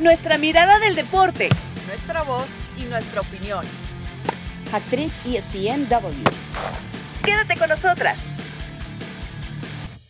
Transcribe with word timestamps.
Nuestra 0.00 0.38
mirada 0.38 0.78
del 0.78 0.94
deporte. 0.94 1.48
Nuestra 1.88 2.22
voz 2.22 2.46
y 2.78 2.84
nuestra 2.84 3.20
opinión. 3.20 3.66
Actriz 4.72 5.12
ESPNW. 5.26 6.22
Quédate 7.24 7.56
con 7.58 7.68
nosotras. 7.68 8.16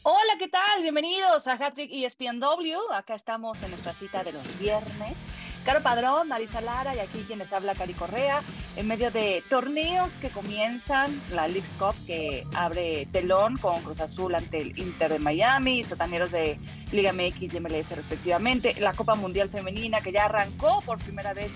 Hola, 0.03 0.35
¿qué 0.39 0.49
tal? 0.49 0.83
Bienvenidos 0.83 1.49
a 1.49 1.55
Hattrick 1.55 1.91
ESPNW. 1.91 2.93
Acá 2.93 3.15
estamos 3.15 3.63
en 3.63 3.71
nuestra 3.71 3.95
cita 3.95 4.23
de 4.23 4.33
los 4.33 4.59
viernes. 4.59 5.28
Caro 5.65 5.83
Padrón, 5.83 6.29
Marisa 6.29 6.61
Lara 6.61 6.95
y 6.97 7.01
aquí 7.01 7.25
quienes 7.27 7.53
habla 7.53 7.75
Cari 7.75 7.93
Correa, 7.95 8.43
en 8.77 8.87
medio 8.87 9.11
de 9.11 9.43
torneos 9.51 10.19
que 10.19 10.31
comienzan, 10.31 11.21
la 11.31 11.47
League's 11.47 11.77
Cup 11.77 11.95
que 12.07 12.47
abre 12.55 13.07
telón 13.13 13.57
con 13.57 13.83
Cruz 13.83 14.01
Azul 14.01 14.35
ante 14.35 14.61
el 14.61 14.79
Inter 14.79 15.13
de 15.13 15.19
Miami, 15.19 15.83
sotaneros 15.83 16.33
de 16.33 16.59
Liga 16.93 17.13
MX 17.13 17.55
y 17.55 17.61
MLS 17.61 17.91
respectivamente, 17.93 18.75
la 18.81 18.95
Copa 18.95 19.15
Mundial 19.15 19.51
Femenina 19.51 20.01
que 20.01 20.13
ya 20.13 20.25
arrancó 20.25 20.81
por 20.87 20.99
primera 20.99 21.35
vez 21.35 21.53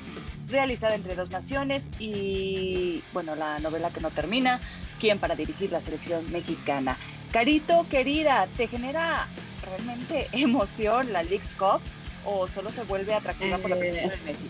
realizada 0.49 0.95
entre 0.95 1.15
dos 1.15 1.31
naciones 1.31 1.91
y, 1.99 3.03
bueno, 3.13 3.35
la 3.35 3.59
novela 3.59 3.91
que 3.91 4.01
no 4.01 4.11
termina, 4.11 4.61
¿quién 5.01 5.19
para 5.19 5.35
dirigir 5.35 5.73
la 5.73 5.81
selección 5.81 6.31
mexicana? 6.31 6.97
Carito, 7.33 7.87
querida, 7.89 8.47
¿te 8.57 8.69
genera 8.69 9.27
realmente 9.65 10.29
emoción 10.33 11.13
la 11.13 11.23
League's 11.23 11.55
Cup? 11.55 11.81
O 12.25 12.49
solo 12.49 12.71
se 12.71 12.85
vuelve 12.85 13.15
atractiva 13.15 13.59
por 13.59 13.71
la 13.71 13.77
presencia 13.77 14.11
de 14.11 14.19
Messi? 14.25 14.49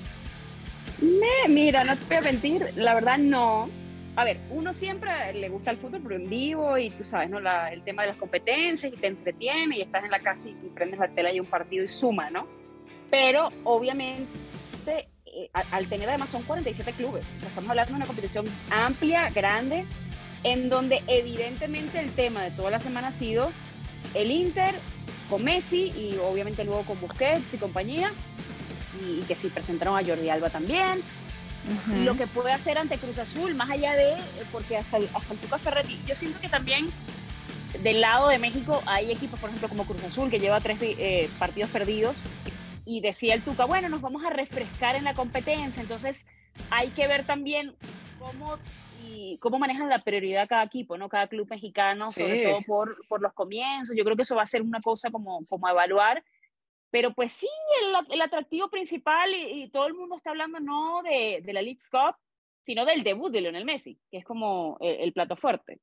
mira, 1.49 1.85
no 1.85 1.97
te 1.97 2.05
voy 2.05 2.17
a 2.17 2.21
mentir, 2.21 2.73
la 2.77 2.95
verdad 2.95 3.19
no. 3.19 3.69
A 4.15 4.25
ver, 4.25 4.39
uno 4.51 4.75
siempre 4.75 5.33
le 5.33 5.49
gusta 5.49 5.71
el 5.71 5.79
fútbol, 5.79 6.01
pero 6.03 6.17
en 6.17 6.29
vivo 6.29 6.77
y 6.77 6.91
tú 6.91 7.03
sabes, 7.03 7.31
¿no? 7.31 7.39
el 7.39 7.83
tema 7.83 8.03
de 8.03 8.09
las 8.09 8.19
competencias 8.19 8.93
y 8.93 8.97
te 8.97 9.07
entretiene 9.07 9.79
y 9.79 9.81
estás 9.81 10.05
en 10.05 10.11
la 10.11 10.21
casa 10.21 10.51
y, 10.51 10.53
prendes 10.75 11.01
la 11.01 11.09
tela 11.09 11.33
y 11.33 11.41
un 11.41 11.47
partido 11.47 11.83
y 11.85 11.89
suma, 11.89 12.31
¿no? 12.31 12.47
Pero 13.11 13.49
obviamente, 13.65 14.29
eh, 15.25 15.51
al, 15.71 15.87
tener 15.87 16.11
además 16.11 16.29
son 16.29 16.43
47 16.43 16.93
clubes, 16.93 17.25
estamos 17.43 17.71
hablando 17.71 17.93
de 17.93 17.97
una 17.97 18.07
competición 18.07 18.45
amplia, 18.71 19.29
grande, 19.31 19.87
en 20.45 20.69
donde 20.69 21.03
evidentemente 21.07 21.99
el 21.99 22.11
tema 22.11 22.43
de 22.43 22.51
toda 22.51 22.71
la 22.71 22.79
semana 22.79 23.09
ha 23.09 23.13
sido 23.13 23.51
el 24.15 24.31
Inter 24.31 24.75
con 25.33 25.43
Messi 25.45 25.91
y 25.97 26.19
obviamente 26.19 26.63
luego 26.63 26.83
con 26.83 27.01
Busquets 27.01 27.55
y 27.55 27.57
compañía, 27.57 28.13
y, 29.01 29.23
que 29.23 29.35
sí 29.35 29.49
presentaron 29.49 29.97
a 29.97 30.05
Jordi 30.05 30.29
Alba 30.29 30.51
también. 30.51 31.01
Lo 32.05 32.15
que 32.17 32.27
puede 32.27 32.53
hacer 32.53 32.77
ante 32.77 32.99
Cruz 32.99 33.19
Azul, 33.19 33.55
más 33.55 33.71
allá 33.71 33.95
de, 33.95 34.17
porque 34.51 34.77
hasta 34.77 34.99
el, 34.99 35.09
hasta 35.15 35.33
el 35.33 35.41
Tuca 35.41 35.57
Ferretti, 35.57 35.99
yo 36.07 36.15
siento 36.15 36.39
que 36.39 36.51
también 36.51 36.87
del 37.83 38.03
lado 38.03 38.29
de 38.29 38.39
México 38.39 38.83
hay 38.85 39.11
equipos, 39.11 39.41
por 39.41 39.49
ejemplo, 39.49 39.71
como 39.71 39.87
Cruz 39.87 40.05
Azul, 40.05 40.29
que 40.29 40.39
lleva 40.39 40.61
tres 40.61 40.77
eh, 40.83 41.31
partidos 41.39 41.71
perdidos, 41.71 42.17
y 42.85 43.01
decía 43.01 43.33
el 43.33 43.41
Tuca, 43.41 43.65
bueno, 43.65 43.89
nos 43.89 44.03
vamos 44.03 44.23
a 44.27 44.31
refrescar 44.31 44.97
en 44.97 45.05
la 45.05 45.15
competencia, 45.15 45.81
entonces 45.81 46.27
hay 46.69 46.89
que 46.89 47.07
ver 47.07 47.25
también 47.25 47.75
cómo 48.19 48.59
y 49.13 49.39
cómo 49.39 49.59
manejan 49.59 49.89
la 49.89 50.03
prioridad 50.03 50.49
cada 50.49 50.65
equipo, 50.65 50.97
¿no? 50.97 51.09
Cada 51.09 51.29
club 51.29 51.49
mexicano, 51.51 52.11
sobre 52.11 52.45
todo 52.45 52.63
por, 52.63 53.07
por, 53.09 53.21
los 53.21 53.33
comienzos. 53.33 53.95
Yo 53.97 54.05
creo 54.05 54.17
que 54.17 54.23
eso 54.23 54.37
va 54.37 54.43
a 54.43 54.47
ser 54.47 54.63
una 54.63 54.81
cosa 54.81 55.11
como, 55.11 55.41
como 55.49 55.69
evaluar. 55.69 56.25
Pero 56.91 57.15
pues 57.15 57.33
sí, 57.33 57.49
el, 57.81 58.15
el 58.15 58.21
atractivo 58.21 58.69
principal 58.69 59.35
y, 59.35 59.71
todo 59.71 59.87
el 59.87 59.95
mundo 59.95 60.17
está 60.17 60.31
hablando 60.31 60.61
no 60.61 61.03
de, 61.03 61.41
de 61.43 61.53
la 61.53 61.63
League 61.63 61.81
Cup, 61.91 62.17
sino 62.63 62.85
del 62.85 63.03
debut 63.03 63.33
de 63.33 63.41
Lionel 63.41 63.65
Messi, 63.65 63.99
que 64.11 64.19
es 64.19 64.25
como 64.25 64.79
el, 64.81 65.13
plato 65.13 65.37
fuerte. 65.37 65.81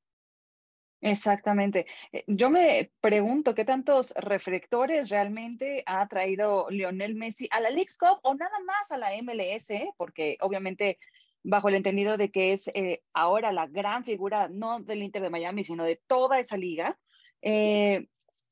Exactamente. 1.02 1.86
Eh, 2.12 2.24
yo 2.26 2.50
me 2.50 2.92
pregunto 3.00 3.54
qué 3.54 3.64
tantos 3.64 4.12
reflectores 4.16 5.08
realmente 5.08 5.82
ha 5.86 6.06
traído 6.08 6.68
Lionel 6.70 7.14
Messi 7.14 7.48
a 7.50 7.60
la 7.60 7.70
League 7.70 7.92
Cup 7.98 8.20
o 8.22 8.34
nada 8.34 8.58
más 8.66 8.92
a 8.92 8.98
la 8.98 9.10
MLS, 9.22 9.72
porque 9.96 10.36
obviamente 10.40 10.98
bajo 11.42 11.68
el 11.68 11.74
entendido 11.74 12.16
de 12.16 12.30
que 12.30 12.52
es 12.52 12.68
eh, 12.68 13.02
ahora 13.14 13.52
la 13.52 13.66
gran 13.66 14.04
figura, 14.04 14.48
no 14.48 14.80
del 14.80 15.02
Inter 15.02 15.22
de 15.22 15.30
Miami, 15.30 15.64
sino 15.64 15.84
de 15.84 16.00
toda 16.06 16.38
esa 16.38 16.56
liga, 16.56 16.98
eh, 17.42 18.06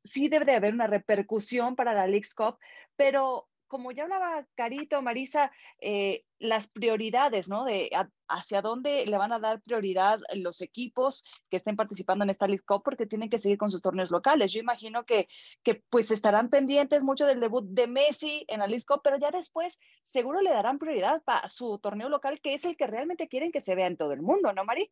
sí 0.05 0.29
debe 0.29 0.45
de 0.45 0.55
haber 0.55 0.73
una 0.73 0.87
repercusión 0.87 1.77
para 1.77 1.93
la 1.93 2.07
League's 2.07 2.35
Cup, 2.35 2.59
pero 2.97 3.48
como 3.69 3.93
ya 3.93 4.05
hablaba 4.05 4.47
Carito, 4.55 5.03
Marisa, 5.03 5.53
eh, 5.81 6.25
las 6.39 6.69
prioridades, 6.69 7.49
¿no? 7.49 7.65
De 7.65 7.91
hacia 8.29 8.63
dónde 8.63 9.07
le 9.07 9.17
van 9.17 9.33
a 9.33 9.39
dar 9.39 9.61
prioridad 9.63 10.21
los 10.35 10.61
equipos 10.61 11.25
que 11.51 11.57
estén 11.57 11.77
participando 11.77 12.25
en 12.25 12.31
esta 12.31 12.47
League 12.47 12.65
Cup 12.67 12.83
porque 12.85 13.07
tienen 13.07 13.31
que 13.31 13.39
seguir 13.39 13.59
con 13.59 13.71
sus 13.71 13.83
torneos 13.83 14.11
locales. 14.11 14.53
Yo 14.53 14.61
imagino 14.61 15.05
que, 15.05 15.29
que 15.63 15.83
pues 15.89 16.11
estarán 16.11 16.49
pendientes 16.49 17.03
mucho 17.03 17.27
del 17.27 17.41
debut 17.41 17.65
de 17.69 17.87
Messi 17.87 18.45
en 18.49 18.61
la 18.61 18.67
League 18.67 18.85
Cup, 18.87 19.01
pero 19.03 19.19
ya 19.19 19.31
después 19.31 19.79
seguro 20.05 20.41
le 20.41 20.51
darán 20.51 20.79
prioridad 20.79 21.23
para 21.25 21.49
su 21.49 21.79
torneo 21.79 22.09
local, 22.09 22.41
que 22.41 22.55
es 22.55 22.65
el 22.65 22.77
que 22.77 22.87
realmente 22.87 23.29
quieren 23.29 23.53
que 23.53 23.61
se 23.61 23.75
vea 23.75 23.87
en 23.87 23.97
todo 23.97 24.13
el 24.13 24.23
mundo, 24.23 24.53
¿no, 24.53 24.65
Mari? 24.65 24.91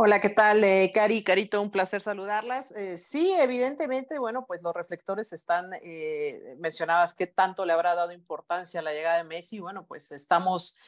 Hola, 0.00 0.20
¿qué 0.20 0.28
tal? 0.28 0.62
Eh, 0.62 0.92
Cari, 0.94 1.24
Carito, 1.24 1.60
un 1.60 1.72
placer 1.72 2.02
saludarlas. 2.02 2.70
Eh, 2.70 2.96
sí, 2.96 3.32
evidentemente, 3.36 4.20
bueno, 4.20 4.46
pues 4.46 4.62
los 4.62 4.72
reflectores 4.72 5.32
están, 5.32 5.72
eh, 5.82 6.54
mencionabas 6.60 7.16
qué 7.16 7.26
tanto 7.26 7.66
le 7.66 7.72
habrá 7.72 7.96
dado 7.96 8.12
importancia 8.12 8.78
a 8.78 8.84
la 8.84 8.92
llegada 8.92 9.16
de 9.16 9.24
Messi. 9.24 9.58
Bueno, 9.58 9.86
pues 9.88 10.12
estamos 10.12 10.78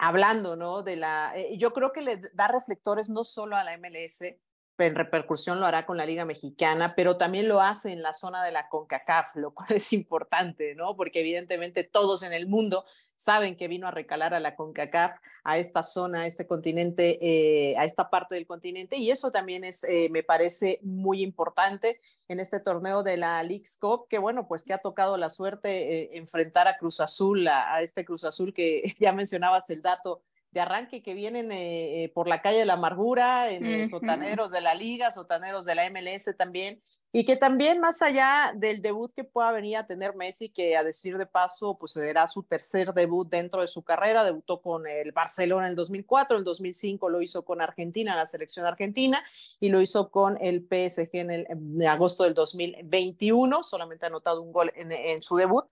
hablando, 0.00 0.56
¿no? 0.56 0.82
De 0.82 0.96
la, 0.96 1.32
yo 1.56 1.72
creo 1.72 1.92
que 1.92 2.02
le 2.02 2.16
da 2.32 2.48
reflectores 2.48 3.08
no 3.08 3.22
solo 3.22 3.54
a 3.54 3.62
la 3.62 3.78
MLS, 3.78 4.36
en 4.78 4.94
repercusión 4.94 5.60
lo 5.60 5.66
hará 5.66 5.86
con 5.86 5.96
la 5.96 6.06
Liga 6.06 6.24
Mexicana, 6.24 6.94
pero 6.96 7.16
también 7.16 7.48
lo 7.48 7.60
hace 7.60 7.92
en 7.92 8.02
la 8.02 8.12
zona 8.12 8.44
de 8.44 8.50
la 8.50 8.68
CONCACAF, 8.68 9.36
lo 9.36 9.54
cual 9.54 9.72
es 9.72 9.92
importante, 9.92 10.74
¿no? 10.74 10.96
Porque 10.96 11.20
evidentemente 11.20 11.84
todos 11.84 12.22
en 12.22 12.32
el 12.32 12.48
mundo 12.48 12.84
saben 13.14 13.56
que 13.56 13.68
vino 13.68 13.86
a 13.86 13.92
recalar 13.92 14.34
a 14.34 14.40
la 14.40 14.56
CONCACAF, 14.56 15.12
a 15.44 15.58
esta 15.58 15.82
zona, 15.82 16.22
a 16.22 16.26
este 16.26 16.46
continente, 16.46 17.18
eh, 17.20 17.76
a 17.76 17.84
esta 17.84 18.10
parte 18.10 18.34
del 18.34 18.46
continente, 18.46 18.96
y 18.96 19.10
eso 19.10 19.30
también 19.30 19.62
es, 19.62 19.84
eh, 19.84 20.08
me 20.10 20.22
parece 20.22 20.80
muy 20.82 21.22
importante 21.22 22.00
en 22.28 22.40
este 22.40 22.58
torneo 22.58 23.02
de 23.02 23.16
la 23.16 23.42
League's 23.42 23.76
Cup, 23.76 24.08
que 24.08 24.18
bueno, 24.18 24.48
pues 24.48 24.64
que 24.64 24.72
ha 24.72 24.78
tocado 24.78 25.16
la 25.16 25.30
suerte 25.30 25.98
eh, 25.98 26.10
enfrentar 26.14 26.66
a 26.66 26.78
Cruz 26.78 27.00
Azul, 27.00 27.46
a, 27.46 27.74
a 27.74 27.82
este 27.82 28.04
Cruz 28.04 28.24
Azul 28.24 28.52
que 28.52 28.82
ya 28.98 29.12
mencionabas 29.12 29.70
el 29.70 29.82
dato 29.82 30.22
de 30.54 30.60
arranque 30.60 31.02
que 31.02 31.14
vienen 31.14 31.50
eh, 31.50 32.04
eh, 32.04 32.08
por 32.10 32.28
la 32.28 32.40
calle 32.40 32.58
de 32.58 32.64
la 32.64 32.74
amargura, 32.74 33.50
en 33.50 33.66
eh, 33.66 33.88
sotaneros 33.88 34.52
de 34.52 34.60
la 34.60 34.74
liga, 34.74 35.10
sotaneros 35.10 35.64
de 35.64 35.74
la 35.74 35.90
MLS 35.90 36.36
también, 36.38 36.80
y 37.10 37.24
que 37.24 37.34
también 37.36 37.80
más 37.80 38.02
allá 38.02 38.52
del 38.54 38.80
debut 38.80 39.12
que 39.14 39.24
pueda 39.24 39.50
venir 39.50 39.76
a 39.78 39.86
tener 39.86 40.14
Messi, 40.14 40.48
que 40.48 40.76
a 40.76 40.84
decir 40.84 41.18
de 41.18 41.26
paso, 41.26 41.76
pues 41.76 41.92
será 41.92 42.28
su 42.28 42.44
tercer 42.44 42.94
debut 42.94 43.28
dentro 43.28 43.62
de 43.62 43.66
su 43.66 43.82
carrera, 43.82 44.22
debutó 44.22 44.62
con 44.62 44.86
el 44.86 45.10
Barcelona 45.10 45.66
en 45.66 45.70
el 45.70 45.76
2004, 45.76 46.36
en 46.36 46.40
el 46.40 46.44
2005 46.44 47.08
lo 47.10 47.20
hizo 47.20 47.44
con 47.44 47.60
Argentina, 47.60 48.14
la 48.14 48.26
selección 48.26 48.64
argentina, 48.64 49.24
y 49.58 49.70
lo 49.70 49.80
hizo 49.80 50.08
con 50.10 50.38
el 50.40 50.60
PSG 50.60 51.10
en, 51.14 51.30
el, 51.32 51.46
agosto 51.88 52.22
del 52.22 52.34
2021, 52.34 53.64
solamente 53.64 54.06
ha 54.06 54.08
anotado 54.08 54.40
un 54.40 54.52
gol 54.52 54.72
en 54.76 55.20
su 55.20 55.36
debut, 55.36 55.64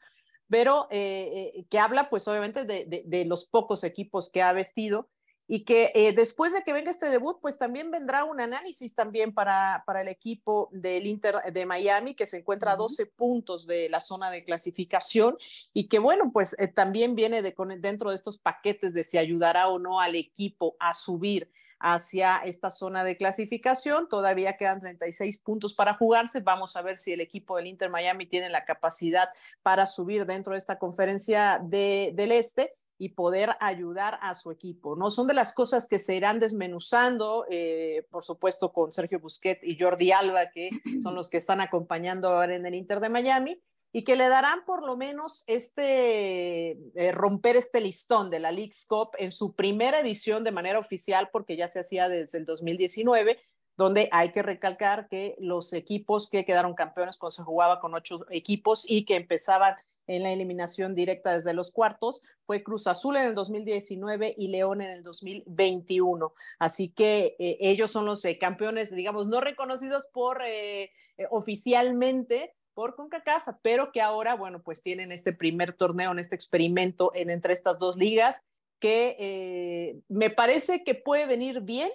pero 0.53 0.87
eh, 0.91 1.51
eh, 1.55 1.65
que 1.71 1.79
habla 1.79 2.11
pues 2.11 2.29
obviamente 2.29 2.67
de, 2.67 3.25
los 3.25 3.47
pocos 3.47 3.85
equipos 3.85 4.29
que 4.29 4.43
ha 4.43 4.53
vestido 4.53 5.09
y 5.49 5.65
que 5.65 5.91
eh, 5.95 6.13
después 6.13 6.53
de 6.53 6.63
que 6.63 6.75
venga 6.75 6.91
este 6.91 7.09
debut, 7.09 7.39
pues 7.41 7.57
también 7.57 7.91
vendrá 7.91 8.25
un 8.25 8.39
análisis 8.39 8.95
también 8.95 9.33
para, 9.33 9.83
para 9.87 10.03
el 10.03 10.09
equipo 10.09 10.69
del 10.71 11.07
Inter 11.07 11.37
de 11.55 11.65
Miami, 11.65 12.15
que 12.15 12.27
se 12.27 12.37
encuentra 12.37 12.73
a 12.73 12.77
12 12.77 13.07
puntos 13.07 13.67
de 13.67 13.89
la 13.89 14.01
zona 14.01 14.31
de 14.31 14.45
clasificación 14.45 15.39
y 15.73 15.89
que 15.89 15.99
bueno, 15.99 16.31
pues 16.35 16.55
también 16.75 17.15
viene 17.15 17.41
de, 17.41 17.55
dentro 17.79 18.11
de 18.11 18.17
estos 18.17 18.37
paquetes 18.37 18.93
de 18.93 19.05
si 19.05 19.17
ayudará 19.17 19.69
o 19.69 19.79
no 19.79 20.01
al 20.01 20.17
equipo 20.17 20.77
a 20.79 20.93
subir 20.93 21.51
hacia 21.82 22.38
esta 22.38 22.70
zona 22.70 23.04
de 23.04 23.16
clasificación. 23.16 24.09
Todavía 24.09 24.56
quedan 24.56 24.81
36 24.81 25.38
puntos 25.38 25.75
para 25.75 25.94
jugarse. 25.94 26.41
Vamos 26.41 26.76
a 26.76 26.82
ver 26.82 26.97
si 26.97 27.12
el 27.12 27.20
equipo 27.20 27.56
del 27.56 27.66
Inter 27.66 27.91
Miami 27.91 28.26
tiene 28.26 28.48
la 28.48 28.65
capacidad 28.65 29.28
para 29.62 29.87
subir 29.87 30.25
dentro 30.25 30.53
de 30.53 30.59
esta 30.59 30.79
conferencia 30.79 31.61
de, 31.62 32.12
del 32.14 32.32
Este 32.32 32.75
y 32.99 33.11
poder 33.11 33.56
ayudar 33.58 34.17
a 34.23 34.34
su 34.34 34.52
equipo. 34.52 34.94
No 34.94 35.11
son 35.11 35.26
de 35.26 35.34
las 35.34 35.52
cosas 35.52 35.88
que 35.88 35.99
se 35.99 36.14
irán 36.14 36.38
desmenuzando, 36.38 37.46
eh, 37.50 38.06
por 38.11 38.23
supuesto, 38.23 38.73
con 38.73 38.93
Sergio 38.93 39.19
Busquet 39.19 39.58
y 39.64 39.76
Jordi 39.76 40.12
Alba, 40.12 40.50
que 40.50 40.70
son 41.02 41.17
los 41.17 41.28
que 41.28 41.38
están 41.38 41.61
acompañando 41.61 42.28
ahora 42.28 42.55
en 42.55 42.64
el 42.64 42.76
Inter 42.76 43.00
de 43.00 43.08
Miami 43.08 43.61
y 43.93 44.05
que 44.05 44.17
le 44.17 44.29
darán 44.29 44.65
por 44.65 44.83
lo 44.83 44.97
menos 44.97 45.44
este 45.47 46.71
eh, 46.94 47.12
romper 47.12 47.56
este 47.56 47.81
listón 47.81 48.31
de 48.31 48.41
la 48.41 48.50
League's 48.50 48.87
Cup 48.87 49.11
en 49.19 49.33
su 49.33 49.55
primera 49.55 50.00
edición 50.00 50.44
de 50.44 50.50
manera 50.50 50.79
oficial, 50.79 51.29
porque 51.31 51.56
ya 51.56 51.69
se 51.69 51.81
hacía 51.81 52.09
desde 52.09 52.39
el 52.39 52.47
2019, 52.47 53.39
donde 53.77 54.09
hay 54.11 54.31
que 54.33 54.43
recalcar 54.43 55.09
que 55.09 55.37
los 55.39 55.75
equipos 55.75 56.31
que 56.31 56.44
quedaron 56.47 56.75
campeones 56.75 57.19
cuando 57.19 57.33
se 57.33 57.43
jugaba 57.43 57.81
con 57.81 57.94
ocho 57.94 58.25
equipos 58.31 58.85
y 58.89 59.05
que 59.05 59.17
empezaban 59.17 59.75
en 60.06 60.23
la 60.23 60.33
eliminación 60.33 60.95
directa 60.95 61.33
desde 61.33 61.53
los 61.53 61.71
cuartos 61.71 62.23
fue 62.45 62.62
Cruz 62.62 62.87
Azul 62.87 63.17
en 63.17 63.27
el 63.27 63.35
2019 63.35 64.35
y 64.37 64.49
León 64.49 64.81
en 64.81 64.91
el 64.91 65.03
2021. 65.03 66.33
Así 66.59 66.88
que 66.88 67.37
eh, 67.38 67.59
ellos 67.61 67.93
son 67.93 68.06
los 68.06 68.25
eh, 68.25 68.38
campeones, 68.38 68.95
digamos, 68.95 69.27
no 69.27 69.41
reconocidos 69.41 70.06
por 70.06 70.41
oficialmente, 71.31 72.55
por 72.75 72.95
CONCACAF, 72.95 73.49
pero 73.63 73.93
que 73.93 74.01
ahora, 74.01 74.35
bueno, 74.35 74.63
pues 74.63 74.83
tienen 74.83 75.13
este 75.13 75.33
primer 75.33 75.75
torneo, 75.75 76.13
en 76.13 76.19
este 76.19 76.35
experimento 76.35 77.13
en, 77.15 77.31
entre 77.31 77.53
estas 77.53 77.79
dos 77.79 77.97
ligas, 77.97 78.49
que 78.79 79.17
eh, 79.19 80.01
me 80.09 80.31
parece 80.31 80.83
que 80.85 80.95
puede 80.95 81.27
venir 81.27 81.61
bien 81.61 81.91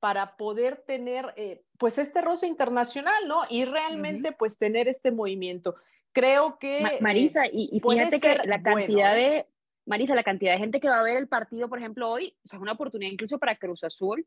para 0.00 0.36
poder 0.36 0.84
tener, 0.86 1.32
eh, 1.36 1.62
pues, 1.78 1.98
este 1.98 2.20
roce 2.20 2.46
internacional, 2.46 3.26
¿no? 3.26 3.42
Y 3.48 3.64
realmente, 3.64 4.32
pues, 4.32 4.58
tener 4.58 4.88
este 4.88 5.10
movimiento. 5.10 5.74
Creo 6.12 6.58
que... 6.58 6.98
Marisa, 7.00 7.46
y, 7.46 7.70
y 7.72 7.80
fíjate 7.80 8.20
que 8.20 8.36
la 8.46 8.62
cantidad 8.62 9.14
de... 9.14 9.46
Marisa, 9.86 10.14
la 10.14 10.24
cantidad 10.24 10.52
de 10.52 10.58
gente 10.58 10.80
que 10.80 10.88
va 10.88 11.00
a 11.00 11.02
ver 11.04 11.16
el 11.16 11.28
partido, 11.28 11.68
por 11.68 11.78
ejemplo, 11.78 12.10
hoy, 12.10 12.36
o 12.44 12.48
sea, 12.48 12.58
es 12.58 12.62
una 12.62 12.72
oportunidad 12.72 13.10
incluso 13.10 13.38
para 13.38 13.56
Cruz 13.56 13.84
Azul, 13.84 14.26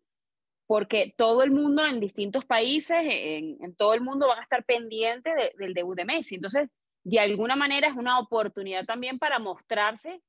porque 0.69 1.15
todo 1.17 1.41
el 1.41 1.49
mundo 1.49 1.83
en 1.83 1.99
distintos 1.99 2.45
países, 2.45 2.95
en, 3.01 3.75
todo 3.75 3.95
el 3.95 4.01
mundo 4.01 4.27
van 4.27 4.37
a 4.37 4.43
estar 4.43 4.63
pendientes 4.63 5.33
del 5.57 5.73
debut 5.73 5.97
de 5.97 6.05
Messi. 6.05 6.35
Entonces, 6.35 6.69
de 7.03 7.19
alguna 7.19 7.55
manera 7.55 7.87
es 7.87 7.95
una 7.95 8.19
oportunidad 8.19 8.85
también 8.85 9.17
para 9.17 9.39
mostrarse 9.39 10.21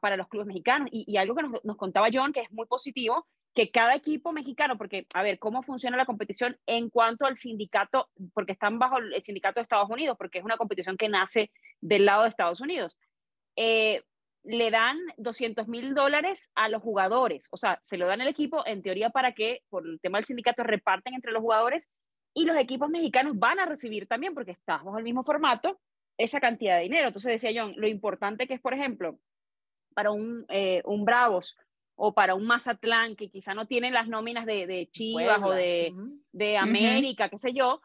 para 0.00 0.16
los 0.16 0.28
clubes 0.28 0.46
mexicanos. 0.46 0.88
Y, 0.92 1.16
algo 1.16 1.34
que 1.34 1.42
nos, 1.42 1.64
nos, 1.64 1.76
contaba 1.76 2.06
John, 2.14 2.32
que 2.32 2.42
es 2.42 2.52
muy 2.52 2.66
positivo, 2.66 3.26
que 3.56 3.72
cada 3.72 3.96
equipo 3.96 4.30
mexicano, 4.30 4.78
porque, 4.78 5.08
a 5.14 5.24
ver, 5.24 5.40
¿cómo 5.40 5.64
funciona 5.64 5.96
la 5.96 6.06
competición 6.06 6.56
en 6.64 6.88
cuanto 6.88 7.26
al 7.26 7.36
sindicato? 7.36 8.08
Porque 8.34 8.52
están 8.52 8.78
bajo 8.78 8.98
el 8.98 9.20
sindicato 9.20 9.58
de 9.58 9.62
Estados 9.62 9.90
Unidos, 9.90 10.16
porque 10.16 10.38
es 10.38 10.44
una 10.44 10.56
competición 10.56 10.96
que 10.96 11.08
nace 11.08 11.50
del 11.80 12.04
lado 12.04 12.22
de 12.22 12.28
Estados 12.28 12.60
Unidos. 12.60 12.96
Eh, 13.56 14.04
le 14.46 14.70
dan 14.70 14.98
200 15.16 15.68
mil 15.68 15.94
dólares 15.94 16.50
a 16.54 16.68
los 16.68 16.82
jugadores, 16.82 17.48
o 17.50 17.56
sea, 17.56 17.78
se 17.82 17.96
lo 17.96 18.06
dan 18.06 18.20
al 18.20 18.28
equipo 18.28 18.64
en 18.66 18.82
teoría 18.82 19.10
para 19.10 19.32
que, 19.32 19.62
por 19.68 19.86
el 19.86 20.00
tema 20.00 20.18
del 20.18 20.24
sindicato, 20.24 20.62
reparten 20.62 21.14
entre 21.14 21.32
los 21.32 21.42
jugadores 21.42 21.90
y 22.32 22.44
los 22.44 22.56
equipos 22.56 22.88
mexicanos 22.88 23.38
van 23.38 23.58
a 23.58 23.66
recibir 23.66 24.06
también, 24.06 24.34
porque 24.34 24.52
está 24.52 24.76
bajo 24.78 24.98
el 24.98 25.04
mismo 25.04 25.24
formato, 25.24 25.80
esa 26.18 26.40
cantidad 26.40 26.76
de 26.76 26.84
dinero. 26.84 27.08
Entonces 27.08 27.40
decía 27.40 27.60
John, 27.60 27.74
lo 27.76 27.88
importante 27.88 28.46
que 28.46 28.54
es, 28.54 28.60
por 28.60 28.74
ejemplo, 28.74 29.18
para 29.94 30.10
un, 30.10 30.44
eh, 30.48 30.82
un 30.84 31.04
Bravos 31.04 31.56
o 31.96 32.12
para 32.12 32.34
un 32.34 32.46
Mazatlán, 32.46 33.16
que 33.16 33.30
quizá 33.30 33.54
no 33.54 33.66
tienen 33.66 33.94
las 33.94 34.06
nóminas 34.08 34.44
de, 34.44 34.66
de 34.66 34.86
Chivas 34.90 35.40
o 35.42 35.50
de, 35.50 35.94
de 36.32 36.58
América, 36.58 37.30
qué 37.30 37.38
sé 37.38 37.52
yo, 37.52 37.80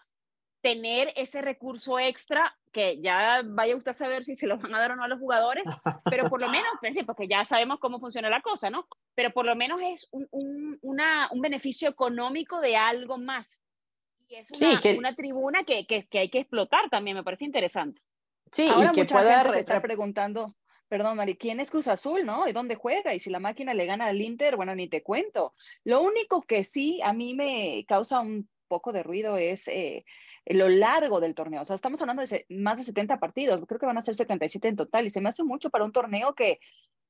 tener 0.61 1.11
ese 1.15 1.41
recurso 1.41 1.99
extra 1.99 2.55
que 2.71 3.01
ya 3.01 3.41
vaya 3.43 3.75
usted 3.75 3.91
a 3.91 3.93
saber 3.93 4.23
si 4.23 4.35
se 4.35 4.47
lo 4.47 4.57
van 4.57 4.73
a 4.73 4.79
dar 4.79 4.91
o 4.91 4.95
no 4.95 5.03
a 5.03 5.07
los 5.07 5.19
jugadores, 5.19 5.63
pero 6.05 6.29
por 6.29 6.39
lo 6.39 6.49
menos, 6.49 6.67
pues 6.81 6.95
porque 7.05 7.27
ya 7.27 7.43
sabemos 7.43 7.79
cómo 7.79 7.99
funciona 7.99 8.29
la 8.29 8.41
cosa, 8.41 8.69
¿no? 8.69 8.87
Pero 9.15 9.31
por 9.31 9.45
lo 9.45 9.55
menos 9.55 9.81
es 9.83 10.07
un, 10.11 10.27
un, 10.31 10.79
una, 10.81 11.27
un 11.31 11.41
beneficio 11.41 11.89
económico 11.89 12.61
de 12.61 12.77
algo 12.77 13.17
más. 13.17 13.63
Y 14.27 14.35
es 14.35 14.49
una, 14.51 14.81
sí, 14.81 14.97
una 14.97 15.15
tribuna 15.15 15.63
que, 15.65 15.85
que, 15.85 16.07
que, 16.07 16.19
hay 16.19 16.29
que 16.29 16.39
explotar 16.39 16.89
también, 16.89 17.17
me 17.17 17.23
parece 17.23 17.43
interesante. 17.43 18.01
Sí, 18.51 18.69
Ahora 18.69 18.89
y 18.89 18.91
que 18.93 19.01
mucha 19.01 19.15
pueda 19.15 19.39
gente 19.39 19.53
se 19.53 19.59
está 19.59 19.81
preguntando, 19.81 20.55
perdón, 20.87 21.17
Mari, 21.17 21.35
¿quién 21.35 21.59
es 21.59 21.71
Cruz 21.71 21.87
Azul, 21.87 22.25
no? 22.25 22.47
¿Y 22.47 22.53
dónde 22.53 22.75
juega? 22.75 23.13
Y 23.13 23.19
si 23.19 23.29
la 23.29 23.39
máquina 23.39 23.73
le 23.73 23.85
gana 23.85 24.05
al 24.05 24.21
Inter, 24.21 24.55
bueno, 24.55 24.75
ni 24.75 24.87
te 24.87 25.03
cuento. 25.03 25.53
Lo 25.83 26.01
único 26.01 26.41
que 26.43 26.63
sí 26.63 27.01
a 27.03 27.11
mí 27.11 27.33
me 27.33 27.83
causa 27.87 28.21
un 28.21 28.47
poco 28.67 28.93
de 28.93 29.03
ruido 29.03 29.37
es... 29.37 29.67
Eh, 29.67 30.05
lo 30.45 30.69
largo 30.69 31.19
del 31.19 31.35
torneo. 31.35 31.61
O 31.61 31.65
sea, 31.65 31.75
estamos 31.75 32.01
hablando 32.01 32.23
de 32.23 32.45
más 32.49 32.77
de 32.77 32.83
70 32.83 33.19
partidos, 33.19 33.61
creo 33.67 33.79
que 33.79 33.85
van 33.85 33.97
a 33.97 34.01
ser 34.01 34.15
77 34.15 34.67
en 34.67 34.75
total, 34.75 35.05
y 35.05 35.09
se 35.09 35.21
me 35.21 35.29
hace 35.29 35.43
mucho 35.43 35.69
para 35.69 35.85
un 35.85 35.91
torneo 35.91 36.33
que 36.35 36.59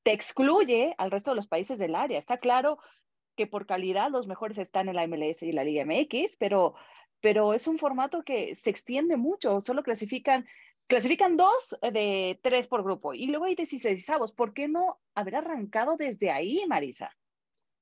te 0.03 0.13
excluye 0.13 0.95
al 0.97 1.11
resto 1.11 1.31
de 1.31 1.35
los 1.35 1.47
países 1.47 1.79
del 1.79 1.95
área. 1.95 2.19
Está 2.19 2.37
claro 2.37 2.79
que 3.35 3.47
por 3.47 3.65
calidad 3.65 4.09
los 4.11 4.27
mejores 4.27 4.57
están 4.57 4.89
en 4.89 4.95
la 4.95 5.07
MLS 5.07 5.43
y 5.43 5.51
la 5.51 5.63
Liga 5.63 5.85
MX, 5.85 6.37
pero, 6.37 6.75
pero 7.21 7.53
es 7.53 7.67
un 7.67 7.77
formato 7.77 8.23
que 8.23 8.55
se 8.55 8.69
extiende 8.69 9.17
mucho, 9.17 9.61
solo 9.61 9.83
clasifican 9.83 10.45
clasifican 10.87 11.37
dos 11.37 11.77
de 11.93 12.37
tres 12.43 12.67
por 12.67 12.83
grupo 12.83 13.13
y 13.13 13.27
luego 13.27 13.45
hay 13.45 13.55
16 13.55 14.05
¿Por 14.35 14.53
qué 14.53 14.67
no 14.67 14.99
haber 15.15 15.37
arrancado 15.37 15.95
desde 15.95 16.31
ahí, 16.31 16.65
Marisa? 16.67 17.15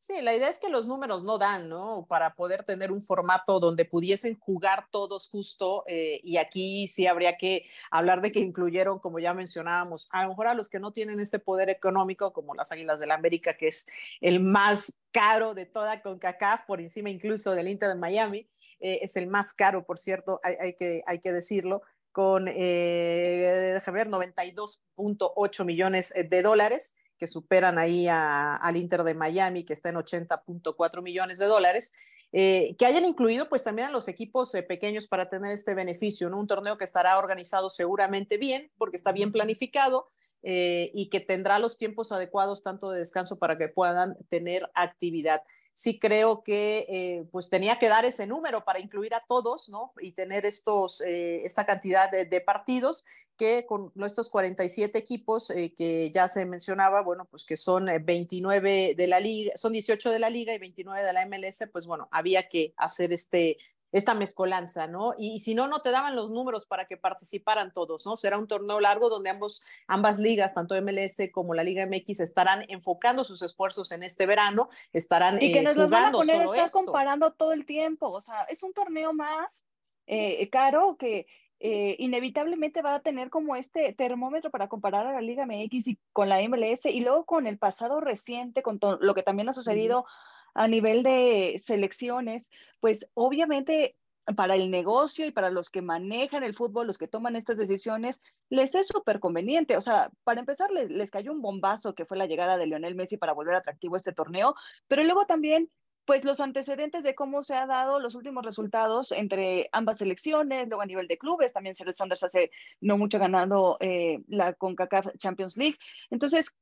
Sí, 0.02 0.22
la 0.22 0.34
idea 0.34 0.48
es 0.48 0.60
que 0.60 0.70
los 0.70 0.88
números 0.88 1.26
no 1.26 1.38
dan, 1.38 1.68
¿no? 1.68 2.06
Para 2.08 2.34
poder 2.34 2.64
tener 2.64 2.90
un 2.90 3.04
formato 3.04 3.60
donde 3.60 3.84
pudiesen 3.84 4.40
jugar 4.40 4.88
todos 4.92 5.28
justo, 5.28 5.84
eh, 5.88 6.22
y 6.24 6.38
aquí 6.38 6.88
sí 6.88 7.06
habría 7.06 7.36
que 7.36 7.66
hablar 7.92 8.22
de 8.22 8.32
que 8.32 8.40
incluyeron, 8.40 9.00
como 9.00 9.20
ya 9.20 9.34
mencionábamos, 9.34 10.08
a 10.14 10.24
lo 10.24 10.30
mejor 10.30 10.48
a 10.48 10.54
los 10.54 10.70
que 10.70 10.80
no 10.80 10.94
tienen 10.94 11.20
este 11.20 11.38
poder 11.38 11.70
económico, 11.70 12.32
como 12.32 12.56
las 12.56 12.72
Águilas 12.72 13.02
del 13.02 13.10
la 13.10 13.16
América, 13.16 13.58
que 13.58 13.68
es 13.68 13.88
el 14.22 14.40
más 14.40 14.94
caro 15.12 15.54
de 15.54 15.66
toda 15.66 16.02
CONCACAF, 16.02 16.64
por 16.66 16.80
encima 16.80 17.10
incluso 17.10 17.52
del 17.52 17.68
Inter 17.68 17.90
de 17.90 17.96
Miami, 17.96 18.50
eh, 18.80 19.00
es 19.02 19.18
el 19.18 19.28
más 19.28 19.54
caro, 19.54 19.86
por 19.86 20.00
cierto, 20.00 20.40
hay, 20.44 20.76
que, 20.76 21.02
hay 21.08 21.20
que 21.20 21.34
decirlo, 21.34 21.82
con, 22.14 22.48
eh, 22.48 23.72
déjame 23.74 23.98
ver, 23.98 24.08
92.8 24.08 25.66
millones 25.66 26.14
de 26.16 26.42
dólares 26.42 26.96
que 27.20 27.28
superan 27.28 27.78
ahí 27.78 28.08
al 28.10 28.76
Inter 28.78 29.04
de 29.04 29.14
Miami, 29.14 29.66
que 29.66 29.74
está 29.74 29.90
en 29.90 29.96
80.4 29.96 31.02
millones 31.04 31.38
de 31.38 31.46
dólares. 31.46 31.94
Eh, 32.32 32.76
que 32.78 32.86
hayan 32.86 33.06
incluido 33.06 33.50
pues 33.50 33.64
también 33.64 33.88
a 33.88 33.92
los 33.92 34.08
equipos 34.08 34.54
eh, 34.54 34.62
pequeños 34.62 35.08
para 35.08 35.30
tener 35.30 35.52
este 35.52 35.74
beneficio, 35.74 36.30
¿no? 36.30 36.40
Un 36.40 36.46
torneo 36.46 36.78
que 36.78 36.84
estará 36.84 37.18
organizado 37.18 37.72
seguramente 37.72 38.38
bien, 38.38 38.72
porque 38.78 38.98
está 38.98 39.12
bien 39.12 39.32
planificado, 39.32 40.10
eh, 40.42 40.92
y 40.94 41.10
que 41.10 41.20
tendrá 41.20 41.60
los 41.60 41.78
tiempos 41.78 42.12
adecuados 42.14 42.64
tanto 42.64 42.92
de 42.92 43.00
descanso 43.00 43.38
para 43.38 43.58
que 43.58 43.68
puedan 43.68 44.18
tener 44.30 44.70
actividad. 44.74 45.44
Sí 45.74 46.00
creo 46.00 46.44
que 46.44 46.86
eh, 46.90 47.26
pues 47.32 47.50
tenía 47.50 47.78
que 47.78 47.90
dar 47.90 48.06
ese 48.06 48.26
número 48.26 48.64
para 48.64 48.80
incluir 48.80 49.14
a 49.14 49.24
todos, 49.28 49.68
¿no? 49.70 49.92
Y 50.02 50.14
tener 50.14 50.46
estos, 50.46 51.02
eh, 51.02 51.44
esta 51.44 51.66
cantidad 51.66 52.10
de, 52.10 52.26
de, 52.26 52.42
partidos 52.42 53.06
que 53.38 53.66
con 53.66 53.92
estos 54.06 54.30
47 54.30 54.98
equipos 54.98 55.48
que 55.48 56.12
ya 56.14 56.28
se 56.28 56.46
mencionaba, 56.46 57.02
bueno, 57.02 57.26
pues 57.26 57.46
que 57.46 57.56
son 57.56 57.90
29 58.02 58.96
de 58.98 59.08
la 59.08 59.20
liga, 59.20 59.54
son 59.56 59.72
18 59.72 60.12
de 60.12 60.20
la 60.20 60.30
liga 60.30 60.54
y 60.54 60.58
29 60.58 61.06
de 61.06 61.14
la 61.14 61.26
MLS, 61.26 61.70
pues 61.72 61.88
bueno, 61.88 62.10
había 62.12 62.50
que 62.50 62.74
hacer 62.76 63.14
este 63.14 63.58
esta 63.92 64.14
mezcolanza, 64.14 64.88
¿no? 64.88 65.14
Y, 65.18 65.40
si 65.40 65.56
no, 65.56 65.68
no 65.68 65.82
te 65.82 65.92
daban 65.92 66.16
los 66.16 66.30
números 66.30 66.66
para 66.66 66.86
que 66.86 66.98
participaran 66.98 67.74
todos, 67.74 68.06
¿no? 68.06 68.18
Será 68.18 68.38
un 68.38 68.48
torneo 68.48 68.80
largo 68.80 69.10
donde 69.10 69.30
ambos, 69.30 69.64
ambas 69.88 70.20
ligas, 70.20 70.54
tanto 70.54 70.80
MLS 70.82 71.18
como 71.32 71.54
la 71.54 71.64
Liga 71.64 71.86
MX, 71.86 72.20
estarán 72.20 72.66
enfocando 72.68 73.24
sus 73.24 73.42
esfuerzos 73.42 73.92
en 73.92 74.04
este 74.04 74.26
verano, 74.26 74.70
estarán 74.94 75.42
y 75.42 75.52
que 75.52 75.60
eh, 75.60 75.64
nos 75.64 75.76
los 75.76 75.90
van 75.90 76.06
a 76.06 76.12
poner 76.12 76.42
estar 76.44 76.72
comparando 76.72 77.32
todo 77.32 77.52
el 77.54 77.66
tiempo, 77.66 78.10
o 78.10 78.22
sea, 78.22 78.44
es 78.44 78.64
un 78.64 78.74
torneo 78.74 79.14
más 79.14 79.66
eh, 80.06 80.50
caro 80.50 80.98
que 80.98 81.28
eh, 81.62 81.98
inevitablemente 82.00 82.82
va 82.82 82.96
a 82.96 83.02
tener 83.02 83.30
como 83.30 83.58
este 83.58 83.92
termómetro 83.92 84.50
para 84.50 84.70
comparar 84.70 85.06
a 85.08 85.14
la 85.14 85.22
Liga 85.22 85.46
MX 85.46 85.90
y 85.90 86.00
con 86.14 86.30
la 86.30 86.40
MLS 86.48 86.86
y 86.86 87.02
luego 87.02 87.26
con 87.26 87.48
el 87.48 87.58
pasado 87.58 88.00
reciente, 88.00 88.62
con 88.62 88.80
lo 89.02 89.14
que 89.14 89.24
también 89.24 89.50
ha 89.50 89.54
sucedido 89.54 90.06
a 90.54 90.68
nivel 90.68 91.04
de 91.04 91.56
selecciones, 91.58 92.52
pues 92.80 93.10
obviamente 93.14 93.96
para 94.36 94.56
el 94.56 94.70
negocio 94.70 95.26
y 95.26 95.32
para 95.32 95.50
los 95.50 95.70
que 95.70 95.82
manejan 95.82 96.44
el 96.44 96.54
fútbol, 96.54 96.88
los 96.88 96.98
que 96.98 97.08
toman 97.08 97.36
estas 97.36 97.58
decisiones, 97.58 98.22
les 98.50 98.76
es 98.76 98.88
súper 98.88 99.20
conveniente. 99.20 99.78
O 99.78 99.82
sea, 99.82 100.12
para 100.24 100.40
empezar, 100.40 100.70
les, 100.72 100.90
les 100.90 101.12
cayó 101.12 101.32
un 101.32 101.42
bombazo 101.42 101.96
que 101.96 102.06
fue 102.06 102.18
la 102.18 102.28
llegada 102.28 102.58
de 102.58 102.68
Lionel 102.68 102.96
Messi 102.96 103.18
para 103.18 103.34
volver 103.34 103.56
atractivo 103.56 103.96
este 103.96 104.14
torneo, 104.14 104.56
pero 104.88 105.04
luego 105.04 105.26
también 105.26 105.70
pues 106.10 106.26
los 106.26 106.40
antecedentes 106.40 107.04
de 107.04 107.14
cómo 107.14 107.44
se 107.44 107.54
ha 107.54 107.68
dado 107.68 108.00
los 108.00 108.16
últimos 108.16 108.44
resultados 108.44 109.12
entre 109.12 109.70
ambas 109.72 110.00
selecciones, 110.00 110.68
luego 110.68 110.82
a 110.82 110.88
nivel 110.88 111.08
de 111.08 111.20
clubes, 111.20 111.54
también 111.54 111.76
Seattle 111.76 111.94
Saunders 111.94 112.24
hace 112.24 112.50
no 112.82 112.98
mucho 112.98 113.20
ganando 113.20 113.78
eh, 113.80 114.24
la 114.28 114.54
CONCACAF 114.54 115.16
Champions 115.20 115.56
League. 115.56 115.78
Entonces, 116.10 116.56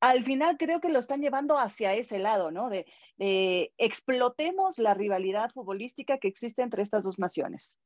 al 0.00 0.24
final 0.24 0.56
creo 0.58 0.80
que 0.80 0.88
lo 0.88 0.98
están 0.98 1.20
llevando 1.20 1.58
hacia 1.58 1.94
ese 1.94 2.18
lado, 2.18 2.50
¿no? 2.50 2.68
De, 2.70 2.86
explotemos 3.76 4.78
la 4.78 4.94
rivalidad 4.94 5.50
futbolística 5.50 6.16
que 6.18 6.28
existe 6.28 6.62
entre 6.62 6.82
estas 6.82 7.04
dos 7.04 7.18
naciones. 7.18 7.78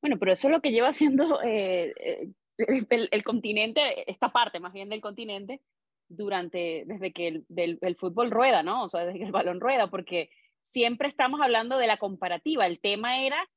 Bueno, 0.00 0.18
pero 0.18 0.32
eso 0.32 0.48
es 0.48 0.52
lo 0.52 0.60
que 0.60 0.72
lleva 0.72 0.88
haciendo 0.88 1.40
eh, 1.42 1.94
eh, 2.00 2.28
el, 2.58 3.22
continente, 3.22 4.10
esta 4.10 4.30
parte 4.30 4.58
más 4.58 4.72
bien 4.72 4.88
del 4.88 5.00
continente, 5.00 5.60
durante, 6.08 6.84
desde 6.86 7.12
que 7.12 7.28
el, 7.28 7.46
el, 7.80 7.96
fútbol 7.96 8.32
rueda, 8.32 8.64
¿no? 8.64 8.82
O 8.82 8.88
sea, 8.88 9.04
desde 9.04 9.20
que 9.20 9.26
el 9.26 9.32
balón 9.32 9.60
rueda, 9.60 9.88
porque 9.88 10.30
siempre 10.62 11.06
estamos 11.06 11.40
hablando 11.40 11.78
de 11.78 11.86
la 11.86 11.98
comparativa. 11.98 12.66
El 12.66 12.80
tema 12.80 13.22
era 13.22 13.48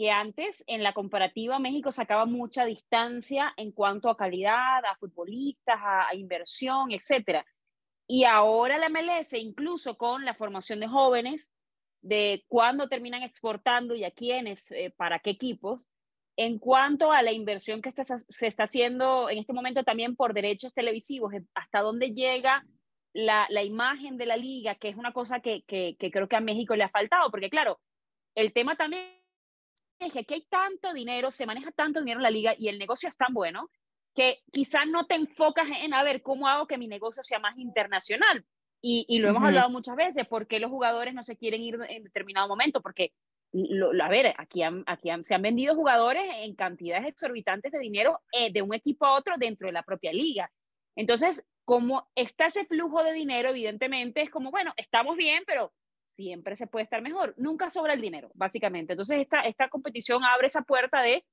que 0.00 0.10
antes 0.10 0.64
en 0.66 0.82
la 0.82 0.94
comparativa 0.94 1.58
México 1.58 1.92
sacaba 1.92 2.24
mucha 2.24 2.64
distancia 2.64 3.52
en 3.58 3.70
cuanto 3.70 4.08
a 4.08 4.16
calidad, 4.16 4.82
a 4.82 4.96
futbolistas, 4.98 5.78
a, 5.78 6.14
inversión, 6.14 6.90
etc. 6.90 7.44
Y 8.06 8.24
ahora 8.24 8.78
la 8.78 8.88
MLS, 8.88 9.34
incluso 9.34 9.98
con 9.98 10.24
la 10.24 10.32
formación 10.32 10.80
de 10.80 10.88
jóvenes, 10.88 11.52
de 12.00 12.46
cuándo 12.48 12.88
terminan 12.88 13.22
exportando 13.22 13.94
y 13.94 14.04
a 14.04 14.10
quiénes, 14.10 14.70
eh, 14.70 14.90
para 14.96 15.18
qué 15.18 15.32
equipos, 15.32 15.84
en 16.34 16.58
cuanto 16.58 17.12
a 17.12 17.20
la 17.20 17.32
inversión 17.32 17.82
que 17.82 17.92
se 17.92 18.46
está 18.46 18.62
haciendo 18.62 19.28
en 19.28 19.36
este 19.36 19.52
momento 19.52 19.84
también 19.84 20.16
por 20.16 20.32
derechos 20.32 20.72
televisivos, 20.72 21.34
hasta 21.54 21.80
dónde 21.80 22.14
llega 22.14 22.64
la, 23.12 23.46
imagen 23.62 24.16
de 24.16 24.24
la 24.24 24.38
liga, 24.38 24.76
que 24.76 24.88
es 24.88 24.96
una 24.96 25.12
cosa 25.12 25.40
que, 25.40 25.62
que 25.66 26.10
creo 26.10 26.26
que 26.26 26.36
a 26.36 26.40
México 26.40 26.74
le 26.74 26.84
ha 26.84 26.88
faltado, 26.88 27.30
porque 27.30 27.50
claro, 27.50 27.78
el 28.34 28.54
tema 28.54 28.76
también 28.76 29.19
es 30.00 30.12
que 30.12 30.20
aquí 30.20 30.34
hay 30.34 30.46
tanto 30.48 30.92
dinero, 30.92 31.30
se 31.30 31.46
maneja 31.46 31.70
tanto 31.72 32.00
dinero 32.00 32.18
en 32.18 32.24
la 32.24 32.30
liga 32.30 32.54
y 32.58 32.68
el 32.68 32.78
negocio 32.78 33.08
es 33.08 33.16
tan 33.16 33.32
bueno 33.34 33.70
que 34.14 34.38
quizás 34.50 34.86
no 34.88 35.06
te 35.06 35.14
enfocas 35.14 35.68
en 35.82 35.94
a 35.94 36.02
ver 36.02 36.22
cómo 36.22 36.48
hago 36.48 36.66
que 36.66 36.78
mi 36.78 36.88
negocio 36.88 37.22
sea 37.22 37.38
más 37.38 37.56
internacional. 37.58 38.44
Y, 38.82 39.04
y 39.08 39.18
lo 39.18 39.28
hemos 39.28 39.44
hablado 39.44 39.68
muchas 39.68 39.94
veces, 39.94 40.26
¿por 40.26 40.46
qué 40.46 40.58
los 40.58 40.70
jugadores 40.70 41.14
no 41.14 41.22
se 41.22 41.36
quieren 41.36 41.60
ir 41.60 41.78
en 41.88 42.02
determinado 42.02 42.48
momento? 42.48 42.80
Porque, 42.80 43.12
lo, 43.52 43.90
a 44.02 44.08
ver, 44.08 44.34
aquí, 44.38 44.62
aquí 44.62 45.10
se 45.22 45.34
han 45.34 45.42
vendido 45.42 45.74
jugadores 45.74 46.24
en 46.38 46.54
cantidades 46.54 47.06
exorbitantes 47.06 47.72
de 47.72 47.78
dinero 47.78 48.20
eh, 48.32 48.50
de 48.50 48.62
un 48.62 48.74
equipo 48.74 49.04
a 49.04 49.16
otro 49.16 49.34
dentro 49.36 49.66
de 49.66 49.72
la 49.72 49.82
propia 49.82 50.12
liga. 50.12 50.50
Entonces, 50.96 51.46
como 51.64 52.08
está 52.14 52.46
ese 52.46 52.64
flujo 52.64 53.04
de 53.04 53.12
dinero, 53.12 53.50
evidentemente 53.50 54.22
es 54.22 54.30
como, 54.30 54.50
bueno, 54.50 54.72
estamos 54.76 55.16
bien, 55.16 55.42
pero 55.46 55.72
siempre 56.20 56.54
se 56.54 56.66
puede 56.66 56.84
estar 56.84 57.00
mejor. 57.00 57.34
Nunca 57.38 57.70
sobra 57.70 57.94
el 57.94 58.00
dinero, 58.00 58.30
básicamente. 58.34 58.92
Entonces, 58.92 59.20
esta, 59.20 59.40
esta 59.40 59.68
competición 59.68 60.22
abre 60.22 60.48
esa 60.48 60.62
puerta 60.62 61.00
de 61.00 61.24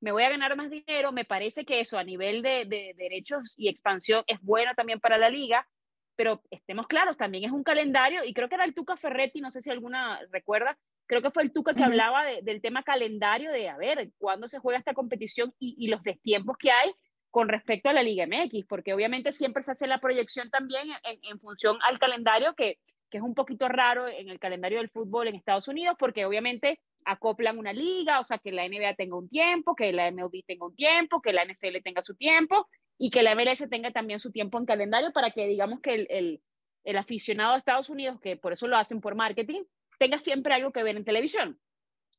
me 0.00 0.12
voy 0.12 0.22
a 0.22 0.28
ganar 0.28 0.56
más 0.56 0.70
dinero. 0.70 1.10
Me 1.10 1.24
parece 1.24 1.64
que 1.64 1.80
eso 1.80 1.98
a 1.98 2.04
nivel 2.04 2.42
de, 2.42 2.64
de, 2.66 2.94
derechos 2.96 3.54
y 3.56 3.68
expansión 3.68 4.22
es 4.28 4.40
bueno 4.42 4.72
también 4.76 5.00
para 5.00 5.18
la 5.18 5.30
liga, 5.30 5.66
pero 6.14 6.42
estemos 6.50 6.86
claros, 6.86 7.16
también 7.16 7.44
es 7.44 7.50
un 7.50 7.64
calendario 7.64 8.24
y 8.24 8.32
creo 8.32 8.48
que 8.48 8.54
era 8.54 8.64
el 8.64 8.74
Tuca 8.74 8.96
Ferretti, 8.96 9.40
no 9.40 9.50
sé 9.50 9.60
si 9.60 9.70
alguna 9.70 10.20
recuerda, 10.30 10.78
creo 11.06 11.22
que 11.22 11.30
fue 11.30 11.42
el 11.42 11.52
Tuca 11.52 11.74
que 11.74 11.84
hablaba 11.84 12.24
del 12.24 12.62
tema 12.62 12.82
calendario, 12.82 13.50
de 13.52 13.68
a 13.68 13.76
ver, 13.76 14.10
cuándo 14.16 14.46
se 14.46 14.58
juega 14.58 14.78
esta 14.78 14.94
competición 14.94 15.52
y, 15.58 15.74
y 15.78 15.88
los 15.88 16.02
destiempos 16.02 16.56
que 16.56 16.70
hay 16.70 16.94
con 17.30 17.48
respecto 17.48 17.90
a 17.90 17.92
la 17.92 18.02
Liga 18.02 18.26
MX, 18.26 18.64
porque 18.66 18.94
obviamente 18.94 19.32
siempre 19.32 19.62
se 19.62 19.72
hace 19.72 19.86
la 19.86 19.98
proyección 19.98 20.48
también 20.50 20.88
en, 21.04 21.18
en 21.22 21.38
función 21.38 21.78
al 21.82 21.98
calendario 21.98 22.54
que, 22.54 22.78
que 23.10 23.18
es 23.18 23.22
un 23.22 23.34
poquito 23.34 23.68
raro 23.68 24.08
en 24.08 24.28
el 24.28 24.38
calendario 24.38 24.78
del 24.78 24.90
fútbol 24.90 25.28
en 25.28 25.34
Estados 25.34 25.68
Unidos, 25.68 25.96
porque 25.98 26.24
obviamente 26.24 26.80
acoplan 27.04 27.58
una 27.58 27.72
liga, 27.72 28.18
o 28.18 28.24
sea, 28.24 28.38
que 28.38 28.52
la 28.52 28.68
NBA 28.68 28.94
tenga 28.94 29.16
un 29.16 29.28
tiempo, 29.28 29.76
que 29.76 29.92
la 29.92 30.10
MLB 30.10 30.44
tenga 30.46 30.66
un 30.66 30.74
tiempo, 30.74 31.20
que 31.22 31.32
la 31.32 31.44
NFL 31.44 31.82
tenga 31.84 32.02
su 32.02 32.16
tiempo 32.16 32.68
y 32.98 33.10
que 33.10 33.22
la 33.22 33.34
MLS 33.34 33.68
tenga 33.70 33.92
también 33.92 34.18
su 34.18 34.32
tiempo 34.32 34.58
en 34.58 34.66
calendario 34.66 35.12
para 35.12 35.30
que 35.30 35.46
digamos 35.46 35.80
que 35.80 35.94
el, 35.94 36.06
el, 36.10 36.42
el 36.84 36.98
aficionado 36.98 37.52
de 37.52 37.58
Estados 37.58 37.90
Unidos, 37.90 38.20
que 38.20 38.36
por 38.36 38.52
eso 38.52 38.66
lo 38.66 38.76
hacen 38.76 39.00
por 39.00 39.14
marketing, 39.14 39.62
tenga 39.98 40.18
siempre 40.18 40.54
algo 40.54 40.72
que 40.72 40.82
ver 40.82 40.96
en 40.96 41.04
televisión. 41.04 41.60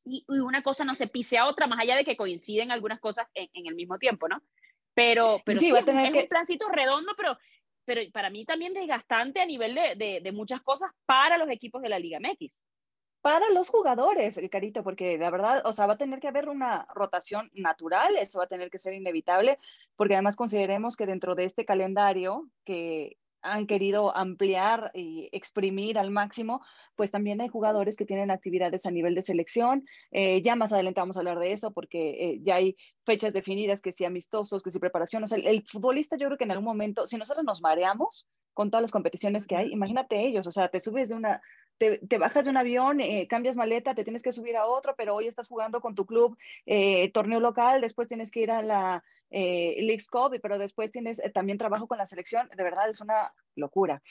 Y, 0.04 0.24
y, 0.26 0.38
una 0.38 0.62
cosa 0.62 0.84
no 0.84 0.94
se 0.94 1.06
pise 1.06 1.36
a 1.36 1.46
otra, 1.46 1.66
más 1.66 1.80
allá 1.80 1.96
de 1.96 2.04
que 2.04 2.16
coinciden 2.16 2.70
algunas 2.70 2.98
cosas 2.98 3.26
en, 3.34 3.48
en 3.52 3.66
el 3.66 3.74
mismo 3.74 3.98
tiempo, 3.98 4.26
¿no? 4.26 4.42
Pero, 4.94 5.42
pero 5.44 5.60
sí, 5.60 5.66
sí 5.66 5.72
va 5.72 5.80
a 5.80 5.84
tener 5.84 6.06
es 6.06 6.12
que... 6.12 6.18
un 6.20 6.28
plancito 6.28 6.68
redondo, 6.68 7.12
pero, 7.16 7.36
pero 7.88 8.02
para 8.12 8.28
mí 8.28 8.44
también 8.44 8.74
desgastante 8.74 9.40
a 9.40 9.46
nivel 9.46 9.74
de, 9.74 10.20
de, 10.22 10.32
muchas 10.32 10.60
cosas 10.60 10.90
para 11.06 11.38
los 11.38 11.48
equipos 11.48 11.80
de 11.80 11.88
la 11.88 11.98
Liga 11.98 12.20
MX 12.20 12.62
para 13.22 13.48
los 13.50 13.68
jugadores, 13.68 14.40
Carito, 14.50 14.84
porque 14.84 15.18
la 15.18 15.30
verdad, 15.30 15.62
o 15.64 15.72
sea, 15.72 15.86
va 15.86 15.94
a 15.94 15.98
tener 15.98 16.20
que 16.20 16.28
haber 16.28 16.48
una 16.48 16.86
rotación 16.94 17.50
natural, 17.54 18.16
eso 18.16 18.38
va 18.38 18.44
a 18.44 18.48
tener 18.48 18.70
que 18.70 18.78
ser 18.78 18.94
inevitable, 18.94 19.58
porque 19.96 20.14
además 20.14 20.36
consideremos 20.36 20.96
que 20.96 21.04
dentro 21.04 21.34
de 21.34 21.44
este 21.44 21.64
calendario 21.64 22.48
que 22.64 23.16
han 23.42 23.66
querido 23.66 24.16
ampliar 24.16 24.90
y 24.94 25.28
exprimir 25.32 25.98
al 25.98 26.10
máximo, 26.10 26.60
pues 26.96 27.10
también 27.10 27.40
hay 27.40 27.48
jugadores 27.48 27.96
que 27.96 28.04
tienen 28.04 28.30
actividades 28.30 28.86
a 28.86 28.90
nivel 28.90 29.14
de 29.14 29.22
selección. 29.22 29.86
Eh, 30.10 30.42
ya 30.42 30.56
más 30.56 30.72
adelante 30.72 31.00
vamos 31.00 31.16
a 31.16 31.20
hablar 31.20 31.38
de 31.38 31.52
eso 31.52 31.72
porque 31.72 32.10
eh, 32.10 32.40
ya 32.42 32.56
hay 32.56 32.76
fechas 33.04 33.32
definidas, 33.32 33.82
que 33.82 33.92
si 33.92 34.04
amistosos, 34.04 34.62
que 34.62 34.70
si 34.70 34.78
preparación. 34.78 35.22
O 35.22 35.26
sea, 35.26 35.38
el, 35.38 35.46
el, 35.46 35.62
futbolista 35.66 36.16
yo 36.16 36.26
creo 36.26 36.38
que 36.38 36.44
en 36.44 36.50
algún 36.50 36.66
momento, 36.66 37.06
si 37.06 37.16
nosotros 37.16 37.44
nos 37.44 37.62
mareamos 37.62 38.26
con 38.54 38.70
todas 38.70 38.82
las 38.82 38.90
competiciones 38.90 39.46
que 39.46 39.56
hay, 39.56 39.72
imagínate 39.72 40.26
ellos, 40.26 40.46
o 40.46 40.52
sea, 40.52 40.68
te 40.68 40.80
subes 40.80 41.10
de 41.10 41.14
una, 41.14 41.40
te, 41.78 42.18
bajas 42.18 42.44
de 42.44 42.50
un 42.50 42.56
avión, 42.56 43.00
eh, 43.00 43.26
cambias 43.28 43.56
maleta, 43.56 43.94
te 43.94 44.04
tienes 44.04 44.22
que 44.22 44.32
subir 44.32 44.56
a 44.56 44.66
otro, 44.66 44.94
pero 44.96 45.14
hoy 45.14 45.26
estás 45.26 45.48
jugando 45.48 45.80
con 45.80 45.94
tu 45.94 46.04
club 46.06 46.36
eh, 46.66 47.10
torneo 47.12 47.40
local, 47.40 47.80
después 47.80 48.08
tienes 48.08 48.30
que 48.30 48.40
ir 48.40 48.50
a 48.50 48.62
la 48.62 49.04
eh, 49.30 49.76
League's 49.80 50.08
Cup, 50.08 50.38
pero 50.40 50.58
después 50.58 50.92
tienes 50.92 51.18
eh, 51.18 51.30
también 51.30 51.58
trabajo 51.58 51.86
con 51.86 51.98
la 51.98 52.06
selección, 52.06 52.48
de 52.48 52.62
verdad 52.62 52.88
es 52.88 53.00
una 53.00 53.32
locura. 53.56 54.02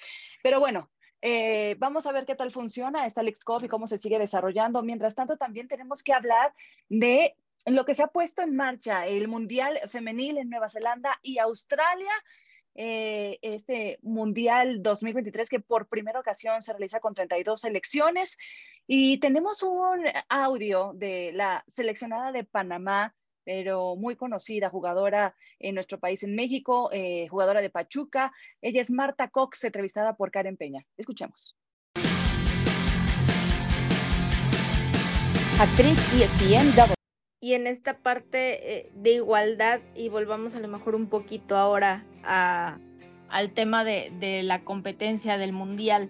Pero 0.43 0.59
bueno, 0.59 0.89
eh, 1.21 1.75
vamos 1.79 2.05
a 2.05 2.11
ver 2.11 2.25
qué 2.25 2.35
tal 2.35 2.51
funciona 2.51 3.05
esta 3.05 3.23
Cup 3.45 3.63
y 3.63 3.67
cómo 3.67 3.87
se 3.87 3.97
sigue 3.97 4.19
desarrollando. 4.19 4.83
Mientras 4.83 5.15
tanto, 5.15 5.37
también 5.37 5.67
tenemos 5.67 6.03
que 6.03 6.13
hablar 6.13 6.53
de 6.89 7.35
lo 7.65 7.85
que 7.85 7.93
se 7.93 8.03
ha 8.03 8.07
puesto 8.07 8.41
en 8.41 8.55
marcha, 8.55 9.07
el 9.07 9.27
Mundial 9.27 9.79
Femenil 9.89 10.37
en 10.37 10.49
Nueva 10.49 10.69
Zelanda 10.69 11.19
y 11.21 11.39
Australia 11.39 12.11
eh, 12.77 13.39
este 13.41 13.97
Mundial 14.03 14.83
2023 14.83 15.49
que 15.49 15.59
por 15.59 15.87
primera 15.87 16.19
ocasión 16.19 16.61
se 16.61 16.71
realiza 16.71 16.99
con 16.99 17.15
32 17.15 17.59
selecciones. 17.59 18.37
Y 18.85 19.19
tenemos 19.19 19.63
un 19.63 20.05
audio 20.29 20.93
de 20.93 21.31
la 21.33 21.63
seleccionada 21.67 22.31
de 22.31 22.43
Panamá, 22.43 23.15
pero 23.43 23.95
muy 23.95 24.15
conocida, 24.15 24.69
jugadora 24.69 25.35
en 25.59 25.75
nuestro 25.75 25.99
país, 25.99 26.21
en 26.23 26.35
México, 26.35 26.89
eh, 26.91 27.27
jugadora 27.29 27.61
de 27.61 27.69
Pachuca. 27.69 28.31
Ella 28.61 28.81
es 28.81 28.91
Marta 28.91 29.29
Cox, 29.29 29.63
entrevistada 29.63 30.15
por 30.15 30.31
Karen 30.31 30.55
Peña. 30.55 30.85
Escuchemos. 30.97 31.57
Actriz 35.59 35.97
ESPN 36.13 36.96
y 37.39 37.53
en 37.53 37.67
esta 37.67 37.99
parte 37.99 38.77
eh, 38.77 38.91
de 38.95 39.13
igualdad, 39.13 39.79
y 39.95 40.09
volvamos 40.09 40.55
a 40.55 40.59
lo 40.59 40.67
mejor 40.67 40.95
un 40.95 41.07
poquito 41.07 41.55
ahora 41.55 42.03
a, 42.23 42.79
al 43.29 43.51
tema 43.51 43.83
de, 43.83 44.41
la 44.43 44.63
competencia 44.63 45.37
del 45.37 45.53
mundial. 45.53 46.09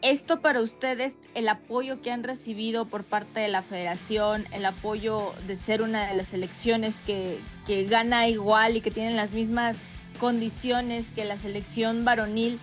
Esto 0.00 0.40
para 0.40 0.60
ustedes, 0.60 1.18
el 1.34 1.48
apoyo 1.48 2.02
que 2.02 2.10
han 2.10 2.24
recibido 2.24 2.86
por 2.86 3.04
parte 3.04 3.40
de 3.40 3.48
la 3.48 3.62
federación, 3.62 4.46
el 4.52 4.66
apoyo 4.66 5.32
de 5.46 5.56
ser 5.56 5.82
una 5.82 6.06
de 6.06 6.14
las 6.14 6.28
selecciones 6.28 7.00
que, 7.00 7.38
que 7.66 7.84
gana 7.84 8.28
igual 8.28 8.76
y 8.76 8.80
que 8.82 8.90
tienen 8.90 9.16
las 9.16 9.32
mismas 9.32 9.78
condiciones 10.20 11.10
que 11.10 11.24
la 11.24 11.38
selección 11.38 12.04
varonil, 12.04 12.60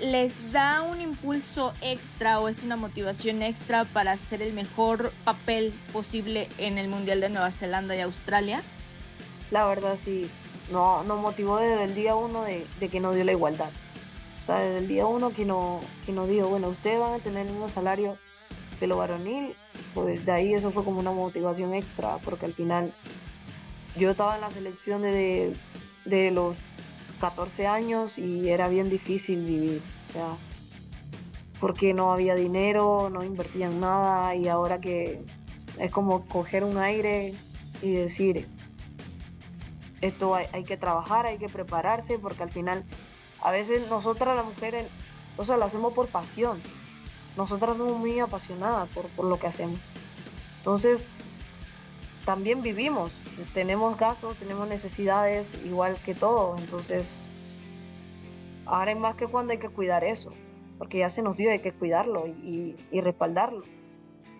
les 0.00 0.52
da 0.52 0.82
un 0.82 1.00
impulso 1.00 1.72
extra 1.80 2.38
o 2.40 2.48
es 2.48 2.62
una 2.62 2.76
motivación 2.76 3.42
extra 3.42 3.84
para 3.84 4.12
hacer 4.12 4.42
el 4.42 4.52
mejor 4.52 5.12
papel 5.24 5.74
posible 5.92 6.48
en 6.58 6.78
el 6.78 6.88
Mundial 6.88 7.20
de 7.20 7.28
Nueva 7.30 7.50
Zelanda 7.50 7.96
y 7.96 8.00
Australia? 8.00 8.62
La 9.50 9.66
verdad 9.66 9.96
sí, 10.04 10.30
no, 10.70 11.02
nos 11.02 11.20
motivó 11.20 11.58
desde 11.58 11.84
el 11.84 11.94
día 11.94 12.14
uno 12.14 12.42
de, 12.42 12.66
que 12.88 13.00
nos 13.00 13.14
dio 13.14 13.24
la 13.24 13.32
igualdad. 13.32 13.70
O 14.38 14.42
sea, 14.42 14.60
desde 14.60 14.78
el 14.78 14.88
día 14.88 15.06
uno 15.06 15.30
que, 15.30 15.44
no, 15.44 15.80
que 16.06 16.12
nos 16.12 16.28
dijo, 16.28 16.48
bueno, 16.48 16.68
ustedes 16.68 17.00
van 17.00 17.14
a 17.14 17.18
tener 17.18 17.46
el 17.46 17.52
mismo 17.52 17.68
salario 17.68 18.16
que 18.78 18.86
lo 18.86 18.98
varonil, 18.98 19.54
pues 19.94 20.24
de 20.24 20.32
ahí 20.32 20.54
eso 20.54 20.70
fue 20.70 20.84
como 20.84 21.00
una 21.00 21.10
motivación 21.10 21.74
extra, 21.74 22.18
porque 22.18 22.46
al 22.46 22.54
final 22.54 22.92
yo 23.96 24.12
estaba 24.12 24.36
en 24.36 24.42
la 24.42 24.50
selección 24.50 25.02
de, 25.02 25.54
de 26.04 26.30
los 26.30 26.56
14 27.20 27.66
años 27.66 28.18
y 28.18 28.48
era 28.48 28.68
bien 28.68 28.88
difícil 28.88 29.44
vivir, 29.44 29.82
o 30.08 30.12
sea, 30.12 30.36
porque 31.60 31.94
no 31.94 32.12
había 32.12 32.34
dinero, 32.34 33.10
no 33.10 33.24
invertían 33.24 33.80
nada 33.80 34.34
y 34.34 34.48
ahora 34.48 34.80
que 34.80 35.24
es 35.78 35.90
como 35.90 36.24
coger 36.26 36.64
un 36.64 36.78
aire 36.78 37.34
y 37.82 37.92
decir, 37.92 38.48
esto 40.00 40.34
hay, 40.34 40.64
que 40.64 40.76
trabajar, 40.76 41.26
hay 41.26 41.38
que 41.38 41.48
prepararse, 41.48 42.18
porque 42.18 42.42
al 42.42 42.50
final 42.50 42.84
a 43.40 43.50
veces 43.50 43.88
nosotras 43.88 44.36
las 44.36 44.44
mujeres, 44.44 44.86
o 45.36 45.44
sea, 45.44 45.56
lo 45.56 45.64
hacemos 45.64 45.92
por 45.92 46.08
pasión, 46.08 46.60
nosotras 47.36 47.76
somos 47.76 47.98
muy 47.98 48.18
apasionadas 48.20 48.88
por, 48.90 49.06
por 49.08 49.26
lo 49.26 49.38
que 49.38 49.48
hacemos. 49.48 49.78
Entonces, 50.58 51.12
también 52.28 52.60
vivimos, 52.60 53.10
tenemos 53.54 53.98
gastos, 53.98 54.36
tenemos 54.36 54.68
necesidades 54.68 55.50
igual 55.64 55.96
que 56.04 56.14
todo, 56.14 56.58
entonces 56.58 57.18
ahora 58.66 58.92
es 58.92 58.98
más 58.98 59.14
que 59.14 59.26
cuando 59.26 59.52
hay 59.52 59.58
que 59.58 59.70
cuidar 59.70 60.04
eso, 60.04 60.34
porque 60.76 60.98
ya 60.98 61.08
se 61.08 61.22
nos 61.22 61.38
dio, 61.38 61.50
hay 61.50 61.60
que 61.60 61.72
cuidarlo 61.72 62.26
y, 62.26 62.76
y 62.92 63.00
respaldarlo 63.00 63.64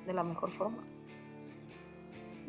de 0.07 0.13
la 0.13 0.23
mejor 0.23 0.51
forma. 0.51 0.85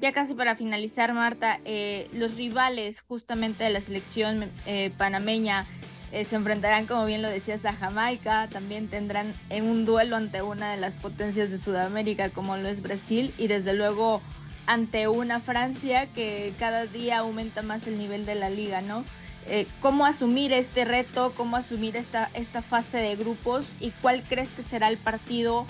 Ya 0.02 0.12
casi 0.12 0.34
para 0.34 0.58
finalizar, 0.58 1.14
Marta, 1.14 1.62
eh, 1.64 2.10
los 2.12 2.36
rivales 2.36 3.00
justamente 3.08 3.64
de 3.64 3.70
la 3.70 3.80
selección 3.80 4.52
eh, 4.66 4.92
panameña 4.98 5.66
eh, 6.12 6.26
se 6.26 6.36
enfrentarán, 6.36 6.86
como 6.86 7.06
bien 7.06 7.22
lo 7.22 7.30
decías, 7.30 7.64
a 7.64 7.72
Jamaica, 7.72 8.50
también 8.52 8.90
tendrán 8.90 9.34
en 9.50 9.70
un 9.70 9.86
duelo 9.86 10.18
ante 10.18 10.42
una 10.42 10.72
de 10.72 10.78
las 10.78 10.98
potencias 10.98 11.50
de 11.50 11.58
Sudamérica 11.58 12.30
como 12.30 12.58
lo 12.58 12.68
es 12.68 12.82
Brasil 12.82 13.34
y 13.38 13.48
desde 13.48 13.72
luego 13.72 14.22
ante 14.70 15.08
una 15.08 15.40
Francia 15.40 16.06
que 16.14 16.54
cada 16.60 16.86
día 16.86 17.18
aumenta 17.18 17.64
más 17.64 17.88
el 17.88 17.98
nivel 17.98 18.28
de 18.28 18.36
la 18.36 18.52
liga, 18.52 18.82
¿no? 18.82 19.04
Eh, 19.48 19.66
¿Cómo 19.82 20.06
asumir 20.06 20.54
este 20.54 20.86
reto? 20.86 21.34
¿Cómo 21.36 21.58
asumir 21.58 21.96
esta, 21.98 22.30
esta 22.36 22.62
fase 22.62 23.00
de 23.00 23.16
grupos? 23.16 23.74
¿Y 23.80 23.90
cuál 23.90 24.22
crees 24.22 24.52
que 24.52 24.62
será 24.62 24.88
el 24.90 25.00
partido 25.00 25.66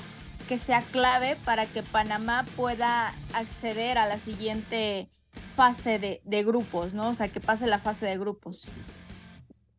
que 0.50 0.58
sea 0.58 0.82
clave 0.82 1.38
para 1.46 1.66
que 1.66 1.82
Panamá 1.82 2.44
pueda 2.58 3.14
acceder 3.34 3.98
a 3.98 4.06
la 4.06 4.18
siguiente 4.18 5.10
fase 5.56 5.98
de, 5.98 6.22
de 6.26 6.44
grupos, 6.44 6.94
¿no? 6.94 7.08
O 7.08 7.14
sea, 7.14 7.30
que 7.30 7.40
pase 7.40 7.68
la 7.68 7.80
fase 7.80 8.06
de 8.06 8.18
grupos. 8.18 8.68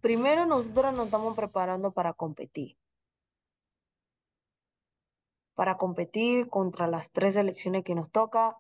Primero 0.01 0.47
nosotros 0.47 0.95
nos 0.95 1.05
estamos 1.07 1.37
preparando 1.37 1.93
para 1.93 2.15
competir. 2.15 2.79
Para 5.55 5.77
competir 5.77 6.49
contra 6.49 6.87
las 6.87 7.11
tres 7.11 7.35
selecciones 7.35 7.85
que 7.85 7.95
nos 7.95 8.11
toca 8.11 8.57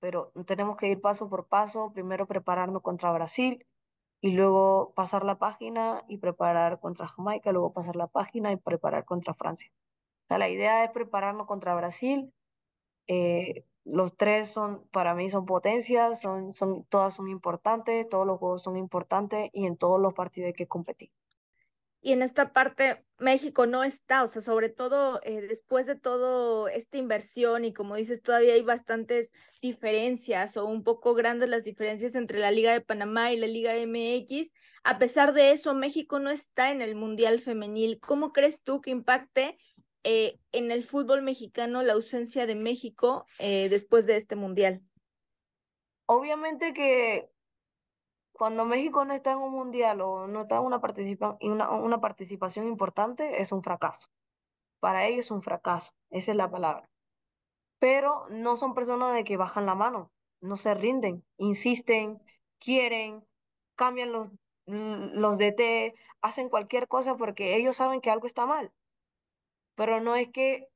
pero 0.00 0.32
tenemos 0.46 0.76
que 0.76 0.88
ir 0.88 1.00
paso 1.00 1.28
por 1.28 1.46
paso, 1.46 1.92
primero 1.92 2.26
prepararnos 2.26 2.82
contra 2.82 3.12
Brasil 3.12 3.66
y 4.20 4.32
luego 4.32 4.92
pasar 4.94 5.24
la 5.24 5.38
página 5.38 6.04
y 6.08 6.18
preparar 6.18 6.80
contra 6.80 7.06
Jamaica, 7.06 7.52
luego 7.52 7.72
pasar 7.72 7.96
la 7.96 8.06
página 8.08 8.52
y 8.52 8.56
preparar 8.56 9.04
contra 9.04 9.34
Francia. 9.34 9.70
La 10.28 10.48
idea 10.48 10.84
es 10.84 10.90
prepararnos 10.90 11.46
contra 11.46 11.74
Brasil. 11.74 12.32
Eh, 13.08 13.64
los 13.84 14.16
tres 14.16 14.50
son, 14.50 14.86
para 14.92 15.14
mí, 15.14 15.28
son 15.28 15.46
potencias, 15.46 16.20
son, 16.20 16.52
son, 16.52 16.84
todas 16.84 17.14
son 17.14 17.28
importantes, 17.28 18.08
todos 18.08 18.26
los 18.26 18.38
juegos 18.38 18.62
son 18.62 18.76
importantes 18.76 19.50
y 19.52 19.66
en 19.66 19.76
todos 19.76 20.00
los 20.00 20.14
partidos 20.14 20.48
hay 20.48 20.54
que 20.54 20.68
competir 20.68 21.10
y 22.02 22.12
en 22.12 22.22
esta 22.22 22.52
parte 22.52 23.04
México 23.18 23.66
no 23.66 23.84
está, 23.84 24.22
o 24.22 24.26
sea, 24.26 24.40
sobre 24.40 24.70
todo 24.70 25.20
eh, 25.22 25.42
después 25.42 25.86
de 25.86 25.94
todo 25.94 26.68
esta 26.68 26.96
inversión 26.96 27.64
y 27.64 27.74
como 27.74 27.96
dices, 27.96 28.22
todavía 28.22 28.54
hay 28.54 28.62
bastantes 28.62 29.32
diferencias 29.60 30.56
o 30.56 30.64
un 30.64 30.82
poco 30.82 31.14
grandes 31.14 31.50
las 31.50 31.64
diferencias 31.64 32.14
entre 32.14 32.38
la 32.38 32.50
Liga 32.50 32.72
de 32.72 32.80
Panamá 32.80 33.32
y 33.32 33.36
la 33.36 33.46
Liga 33.46 33.74
MX. 33.74 34.52
A 34.82 34.98
pesar 34.98 35.34
de 35.34 35.50
eso, 35.50 35.74
México 35.74 36.18
no 36.18 36.30
está 36.30 36.70
en 36.70 36.80
el 36.80 36.94
Mundial 36.94 37.40
Femenil. 37.40 38.00
¿Cómo 38.00 38.32
crees 38.32 38.62
tú 38.62 38.80
que 38.80 38.90
impacte 38.90 39.58
eh, 40.02 40.38
en 40.52 40.70
el 40.70 40.84
fútbol 40.84 41.20
mexicano 41.20 41.82
la 41.82 41.92
ausencia 41.92 42.46
de 42.46 42.54
México 42.54 43.26
eh, 43.38 43.68
después 43.68 44.06
de 44.06 44.16
este 44.16 44.36
Mundial? 44.36 44.80
Obviamente 46.06 46.72
que 46.72 47.30
cuando 48.40 48.64
México 48.64 49.04
no 49.04 49.12
está 49.12 49.32
en 49.32 49.38
un 49.40 49.52
mundial 49.52 50.00
o 50.00 50.26
no 50.26 50.40
está 50.40 50.56
en 50.56 50.62
una, 50.62 50.80
una, 51.42 51.70
una 51.72 52.00
participación 52.00 52.68
importante, 52.68 53.42
es 53.42 53.52
un 53.52 53.62
fracaso. 53.62 54.08
Para 54.78 55.04
ellos 55.04 55.26
es 55.26 55.30
un 55.30 55.42
fracaso, 55.42 55.92
esa 56.08 56.30
es 56.30 56.38
la 56.38 56.50
palabra. 56.50 56.88
Pero 57.78 58.26
no 58.30 58.56
son 58.56 58.72
personas 58.72 59.12
de 59.12 59.24
que 59.24 59.36
bajan 59.36 59.66
la 59.66 59.74
mano, 59.74 60.10
no 60.40 60.56
se 60.56 60.72
rinden, 60.72 61.22
insisten, 61.36 62.18
quieren, 62.58 63.22
cambian 63.76 64.10
los, 64.10 64.30
los 64.64 65.36
DT, 65.36 65.94
hacen 66.22 66.48
cualquier 66.48 66.88
cosa 66.88 67.18
porque 67.18 67.56
ellos 67.56 67.76
saben 67.76 68.00
que 68.00 68.10
algo 68.10 68.26
está 68.26 68.46
mal. 68.46 68.72
Pero 69.74 70.00
no 70.00 70.16
es 70.16 70.30
que, 70.30 70.66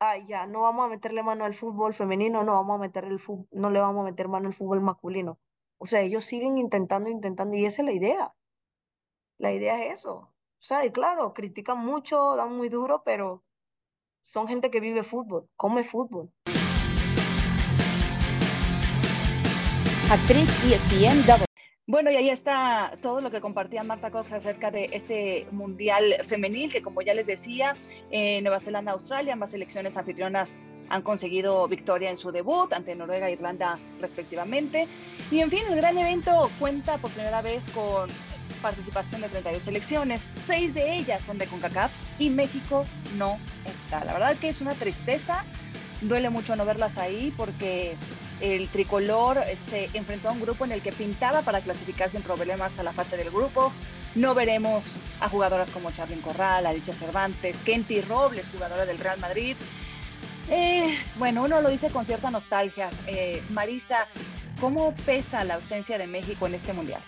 ah, 0.00 0.16
ya, 0.16 0.46
no 0.46 0.62
vamos 0.62 0.86
a 0.86 0.88
meterle 0.88 1.22
mano 1.22 1.44
al 1.44 1.52
fútbol 1.52 1.92
femenino, 1.92 2.42
no 2.42 2.54
vamos 2.54 2.76
a 2.76 2.80
meter 2.80 3.04
el 3.04 3.20
no 3.50 3.68
le 3.68 3.80
vamos 3.80 4.00
a 4.00 4.10
meter 4.10 4.28
mano 4.28 4.48
al 4.48 4.54
fútbol 4.54 4.80
masculino. 4.80 5.38
O 5.78 5.86
sea, 5.86 6.00
ellos 6.00 6.24
siguen 6.24 6.58
intentando, 6.58 7.08
intentando, 7.08 7.56
y 7.56 7.64
esa 7.64 7.82
es 7.82 7.86
la 7.86 7.92
idea. 7.92 8.34
La 9.38 9.52
idea 9.52 9.84
es 9.84 10.00
eso. 10.00 10.14
O 10.14 10.32
sea, 10.58 10.84
y 10.84 10.90
claro, 10.90 11.34
critican 11.34 11.78
mucho, 11.78 12.36
dan 12.36 12.56
muy 12.56 12.68
duro, 12.68 13.02
pero 13.04 13.44
son 14.22 14.48
gente 14.48 14.70
que 14.70 14.80
vive 14.80 15.02
fútbol, 15.02 15.48
come 15.56 15.84
fútbol. 15.84 16.30
Actriz 20.10 20.48
ESPN 20.64 21.46
bueno, 21.88 22.10
y 22.10 22.16
ahí 22.16 22.30
está 22.30 22.98
todo 23.00 23.20
lo 23.20 23.30
que 23.30 23.40
compartía 23.40 23.84
Marta 23.84 24.10
Cox 24.10 24.32
acerca 24.32 24.72
de 24.72 24.90
este 24.92 25.46
Mundial 25.52 26.16
Femenil, 26.24 26.72
que 26.72 26.82
como 26.82 27.00
ya 27.00 27.14
les 27.14 27.28
decía, 27.28 27.76
en 28.10 28.42
Nueva 28.42 28.58
Zelanda, 28.58 28.90
Australia, 28.90 29.34
ambas 29.34 29.52
selecciones 29.52 29.96
anfitrionas 29.96 30.58
han 30.88 31.02
conseguido 31.02 31.66
victoria 31.68 32.10
en 32.10 32.16
su 32.16 32.30
debut 32.30 32.72
ante 32.72 32.94
Noruega 32.94 33.28
e 33.28 33.32
Irlanda 33.32 33.78
respectivamente. 34.00 34.88
Y 35.30 35.40
en 35.40 35.50
fin, 35.50 35.62
el 35.68 35.76
gran 35.76 35.98
evento 35.98 36.50
cuenta 36.58 36.98
por 36.98 37.10
primera 37.10 37.42
vez 37.42 37.68
con 37.70 38.08
participación 38.62 39.20
de 39.20 39.28
32 39.28 39.62
selecciones, 39.62 40.28
seis 40.32 40.74
de 40.74 40.96
ellas 40.96 41.22
son 41.22 41.38
de 41.38 41.46
CONCACAF 41.46 41.92
y 42.18 42.30
México 42.30 42.84
no 43.16 43.38
está. 43.64 44.04
La 44.04 44.12
verdad 44.12 44.36
que 44.36 44.48
es 44.48 44.60
una 44.60 44.74
tristeza, 44.74 45.44
duele 46.00 46.30
mucho 46.30 46.56
no 46.56 46.64
verlas 46.64 46.98
ahí 46.98 47.32
porque 47.36 47.96
el 48.40 48.68
tricolor 48.68 49.38
se 49.66 49.88
enfrentó 49.94 50.28
a 50.28 50.32
un 50.32 50.40
grupo 50.40 50.64
en 50.64 50.72
el 50.72 50.82
que 50.82 50.92
pintaba 50.92 51.42
para 51.42 51.60
clasificar 51.60 52.10
sin 52.10 52.22
problemas 52.22 52.78
a 52.78 52.82
la 52.82 52.92
fase 52.92 53.16
del 53.16 53.30
grupo. 53.30 53.72
No 54.14 54.34
veremos 54.34 54.96
a 55.20 55.28
jugadoras 55.28 55.70
como 55.70 55.90
Charlyn 55.90 56.20
Corral, 56.20 56.66
Alicia 56.66 56.94
Cervantes, 56.94 57.60
Kenty 57.62 58.00
Robles, 58.02 58.50
jugadora 58.50 58.84
del 58.86 58.98
Real 58.98 59.18
Madrid, 59.20 59.56
eh, 60.48 60.96
bueno, 61.18 61.42
uno 61.42 61.60
lo 61.60 61.70
dice 61.70 61.90
con 61.90 62.06
cierta 62.06 62.30
nostalgia. 62.30 62.90
Eh, 63.06 63.42
Marisa, 63.50 64.06
¿cómo 64.60 64.94
pesa 65.04 65.44
la 65.44 65.54
ausencia 65.54 65.98
de 65.98 66.06
México 66.06 66.46
en 66.46 66.54
este 66.54 66.72
mundial? 66.72 67.00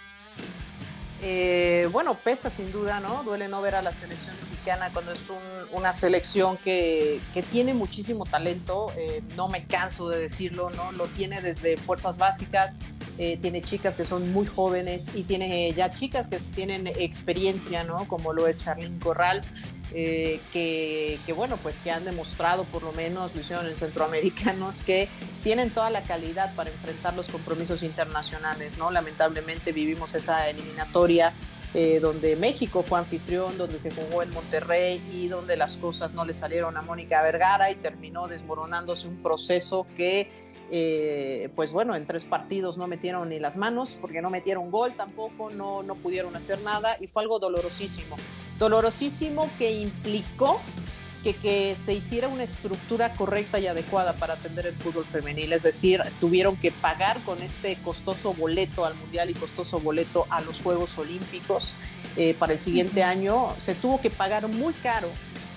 Eh, 1.21 1.89
bueno, 1.91 2.15
pesa 2.15 2.49
sin 2.49 2.71
duda, 2.71 3.01
¿no? 3.01 3.25
Duele 3.25 3.49
no 3.49 3.61
ver 3.61 3.75
a 3.75 3.83
la 3.83 3.91
selección 3.91 4.37
mexicana 4.37 4.91
cuando 4.93 5.13
es 5.13 5.29
una 5.73 5.93
selección 5.93 6.57
que, 6.59 7.21
que, 7.35 7.43
tiene 7.43 7.75
muchísimo 7.75 8.25
talento, 8.25 8.93
no 9.37 9.49
me 9.49 9.67
canso 9.67 10.09
de 10.09 10.21
decirlo, 10.21 10.71
¿no? 10.71 10.93
Lo 10.93 11.07
tiene 11.07 11.41
desde 11.41 11.77
fuerzas 11.77 12.19
básicas, 12.19 12.79
tiene 13.17 13.63
chicas 13.63 13.97
que 13.97 14.05
son 14.05 14.33
muy 14.33 14.47
jóvenes 14.47 15.09
y 15.13 15.25
tiene 15.25 15.73
ya 15.73 15.91
chicas 15.91 16.29
que 16.29 16.39
tienen 16.39 16.87
experiencia, 16.87 17.83
¿no? 17.83 18.07
Como 18.07 18.33
lo 18.33 18.47
es 18.47 18.57
Charlyn 18.59 19.01
Corral. 19.01 19.41
Eh, 19.95 20.41
que, 20.53 21.33
bueno, 21.35 21.57
pues 21.57 21.81
que 21.81 21.91
han 21.91 22.05
demostrado, 22.05 22.65
por 22.65 22.83
lo 22.83 22.93
menos 22.93 23.35
lo 23.35 23.41
hicieron 23.41 23.67
en 23.67 23.77
centroamericanos, 23.77 24.83
que 24.83 25.09
tienen 25.43 25.71
toda 25.71 25.91
la 25.91 26.03
calidad 26.03 26.55
para 26.55 26.71
enfrentar 26.71 27.15
los 27.15 27.29
compromisos 27.29 27.83
internacionales, 27.83 28.77
¿no? 28.77 28.91
Lamentablemente 28.91 29.73
vivimos 29.73 30.15
esa 30.15 30.49
eliminatoria 30.49 31.33
eh, 31.75 32.01
donde 32.01 32.35
México 32.37 32.83
fue 32.83 32.99
anfitrión, 32.99 33.59
donde 33.59 33.79
se 33.79 33.91
jugó 33.91 34.23
en 34.23 34.31
Monterrey 34.33 35.03
y 35.13 35.29
donde 35.29 35.57
las 35.57 35.77
cosas 35.77 36.15
no 36.15 36.25
le 36.25 36.33
salieron 36.33 36.77
a 36.79 36.83
Mónica 36.83 37.23
Vergara 37.23 37.71
y 37.71 37.75
terminó 37.75 38.27
desmoronándose 38.27 39.07
un 39.07 39.23
proceso 39.23 39.87
que 39.95 40.31
eh, 40.71 41.49
pues 41.57 41.73
bueno, 41.73 41.95
en 41.97 42.05
tres 42.05 42.25
partidos 42.25 42.77
no 42.77 42.87
metieron 42.87 43.31
ni 43.31 43.39
las 43.39 43.57
manos, 43.57 43.97
porque 44.01 44.21
no 44.21 44.31
metieron 44.31 44.71
gol 44.71 44.95
tampoco, 44.95 45.51
no, 45.51 45.83
no 45.83 45.95
pudieron 45.95 46.37
hacer 46.37 46.61
nada 46.63 46.97
y 47.01 47.07
fue 47.07 47.23
algo 47.23 47.39
dolorosísimo. 47.39 48.17
Dolorosísimo 48.59 49.49
que 49.59 49.71
implicó 49.73 50.61
que, 51.23 51.35
que, 51.35 51.75
se 51.75 51.95
hiciera 51.95 52.29
una 52.29 52.45
estructura 52.45 53.13
correcta 53.15 53.59
y 53.59 53.67
adecuada 53.67 54.13
para 54.13 54.35
atender 54.35 54.67
el 54.67 54.75
fútbol 54.75 55.05
femenil. 55.05 55.53
Es 55.53 55.63
decir, 55.63 56.03
tuvieron 56.21 56.57
que 56.57 56.71
pagar 56.71 57.19
con 57.23 57.43
este 57.43 57.77
costoso 57.83 58.35
boleto 58.35 58.85
al 58.85 58.95
Mundial 58.95 59.31
y 59.31 59.35
costoso 59.35 59.81
boleto 59.81 60.27
a 60.31 60.41
los 60.41 60.61
Juegos 60.61 60.97
Olímpicos 60.99 61.75
eh, 62.17 62.35
para 62.35 62.53
el 62.53 62.59
siguiente 62.59 63.03
año. 63.03 63.55
Se 63.57 63.75
tuvo 63.75 64.01
que 64.01 64.11
pagar 64.11 64.49
muy 64.49 64.75
caro 64.75 65.09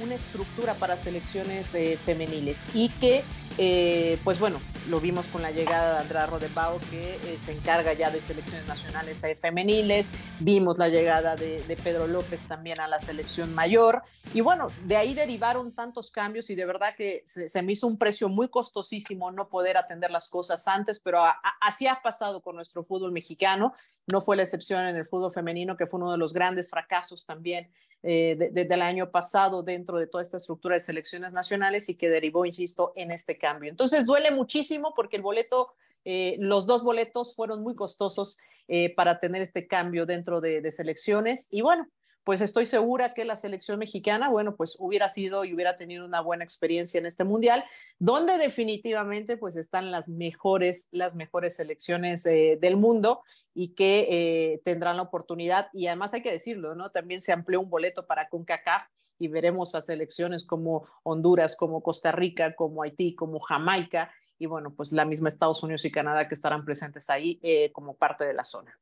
una 0.02 0.16
estructura 0.16 0.74
para 0.74 0.98
selecciones 0.98 1.74
eh, 1.76 1.98
femeniles 2.04 2.68
y 2.74 2.90
que 2.90 3.24
eh, 3.64 4.18
pues 4.24 4.40
bueno, 4.40 4.60
lo 4.90 5.00
vimos 5.00 5.28
con 5.28 5.44
la 5.44 5.52
llegada 5.52 5.94
de 5.94 6.00
Andrea 6.00 6.26
Rodebao, 6.26 6.80
que 6.90 7.14
eh, 7.18 7.38
se 7.38 7.52
encarga 7.52 7.94
ya 7.94 8.10
de 8.10 8.20
selecciones 8.20 8.68
nacionales 8.68 9.24
femeniles. 9.40 10.14
Vimos 10.40 10.80
la 10.80 10.88
llegada 10.88 11.36
de, 11.36 11.78
Pedro 11.84 12.08
López 12.08 12.42
también 12.48 12.80
a 12.80 12.88
la 12.88 13.00
selección 13.00 13.54
mayor. 13.54 14.02
Y 14.34 14.42
bueno, 14.42 14.70
de 14.86 14.98
ahí 14.98 15.14
derivaron 15.14 15.76
tantos 15.76 16.10
cambios 16.10 16.50
y 16.50 16.56
de 16.56 16.66
verdad 16.66 16.96
que 16.98 17.22
se, 17.28 17.62
me 17.62 17.74
hizo 17.74 17.86
un 17.86 18.00
precio 18.00 18.30
muy 18.30 18.50
costosísimo 18.50 19.30
no 19.30 19.48
poder 19.48 19.78
atender 19.78 20.10
las 20.10 20.28
cosas 20.28 20.68
antes, 20.68 21.00
pero 21.00 21.24
así 21.60 21.86
ha 21.86 22.02
pasado 22.02 22.42
con 22.42 22.56
nuestro 22.56 22.84
fútbol 22.84 23.12
mexicano. 23.12 23.76
No 24.08 24.22
fue 24.22 24.38
la 24.38 24.42
excepción 24.42 24.88
en 24.88 24.96
el 24.96 25.06
fútbol 25.06 25.32
femenino, 25.32 25.78
que 25.78 25.86
fue 25.86 26.00
uno 26.00 26.12
de 26.12 26.18
los 26.18 26.34
grandes 26.34 26.72
fracasos 26.72 27.28
también 27.28 27.70
desde 28.04 28.74
el 28.74 28.82
año 28.82 29.12
pasado 29.12 29.62
dentro 29.64 30.00
de 30.00 30.08
toda 30.08 30.22
esta 30.22 30.38
estructura 30.38 30.76
de 30.76 30.82
selecciones 30.82 31.34
nacionales 31.34 31.88
y 31.90 31.96
que 31.96 32.10
derivó, 32.10 32.46
insisto, 32.46 32.94
en 32.96 33.12
este 33.12 33.38
cambio. 33.38 33.70
Entonces 33.70 34.06
duele 34.06 34.32
muchísimo 34.32 34.94
porque 34.96 35.18
el 35.18 35.22
boleto, 35.22 35.74
eh, 36.04 36.36
los 36.40 36.66
dos 36.66 36.84
boletos 36.84 37.36
fueron 37.36 37.62
muy 37.62 37.76
costosos 37.76 38.40
eh, 38.68 38.94
para 38.96 39.20
tener 39.20 39.42
este 39.42 39.68
cambio 39.68 40.06
dentro 40.06 40.42
de, 40.42 40.62
de 40.62 40.72
selecciones 40.72 41.48
y 41.52 41.62
bueno, 41.62 41.88
pues 42.24 42.42
estoy 42.42 42.66
segura 42.66 43.14
que 43.14 43.26
la 43.26 43.36
selección 43.36 43.80
mexicana, 43.80 44.30
bueno, 44.30 44.56
pues 44.56 44.78
hubiera 44.80 45.10
sido 45.10 45.44
y 45.44 45.54
hubiera 45.54 45.76
tenido 45.76 46.06
una 46.06 46.22
buena 46.22 46.44
experiencia 46.44 47.00
en 47.00 47.06
este 47.06 47.24
mundial, 47.24 47.64
donde 48.00 48.38
definitivamente 48.38 49.38
pues 49.38 49.56
están 49.56 49.92
las 49.92 50.10
mejores, 50.10 50.88
las 50.92 51.16
mejores 51.16 51.56
selecciones 51.56 52.26
eh, 52.26 52.58
del 52.62 52.78
mundo 52.78 53.22
y 53.54 53.70
que 53.70 54.08
eh, 54.10 54.62
tendrán 54.64 54.98
la 54.98 55.04
oportunidad. 55.04 55.70
Y 55.74 55.88
además 55.88 56.14
hay 56.14 56.22
que 56.22 56.32
decirlo, 56.32 56.76
¿no? 56.76 56.92
También 56.92 57.22
se 57.22 57.32
amplió 57.32 57.60
un 57.60 57.70
boleto 57.70 58.06
para 58.06 58.30
CONCACAF 58.30 58.84
y 59.18 59.28
veremos 59.28 59.76
a 59.76 59.82
selecciones 59.82 60.46
como 60.46 60.88
Honduras, 61.04 61.56
como 61.56 61.82
Costa 61.82 62.12
Rica, 62.12 62.56
como 62.56 62.84
Haití, 62.84 63.16
como 63.16 63.40
Jamaica 63.40 64.12
y 64.42 64.48
bueno, 64.48 64.74
pues 64.74 64.92
la 64.92 65.06
misma 65.06 65.30
Estados 65.30 65.62
Unidos 65.62 65.86
y 65.86 65.92
Canadá 65.92 66.28
que 66.28 66.34
estarán 66.34 66.66
presentes 66.66 67.12
ahí 67.12 67.40
eh, 67.44 67.72
como 67.72 67.96
parte 67.96 68.26
de 68.26 68.34
la 68.34 68.44
zona. 68.44 68.76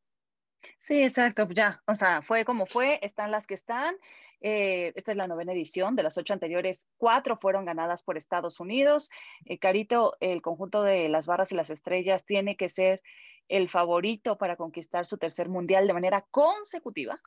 Sí, 0.79 1.01
exacto, 1.01 1.47
ya, 1.49 1.81
o 1.87 1.95
sea, 1.95 2.21
fue 2.21 2.45
como 2.45 2.65
fue, 2.65 2.99
están 3.01 3.31
las 3.31 3.47
que 3.47 3.53
están. 3.53 3.95
Eh, 4.41 4.93
esta 4.95 5.11
es 5.11 5.17
la 5.17 5.27
novena 5.27 5.53
edición, 5.53 5.95
de 5.95 6.03
las 6.03 6.17
ocho 6.17 6.33
anteriores, 6.33 6.89
cuatro 6.97 7.37
fueron 7.37 7.65
ganadas 7.65 8.03
por 8.03 8.17
Estados 8.17 8.59
Unidos. 8.59 9.09
Eh, 9.45 9.57
Carito, 9.57 10.15
el 10.19 10.41
conjunto 10.41 10.83
de 10.83 11.09
las 11.09 11.27
barras 11.27 11.51
y 11.51 11.55
las 11.55 11.69
estrellas 11.69 12.25
tiene 12.25 12.55
que 12.55 12.69
ser 12.69 13.01
el 13.47 13.67
favorito 13.67 14.37
para 14.37 14.55
conquistar 14.55 15.05
su 15.05 15.17
tercer 15.17 15.49
mundial 15.49 15.87
de 15.87 15.93
manera 15.93 16.25
consecutiva. 16.31 17.19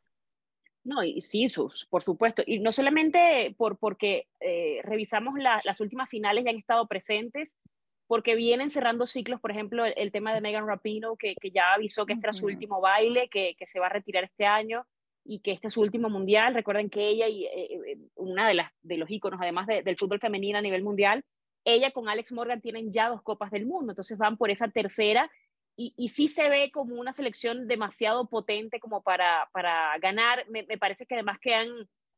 No, 0.85 1.05
y 1.05 1.21
sí, 1.21 1.49
sus, 1.49 1.87
por 1.87 2.03
supuesto. 2.03 2.43
Y 2.45 2.59
no 2.59 2.73
solamente 2.73 3.55
por, 3.57 3.79
porque 3.79 4.29
eh, 4.41 4.81
revisamos 4.83 5.35
las 5.39 5.81
últimas 5.81 6.09
finales 6.09 6.45
y 6.45 6.49
han 6.49 6.57
estado 6.57 6.89
presentes, 6.89 7.57
porque 8.07 8.35
vienen 8.35 8.71
cerrando 8.71 9.07
ciclos, 9.07 9.41
por 9.41 9.51
ejemplo, 9.51 9.85
el, 9.85 10.13
tema 10.13 10.35
de 10.35 10.41
Megan 10.41 10.67
Rapino, 10.67 11.17
que, 11.17 11.35
que, 11.41 11.51
ya 11.51 11.73
avisó 11.75 12.05
que 12.05 12.13
este 12.13 12.27
era 12.27 12.33
su 12.33 12.47
último 12.47 12.81
baile, 12.81 13.29
que, 13.29 13.55
que, 13.59 13.67
se 13.67 13.81
va 13.81 13.87
a 13.87 13.91
retirar 13.91 14.25
este 14.25 14.45
año 14.45 14.87
y 15.25 15.41
que 15.41 15.53
este 15.53 15.69
es 15.69 15.75
su 15.75 15.81
último 15.81 16.11
mundial. 16.11 16.55
Recuerden 16.55 16.91
que 16.91 17.09
ella 17.09 17.29
y 17.29 17.45
eh, 17.47 17.99
una 18.17 18.47
de, 18.47 18.55
las, 18.55 18.71
de 18.83 18.99
los 18.99 19.11
íconos, 19.11 19.41
además 19.41 19.67
del 19.67 19.97
fútbol 19.97 20.21
femenino 20.21 20.59
a 20.59 20.63
nivel 20.63 20.83
mundial, 20.83 21.25
ella 21.65 21.93
con 21.93 22.09
Alex 22.09 22.33
Morgan 22.33 22.61
tienen 22.61 22.93
ya 22.93 23.09
dos 23.09 23.23
copas 23.23 23.51
del 23.51 23.67
mundo, 23.67 23.93
entonces 23.93 24.19
van 24.19 24.37
por 24.37 24.51
esa 24.51 24.69
tercera 24.69 25.31
y, 25.77 25.95
y 25.97 26.09
sí 26.09 26.29
se 26.29 26.49
ve 26.49 26.71
como 26.71 26.97
una 26.97 27.13
selección 27.13 27.67
demasiado 27.67 28.29
potente 28.29 28.81
como 28.81 29.03
para, 29.03 29.49
para 29.53 29.97
ganar. 29.99 30.45
Me, 30.51 30.65
me 30.65 30.79
parece 30.79 31.07
que 31.07 31.15
además 31.15 31.39
que 31.41 31.55
han, 31.55 31.69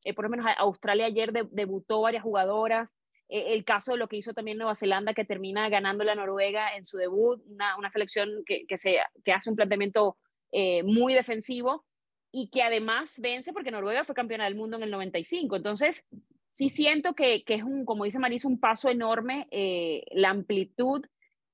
eh, 0.05 0.15
por 0.15 0.25
lo 0.25 0.31
menos 0.31 0.47
Australia 0.59 1.07
ayer 1.07 1.33
debutó 1.33 2.01
varias 2.01 2.23
jugadoras. 2.23 2.97
Eh, 3.29 3.55
el 3.55 3.65
caso 3.65 3.93
de 3.93 3.99
lo 3.99 4.09
que 4.09 4.17
hizo 4.17 4.35
también 4.35 4.59
Nueva 4.59 4.75
Zelanda, 4.75 5.15
que 5.15 5.25
termina 5.25 5.69
ganando 5.69 6.05
la 6.05 6.15
Noruega 6.15 6.77
en 6.77 6.85
su 6.85 6.97
debut, 6.97 7.43
una, 7.47 7.77
una 7.77 7.91
selección 7.91 8.31
que, 8.47 8.65
que, 8.67 9.33
hace 9.33 9.51
un 9.51 9.57
planteamiento 9.57 10.17
eh, 10.53 10.83
muy 10.83 11.15
defensivo 11.15 11.85
y 12.31 12.51
que 12.51 12.63
además 12.63 13.19
vence 13.21 13.53
porque 13.53 13.71
Noruega 13.71 14.05
fue 14.05 14.15
campeona 14.15 14.45
del 14.45 14.57
mundo 14.57 14.77
en 14.77 14.83
el 14.83 14.91
95. 14.91 15.57
Entonces, 15.57 16.07
sí 16.49 16.69
siento 16.69 17.15
que, 17.15 17.45
que 17.45 17.55
es 17.55 17.63
un, 17.63 17.85
como 17.85 18.05
dice 18.05 18.19
Marisa, 18.19 18.49
un 18.49 18.59
paso 18.59 18.89
enorme, 18.89 19.47
la 20.11 20.31
amplitud 20.31 21.05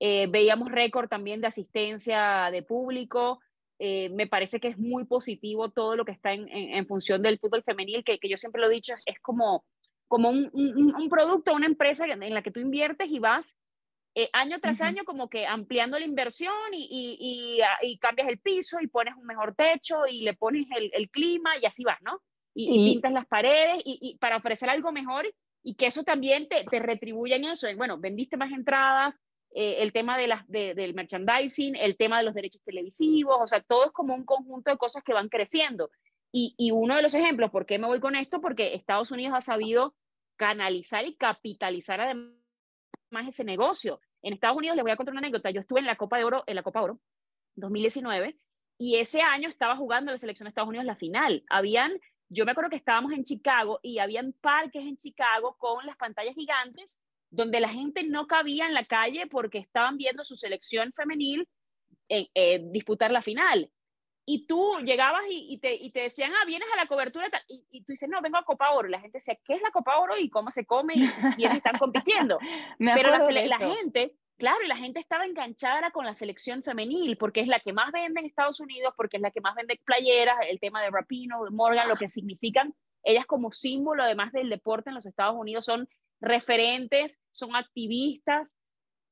eh, 0.03 0.27
veíamos 0.29 0.73
récord 0.73 1.09
también 1.09 1.43
de 1.43 1.47
asistencia 1.47 2.49
de 2.51 2.63
público. 2.63 3.41
Eh, 3.79 4.09
me 4.11 4.27
parece 4.27 4.59
que 4.59 4.69
es 4.69 4.79
muy 4.79 5.05
positivo 5.05 5.71
todo 5.71 5.95
lo 5.95 6.07
que 6.07 6.13
está 6.13 6.33
en, 6.33 6.49
en, 6.49 6.87
función 6.87 7.23
del 7.23 7.39
fútbol 7.39 7.63
femenil, 7.63 8.03
que, 8.03 8.19
que, 8.19 8.29
yo 8.29 8.37
siempre 8.37 8.61
lo 8.61 8.69
he 8.69 8.75
dicho, 8.75 8.95
es 8.95 9.21
como, 9.21 9.65
como 10.11 10.29
un, 10.29 10.51
un, 10.53 10.93
un, 10.97 11.09
producto, 11.09 11.55
una 11.55 11.67
empresa 11.67 12.05
en 12.05 12.35
la 12.35 12.43
que 12.43 12.51
tú 12.51 12.59
inviertes 12.59 13.09
y 13.09 13.21
vas 13.21 13.57
eh, 14.17 14.29
año 14.33 14.59
tras 14.59 14.81
año 14.81 15.05
como 15.05 15.31
que 15.31 15.47
ampliando 15.47 15.97
la 15.97 16.05
inversión 16.05 16.53
y, 16.73 16.83
y, 16.83 17.61
y, 17.61 17.89
y, 17.89 17.99
cambias 17.99 18.27
el 18.27 18.41
piso 18.41 18.79
y 18.81 18.89
pones 18.89 19.15
un 19.15 19.25
mejor 19.25 19.55
techo 19.55 20.09
y 20.09 20.23
le 20.23 20.35
pones 20.35 20.67
el, 20.77 20.91
el 20.95 21.11
clima 21.11 21.57
y 21.59 21.65
así 21.65 21.85
vas, 21.85 22.03
¿no? 22.03 22.21
Y, 22.53 22.93
pintas 22.93 23.13
las 23.13 23.27
paredes 23.27 23.81
y, 23.85 24.19
para 24.19 24.39
ofrecer 24.39 24.69
algo 24.69 24.91
mejor 24.91 25.33
y 25.63 25.77
que 25.77 25.87
eso 25.87 26.03
también 26.03 26.49
te, 26.49 26.65
te 26.65 26.81
retribuya 26.81 27.37
en 27.37 27.45
eso. 27.45 27.69
Bueno, 27.77 27.99
vendiste 27.99 28.37
más 28.37 28.51
entradas, 28.51 29.21
eh, 29.55 29.77
el 29.79 29.93
tema 29.93 30.19
de 30.19 30.27
las, 30.27 30.45
del 30.49 30.93
merchandising, 30.93 31.77
el 31.77 31.97
tema 31.97 32.19
de 32.19 32.25
los 32.25 32.35
derechos 32.35 32.65
televisivos, 32.65 33.37
o 33.41 33.47
sea, 33.47 33.61
todo 33.61 33.85
es 33.87 33.93
como 33.93 34.17
un 34.17 34.25
conjunto 34.25 34.73
de 34.73 34.77
cosas 34.77 35.05
que 35.05 35.13
van 35.13 35.29
creciendo. 35.29 35.89
Y, 36.33 36.57
y 36.59 36.73
uno 36.73 36.97
de 36.97 37.03
los 37.03 37.15
ejemplos, 37.15 37.53
¿por 37.53 37.65
qué 37.65 37.79
me 37.79 37.87
voy 37.87 38.01
con 38.01 38.17
esto? 38.17 38.41
Porque 38.41 38.75
Estados 38.75 39.13
Unidos 39.13 39.35
ha 39.37 39.41
sabido 39.41 39.95
canalizar 40.41 41.05
y 41.05 41.17
capitalizar 41.17 42.01
además 42.01 42.33
ese 43.29 43.45
negocio. 43.45 44.01
En 44.23 44.33
Estados 44.33 44.57
Unidos 44.57 44.75
les 44.75 44.83
voy 44.83 44.91
a 44.91 44.97
contar 44.97 45.13
una 45.13 45.19
anécdota. 45.19 45.51
Yo 45.51 45.61
estuve 45.61 45.81
en 45.81 45.87
la 45.87 45.97
Copa 45.97 46.17
de 46.17 46.25
Oro, 46.25 46.45
en 46.47 46.57
la 46.57 46.63
Copa 46.63 46.81
Oro 46.81 46.99
2019, 47.57 48.39
y 48.79 48.97
ese 48.97 49.21
año 49.21 49.51
estaba 49.51 49.77
jugando 49.77 50.11
la 50.11 50.17
selección 50.17 50.47
de 50.47 50.49
Estados 50.49 50.71
Unidos 50.71 50.87
la 50.87 50.97
final. 50.97 51.45
Habían, 51.51 51.93
yo 52.31 52.47
me 52.47 52.53
acuerdo 52.53 52.71
que 52.71 52.77
estábamos 52.77 53.13
en 53.13 53.25
Chicago 53.25 53.81
y 53.83 53.99
habían 53.99 54.33
parques 54.33 54.83
en 54.83 54.97
Chicago 54.97 55.57
con 55.59 55.85
las 55.85 55.99
pantallas 55.99 56.35
gigantes 56.35 57.05
donde 57.29 57.61
la 57.61 57.69
gente 57.69 58.03
no 58.05 58.27
cabía 58.27 58.67
en 58.67 58.73
la 58.73 58.87
calle 58.87 59.27
porque 59.27 59.59
estaban 59.59 59.99
viendo 59.99 60.25
su 60.25 60.37
selección 60.37 60.91
femenil 60.95 61.47
disputar 62.73 63.11
la 63.11 63.21
final. 63.21 63.71
Y 64.33 64.47
tú 64.47 64.79
llegabas 64.85 65.23
y, 65.29 65.59
te, 65.59 65.75
y, 65.75 65.91
te, 65.91 66.03
decían, 66.03 66.31
ah, 66.33 66.45
vienes 66.47 66.69
a 66.73 66.77
la 66.77 66.87
cobertura, 66.87 67.29
y, 67.49 67.65
y, 67.73 67.83
tú 67.83 67.91
dices, 67.91 68.09
no, 68.09 68.23
vengo 68.23 68.39
a 68.39 68.45
Copa 68.45 68.71
Oro. 68.71 68.89
La 68.89 69.01
gente 69.01 69.19
decía, 69.19 69.37
¿qué 69.45 69.55
es 69.55 69.63
la 69.63 69.73
Copa 69.73 69.99
Oro 69.99 70.17
y 70.17 70.31
cómo 70.31 70.53
se 70.53 70.65
come 70.67 70.95
y 70.95 71.09
quiénes 71.35 71.57
están 71.57 71.77
compitiendo? 71.77 72.39
Pero 72.79 73.11
la, 73.11 73.47
la, 73.47 73.59
gente, 73.59 74.15
claro, 74.39 74.63
y 74.65 74.69
la 74.69 74.77
gente 74.77 75.01
estaba 75.01 75.27
enganchada 75.27 75.91
con 75.91 76.07
la 76.07 76.15
selección 76.15 76.63
femenil 76.63 77.17
porque 77.17 77.41
es 77.41 77.49
la 77.49 77.59
que 77.59 77.73
más 77.73 77.91
vende 77.91 78.21
en 78.21 78.27
Estados 78.27 78.61
Unidos, 78.61 78.95
porque 78.97 79.17
es 79.17 79.21
la 79.21 79.33
que 79.33 79.41
más 79.41 79.57
vende 79.57 79.81
playeras, 79.85 80.37
el 80.49 80.61
tema 80.61 80.81
de 80.81 80.91
Rapino, 80.91 81.41
Morgan, 81.51 81.89
lo 81.89 81.97
que 81.97 82.09
significan 82.09 82.73
ellas 83.03 83.27
como 83.27 83.51
símbolo, 83.51 84.05
además 84.05 84.31
del 84.31 84.49
deporte 84.49 84.91
en 84.91 84.95
los 84.95 85.07
Estados 85.07 85.35
Unidos, 85.37 85.65
son 85.65 85.89
referentes, 86.21 87.19
son 87.33 87.57
activistas, 87.57 88.47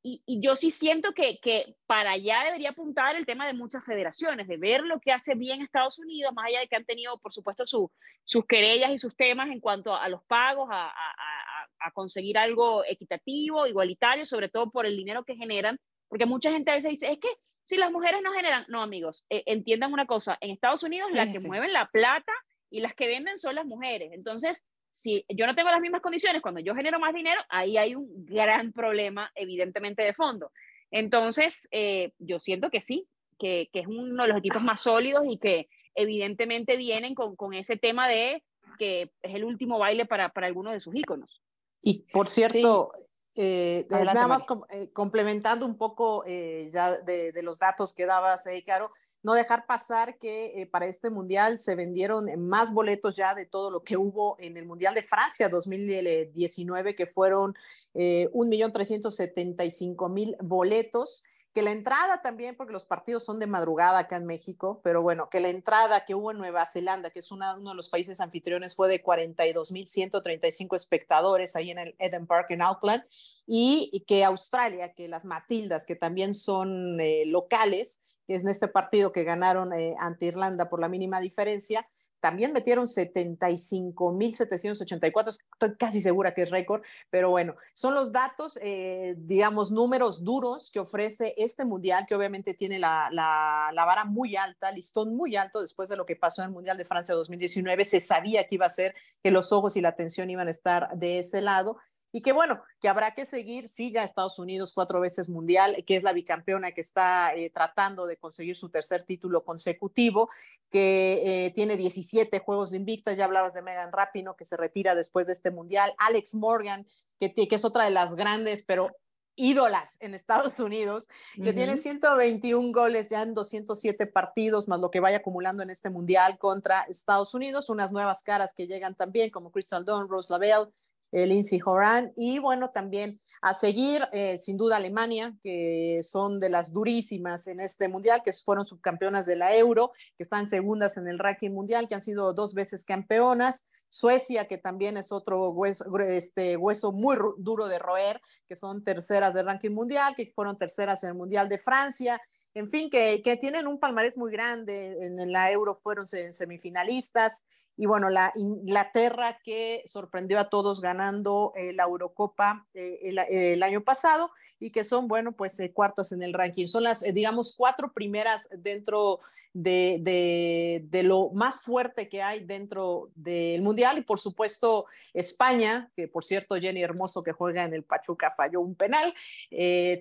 y, 0.03 0.23
y, 0.27 0.41
yo 0.41 0.55
sí 0.55 0.71
siento 0.71 1.13
que, 1.13 1.39
que, 1.41 1.75
para 1.87 2.13
allá 2.13 2.45
debería 2.45 2.71
apuntar 2.71 3.17
el 3.17 3.27
tema 3.27 3.47
de 3.47 3.53
muchas 3.53 3.85
federaciones, 3.85 4.47
de 4.47 4.57
ver 4.57 4.83
lo 4.83 5.01
que 5.01 5.13
hace 5.13 5.35
bien 5.35 5.61
Estados 5.61 5.99
Unidos, 5.99 6.33
más 6.35 6.47
allá 6.47 6.61
de 6.61 6.69
que 6.69 6.77
han 6.77 6.85
tenido, 6.85 7.19
por 7.19 7.33
supuesto, 7.33 7.67
su, 7.67 7.91
sus 8.25 8.47
querellas 8.47 8.91
y 8.93 8.99
sus 8.99 9.17
temas 9.17 9.51
en 9.51 9.61
cuanto 9.61 9.95
a 9.95 10.09
los 10.09 10.23
pagos, 10.25 10.69
a, 10.71 10.87
a, 10.87 11.69
a, 11.81 11.91
conseguir 11.93 12.39
algo 12.39 12.85
equitativo, 12.85 13.67
igualitario, 13.67 14.25
sobre 14.25 14.49
todo 14.49 14.71
por 14.71 14.87
el 14.87 14.97
dinero 14.97 15.25
que 15.25 15.35
generan, 15.35 15.79
porque 16.09 16.27
mucha 16.27 16.53
gente 16.53 16.71
a 16.71 16.75
veces 16.75 16.93
dice, 16.93 17.11
es 17.11 17.19
que 17.19 17.29
si 17.65 17.77
las 17.77 17.91
mujeres 17.91 18.21
no 18.23 18.33
generan, 18.33 18.65
no 18.69 18.83
amigos, 18.83 19.27
eh, 19.31 19.43
entiendan 19.47 19.93
una 19.93 20.07
cosa, 20.07 20.39
en 20.41 20.51
Estados 20.51 20.83
Unidos 20.85 21.11
sí, 21.11 21.17
las 21.17 21.29
que 21.29 21.41
sí. 21.41 21.47
mueven 21.49 21.73
la 21.73 21.89
plata 21.89 22.33
y 22.71 22.81
las 22.81 22.95
que 22.95 23.09
venden 23.09 23.39
son 23.39 23.57
las 23.57 23.67
mujeres, 23.67 24.13
entonces 24.13 24.65
si 24.99 25.25
yo 25.29 25.47
no 25.47 25.55
tengo 25.55 25.71
las 25.71 25.81
mismas 25.81 26.03
condiciones, 26.03 26.43
cuando 26.43 26.61
yo 26.61 26.75
genero 26.75 26.99
más 26.99 27.15
dinero, 27.15 27.41
ahí 27.49 27.77
hay 27.77 27.95
un 27.95 28.27
gran 28.27 28.73
problema, 28.73 29.31
evidentemente, 29.35 30.03
de 30.03 30.13
fondo. 30.13 30.51
Entonces, 30.91 31.69
eh, 31.71 32.13
yo 32.19 32.39
siento 32.39 32.71
que 32.71 32.81
sí, 32.81 33.07
que, 33.39 33.69
que, 33.73 33.81
es 33.81 33.87
uno 33.87 34.25
de 34.25 34.29
los 34.29 34.39
equipos 34.39 34.63
más 34.63 34.81
sólidos 34.81 35.25
y 35.29 35.39
que 35.39 35.69
evidentemente 35.95 36.77
vienen 36.77 37.15
con, 37.15 37.37
con 37.37 37.55
ese 37.55 37.77
tema 37.77 38.09
de 38.09 38.43
que 38.79 39.11
es 39.23 39.35
el 39.35 39.45
último 39.45 39.79
baile 39.79 40.07
para, 40.07 40.31
para 40.31 40.47
algunos 40.47 40.73
de 40.73 40.81
sus 40.81 40.95
íconos. 40.95 41.43
Y 41.83 42.05
por 42.13 42.29
cierto, 42.29 42.93
sí. 42.95 43.05
Eh, 43.41 43.87
Adelante, 43.91 44.15
nada 44.15 44.27
más 44.27 44.45
com 44.45 44.63
eh, 44.69 44.91
complementando 44.93 45.65
un 45.65 45.79
poco 45.79 46.25
eh, 46.27 46.71
ya 46.73 46.99
de, 47.03 47.31
de, 47.31 47.43
los 47.45 47.61
datos 47.61 47.95
que 47.95 48.05
dabas, 48.05 48.45
eh, 48.49 48.65
Caro, 48.67 48.91
no 49.23 49.35
dejar 49.35 49.67
pasar 49.67 50.19
que 50.19 50.61
eh, 50.61 50.67
para 50.67 50.87
este 50.87 51.11
mundial 51.11 51.59
se 51.59 51.75
vendieron 51.75 52.27
más 52.49 52.73
boletos 52.73 53.17
ya 53.17 53.35
de 53.35 53.47
todo 53.47 53.71
lo 53.71 53.83
que 53.83 53.97
hubo 53.97 54.37
en 54.39 54.57
el 54.57 54.67
Mundial 54.67 54.95
de 54.95 55.03
Francia 55.03 55.49
2019, 55.49 56.95
que 56.95 57.07
fueron 57.07 57.57
eh, 57.95 58.29
1.375.000 58.33 60.37
boletos 60.41 61.25
que 61.59 61.63
la 61.65 61.73
entrada 61.73 62.23
también, 62.23 62.55
porque 62.55 62.73
los 62.73 62.85
partidos 62.85 63.25
son 63.25 63.41
de 63.41 63.49
madrugada 63.49 63.99
acá 63.99 64.17
en 64.17 64.27
México, 64.27 64.81
pero 64.85 65.03
bueno, 65.03 65.29
que 65.29 65.41
la 65.41 65.49
entrada 65.49 66.05
que 66.05 66.15
hubo 66.15 66.31
en 66.31 66.39
Nueva 66.39 66.65
Zelanda, 66.67 67.11
que 67.11 67.19
es 67.19 67.33
una, 67.33 67.57
uno 67.57 67.71
de 67.71 67.77
los 67.77 67.89
países 67.89 68.21
anfitriones, 68.21 68.77
fue 68.77 68.89
de 68.89 69.03
42.135 69.03 70.77
espectadores 70.77 71.57
ahí 71.57 71.73
en 71.73 71.79
el 71.81 71.97
Eden 71.99 72.29
Park 72.29 72.53
en 72.53 72.63
Auckland, 72.63 73.03
y, 73.45 74.05
que 74.07 74.23
Australia, 74.23 74.93
que 74.93 75.09
las 75.09 75.25
Matildas, 75.25 75.85
que 75.85 75.97
también 75.97 76.33
son 76.33 77.01
eh, 77.01 77.25
locales, 77.27 78.21
que 78.29 78.37
es 78.37 78.43
en 78.43 78.51
este 78.51 78.69
partido 78.69 79.11
que 79.11 79.25
ganaron 79.25 79.73
eh, 79.73 79.97
ante 79.99 80.27
Irlanda 80.27 80.69
por 80.69 80.79
la 80.79 80.89
mínima 80.89 81.19
diferencia, 81.19 81.89
también 82.21 82.53
metieron 82.53 82.87
75.784, 82.87 85.29
estoy 85.29 85.77
casi 85.77 86.01
segura 86.01 86.35
que 86.35 86.43
es 86.43 86.51
récord, 86.51 86.83
pero 87.11 87.31
bueno, 87.31 87.55
son 87.73 87.95
los 87.95 88.13
datos, 88.13 88.59
eh, 88.63 89.15
digamos, 89.19 89.71
números 89.71 90.25
duros 90.25 90.71
que 90.71 90.81
ofrece 90.81 91.35
este 91.37 91.65
mundial, 91.65 92.05
que 92.07 92.15
obviamente 92.15 92.55
tiene 92.55 92.79
la, 92.79 93.09
la, 93.13 93.71
la, 93.73 93.85
vara 93.85 94.05
muy 94.05 94.37
alta, 94.37 94.73
listón 94.73 95.17
muy 95.17 95.37
alto 95.37 95.61
después 95.61 95.89
de 95.89 95.97
lo 95.97 96.07
que 96.07 96.17
pasó 96.17 96.43
en 96.43 96.49
el 96.49 96.55
Mundial 96.55 96.77
de 96.77 96.85
Francia 96.85 97.15
2019, 97.15 97.85
se 97.85 98.01
sabía 98.01 98.47
que 98.47 98.57
iba 98.57 98.67
a 98.67 98.71
ser 98.71 98.95
que 99.23 99.31
los 99.31 99.53
ojos 99.53 99.77
y 99.77 99.81
la 99.81 99.91
atención 99.91 100.29
iban 100.31 100.49
a 100.49 100.51
estar 100.51 100.91
de 100.97 101.21
ese 101.21 101.41
lado 101.41 101.79
y 102.13 102.23
que 102.23 102.33
bueno, 102.33 102.63
que 102.81 102.89
habrá 102.89 103.13
que 103.15 103.27
seguir, 103.27 103.69
sí, 103.69 103.93
ya 103.93 104.03
Estados 104.03 104.39
Unidos 104.39 104.73
cuatro 104.73 105.01
veces 105.01 105.29
mundial, 105.29 105.85
que 105.87 105.97
es 105.97 106.03
la 106.03 106.13
bicampeona 106.13 106.73
que 106.73 106.81
está 106.81 107.35
eh, 107.35 107.51
tratando 107.51 108.07
de 108.07 108.17
conseguir 108.17 108.57
su 108.57 108.71
tercer 108.71 109.05
título 109.05 109.45
consecutivo, 109.45 110.31
que 110.71 111.47
eh, 111.47 111.51
tiene 111.55 111.77
17 111.77 112.39
juegos 112.41 112.71
de 112.71 112.79
invicta, 112.79 113.13
ya 113.13 113.27
hablabas 113.27 113.55
de 113.55 113.63
Megan 113.63 113.93
Rapino, 113.93 114.37
que 114.37 114.45
se 114.45 114.57
retira 114.57 114.95
después 114.95 115.27
de 115.27 115.35
este 115.35 115.51
mundial, 115.51 115.95
Alex 115.99 116.35
Morgan, 116.35 116.87
que, 117.19 117.35
que 117.35 117.55
es 117.55 117.65
otra 117.65 117.85
de 117.85 117.91
las 117.91 118.15
grandes, 118.15 118.65
pero 118.65 118.91
ídolas 119.39 119.97
en 120.01 120.15
Estados 120.15 120.59
Unidos, 120.59 121.09
que 121.35 121.43
uh 121.43 121.45
-huh. 121.45 121.55
tiene 121.55 121.77
121 121.77 122.73
goles 122.73 123.09
ya 123.09 123.23
en 123.23 123.35
207 123.35 124.07
partidos, 124.07 124.67
más 124.67 124.81
lo 124.81 124.91
que 124.91 125.01
vaya 125.01 125.19
acumulando 125.19 125.63
en 125.63 125.71
este 125.71 125.91
mundial 125.91 126.39
contra 126.39 126.81
Estados 126.89 127.35
Unidos, 127.35 127.71
unas 127.71 127.93
nuevas 127.93 128.23
caras 128.23 128.53
que 128.53 128.67
llegan 128.67 128.95
también, 128.97 129.31
como 129.31 129.53
Crystal 129.53 129.85
Dawn, 129.85 130.09
Rose 130.09 130.33
Lavelle, 130.33 130.73
Lindsay 131.13 131.61
Horan 131.65 132.13
y 132.17 132.39
bueno, 132.39 132.71
también 132.71 133.19
a 133.41 133.55
seguir 133.55 134.07
eh, 134.13 134.39
sin 134.39 134.57
duda 134.57 134.77
Alemania, 134.77 135.35
que 135.43 136.01
son 136.03 136.41
de 136.41 136.51
las 136.51 136.73
durísimas 136.73 137.47
en 137.47 137.61
este 137.61 137.89
mundial, 137.89 138.23
que 138.25 138.33
fueron 138.33 138.67
subcampeonas 138.67 139.27
de 139.27 139.37
la 139.37 139.57
Euro, 139.57 139.93
que 140.17 140.23
están 140.23 140.49
segundas 140.49 140.97
en 140.97 141.09
el 141.09 141.19
ranking 141.19 141.51
mundial, 141.51 141.89
que 141.89 141.95
han 141.95 142.03
sido 142.03 142.33
dos 142.33 142.55
veces 142.55 142.85
campeonas. 142.85 143.69
Suecia, 143.89 144.47
que 144.47 144.59
también 144.59 144.97
es 144.99 145.13
otro 145.13 145.51
hueso, 145.51 145.85
este, 145.99 146.57
hueso 146.57 146.93
muy 146.93 147.17
duro 147.39 147.69
de 147.69 147.79
roer, 147.79 148.21
que 148.47 148.57
son 148.57 148.85
terceras 148.85 149.35
del 149.35 149.47
ranking 149.47 149.71
mundial, 149.71 150.15
que 150.15 150.31
fueron 150.35 150.59
terceras 150.59 151.03
en 151.05 151.11
el 151.11 151.15
Mundial 151.15 151.49
de 151.49 151.59
Francia, 151.59 152.21
en 152.55 152.69
fin, 152.71 152.91
que, 152.91 153.39
tienen 153.41 153.67
un 153.67 153.79
palmarés 153.79 154.17
muy 154.17 154.33
grande, 154.33 154.99
en 155.01 155.33
la 155.33 155.51
Euro 155.53 155.75
fueron 155.75 156.07
semifinalistas, 156.07 157.45
y 157.79 157.87
bueno, 157.87 158.11
la 158.11 158.33
Inglaterra 158.35 159.39
que 159.45 159.85
sorprendió 159.87 160.41
a 160.41 160.51
todos 160.51 160.81
ganando 160.81 161.53
eh, 161.55 161.73
la 161.73 161.85
Eurocopa 161.85 162.67
eh, 162.75 162.99
el, 163.33 163.63
año 163.63 163.85
pasado 163.85 164.33
y 164.59 164.71
que 164.71 164.83
son, 164.83 165.07
bueno, 165.07 165.31
pues 165.31 165.59
eh, 165.61 165.73
cuartos 165.73 166.11
en 166.11 166.25
el 166.25 166.35
ranking. 166.35 166.67
Son 166.67 166.83
las, 166.83 167.03
digamos, 167.15 167.55
cuatro 167.57 167.93
primeras 167.93 168.49
dentro 168.51 169.21
de, 169.53 169.99
de, 170.01 170.85
de, 170.85 171.03
lo 171.03 171.31
más 171.31 171.63
fuerte 171.63 172.09
que 172.09 172.23
hay 172.23 172.45
dentro 172.45 173.11
del 173.15 173.63
Mundial 173.63 173.99
y 173.99 174.03
por 174.03 174.21
supuesto 174.21 174.87
España, 175.15 175.91
que 175.97 176.09
por 176.09 176.25
cierto 176.25 176.57
Jenny 176.57 176.83
Hermoso 176.83 177.23
que 177.23 177.33
juega 177.33 177.65
en 177.65 177.75
el 177.75 177.85
Pachuca 177.85 178.33
falló 178.37 178.61
un 178.61 178.75
penal, 178.75 179.13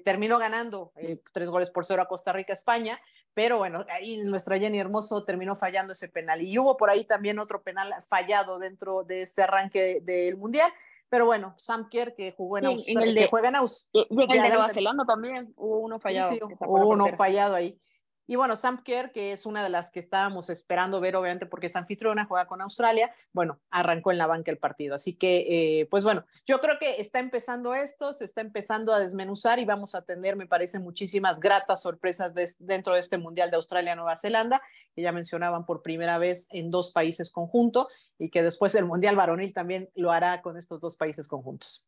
terminó 0.06 0.38
ganando 0.38 0.92
tres 1.32 1.50
goles 1.50 1.70
por 1.70 1.86
cero 1.86 2.02
a 2.02 2.08
Costa 2.08 2.34
Rica, 2.34 2.54
España, 2.54 3.00
pero 3.38 3.60
bueno, 3.60 3.86
ahí 3.92 4.18
nuestra 4.24 4.58
Jenny 4.58 4.80
Hermoso 4.80 5.24
terminó 5.24 5.56
fallando 5.56 5.94
ese 5.94 6.10
penal 6.10 6.42
y 6.42 6.58
hubo 6.58 6.76
por 6.76 6.90
ahí 6.90 7.06
también 7.06 7.38
otro 7.38 7.62
penal 7.62 7.94
fallado 8.10 8.58
dentro 8.58 9.04
de 9.04 9.22
este 9.22 9.44
arranque 9.44 10.00
del 10.02 10.38
Mundial. 10.38 10.72
Pero 11.08 11.28
bueno, 11.28 11.54
Sam 11.58 11.88
Kerr 11.88 12.16
que 12.16 12.32
jugó 12.32 12.58
en 12.58 12.66
Australia, 12.66 13.22
que 13.22 13.30
juega 13.30 13.50
en 13.50 13.58
Australia. 13.58 14.08
Y, 14.10 14.24
en 14.24 14.44
el 14.44 14.50
de 14.50 14.58
Barcelona 14.58 15.06
también 15.06 15.54
hubo 15.56 15.78
uno 15.78 16.00
fallado. 16.00 16.32
Sí, 16.32 16.40
hubo 16.42 16.90
uno 16.90 17.16
fallado 17.16 17.54
ahí. 17.54 17.80
Y 18.28 18.36
bueno, 18.36 18.58
Sam 18.58 18.84
Kerr, 18.84 19.14
que 19.14 19.32
es 19.32 19.46
una 19.46 19.64
de 19.64 19.70
las 19.70 19.90
que 19.90 20.00
estábamos 20.00 20.50
esperando 20.50 21.00
ver, 21.00 21.16
obviamente, 21.16 21.46
porque 21.46 21.68
es 21.68 21.76
anfitriona, 21.78 22.26
juega 22.26 22.46
con 22.46 22.62
Australia, 22.62 23.10
bueno, 23.32 23.60
arrancó 23.72 24.12
en 24.12 24.18
la 24.18 24.28
banca 24.28 24.52
el 24.52 24.58
partido. 24.58 24.96
Así 24.96 25.16
que, 25.16 25.80
eh, 25.80 25.88
pues 25.90 26.04
bueno, 26.04 26.26
yo 26.46 26.60
creo 26.60 26.78
que 26.78 27.00
está 27.00 27.20
empezando 27.20 27.74
esto, 27.74 28.14
se 28.14 28.26
está 28.26 28.42
empezando 28.42 28.94
a 28.94 29.00
desmenuzar 29.00 29.60
y 29.60 29.66
vamos 29.66 29.96
a 29.96 30.02
tener, 30.02 30.36
me 30.36 30.46
parece, 30.46 30.80
muchísimas 30.80 31.40
gratas 31.40 31.82
sorpresas 31.82 32.34
dentro 32.60 32.94
de 32.94 33.00
este 33.00 33.18
Mundial 33.18 33.50
de 33.50 33.56
Australia-Nueva 33.56 34.18
Zelanda, 34.18 34.62
que 34.94 35.02
ya 35.02 35.14
mencionaban 35.14 35.66
por 35.66 35.82
primera 35.82 36.18
vez 36.18 36.48
en 36.52 36.70
dos 36.70 36.92
países 36.92 37.32
conjuntos 37.32 37.88
y 38.20 38.30
que 38.30 38.44
después 38.44 38.76
el 38.76 38.86
Mundial 38.86 39.16
varonil 39.16 39.54
también 39.54 39.90
lo 39.96 40.12
hará 40.12 40.42
con 40.42 40.58
estos 40.58 40.82
dos 40.82 40.98
países 40.98 41.30
conjuntos. 41.30 41.88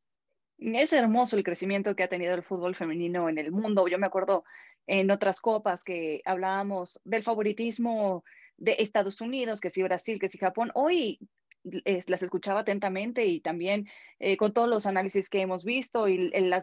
Es 0.60 0.92
hermoso 0.94 1.38
el 1.38 1.44
crecimiento 1.44 1.96
que 1.96 2.04
ha 2.04 2.10
tenido 2.10 2.36
el 2.36 2.44
fútbol 2.44 2.76
femenino 2.76 3.30
en 3.30 3.38
el 3.38 3.52
mundo. 3.52 3.88
Yo 3.88 3.98
me 3.98 4.08
acuerdo 4.08 4.44
en 4.88 5.10
otras 5.10 5.40
copas 5.40 5.84
que 5.84 6.22
hablábamos 6.26 7.00
del 7.06 7.24
favoritismo 7.24 8.24
de 8.58 8.76
Estados 8.80 9.22
Unidos, 9.22 9.62
que 9.62 9.70
si 9.70 9.82
Brasil, 9.84 10.20
que 10.20 10.28
si 10.28 10.38
Japón. 10.38 10.72
Hoy 10.74 11.20
las 11.64 12.24
escuchaba 12.24 12.62
atentamente 12.62 13.26
y 13.26 13.42
también 13.42 13.88
eh, 14.20 14.38
con 14.38 14.54
todos 14.54 14.70
los 14.70 14.86
análisis 14.86 15.30
que 15.30 15.42
hemos 15.42 15.64
visto 15.64 16.08
y 16.08 16.32
el, 16.34 16.54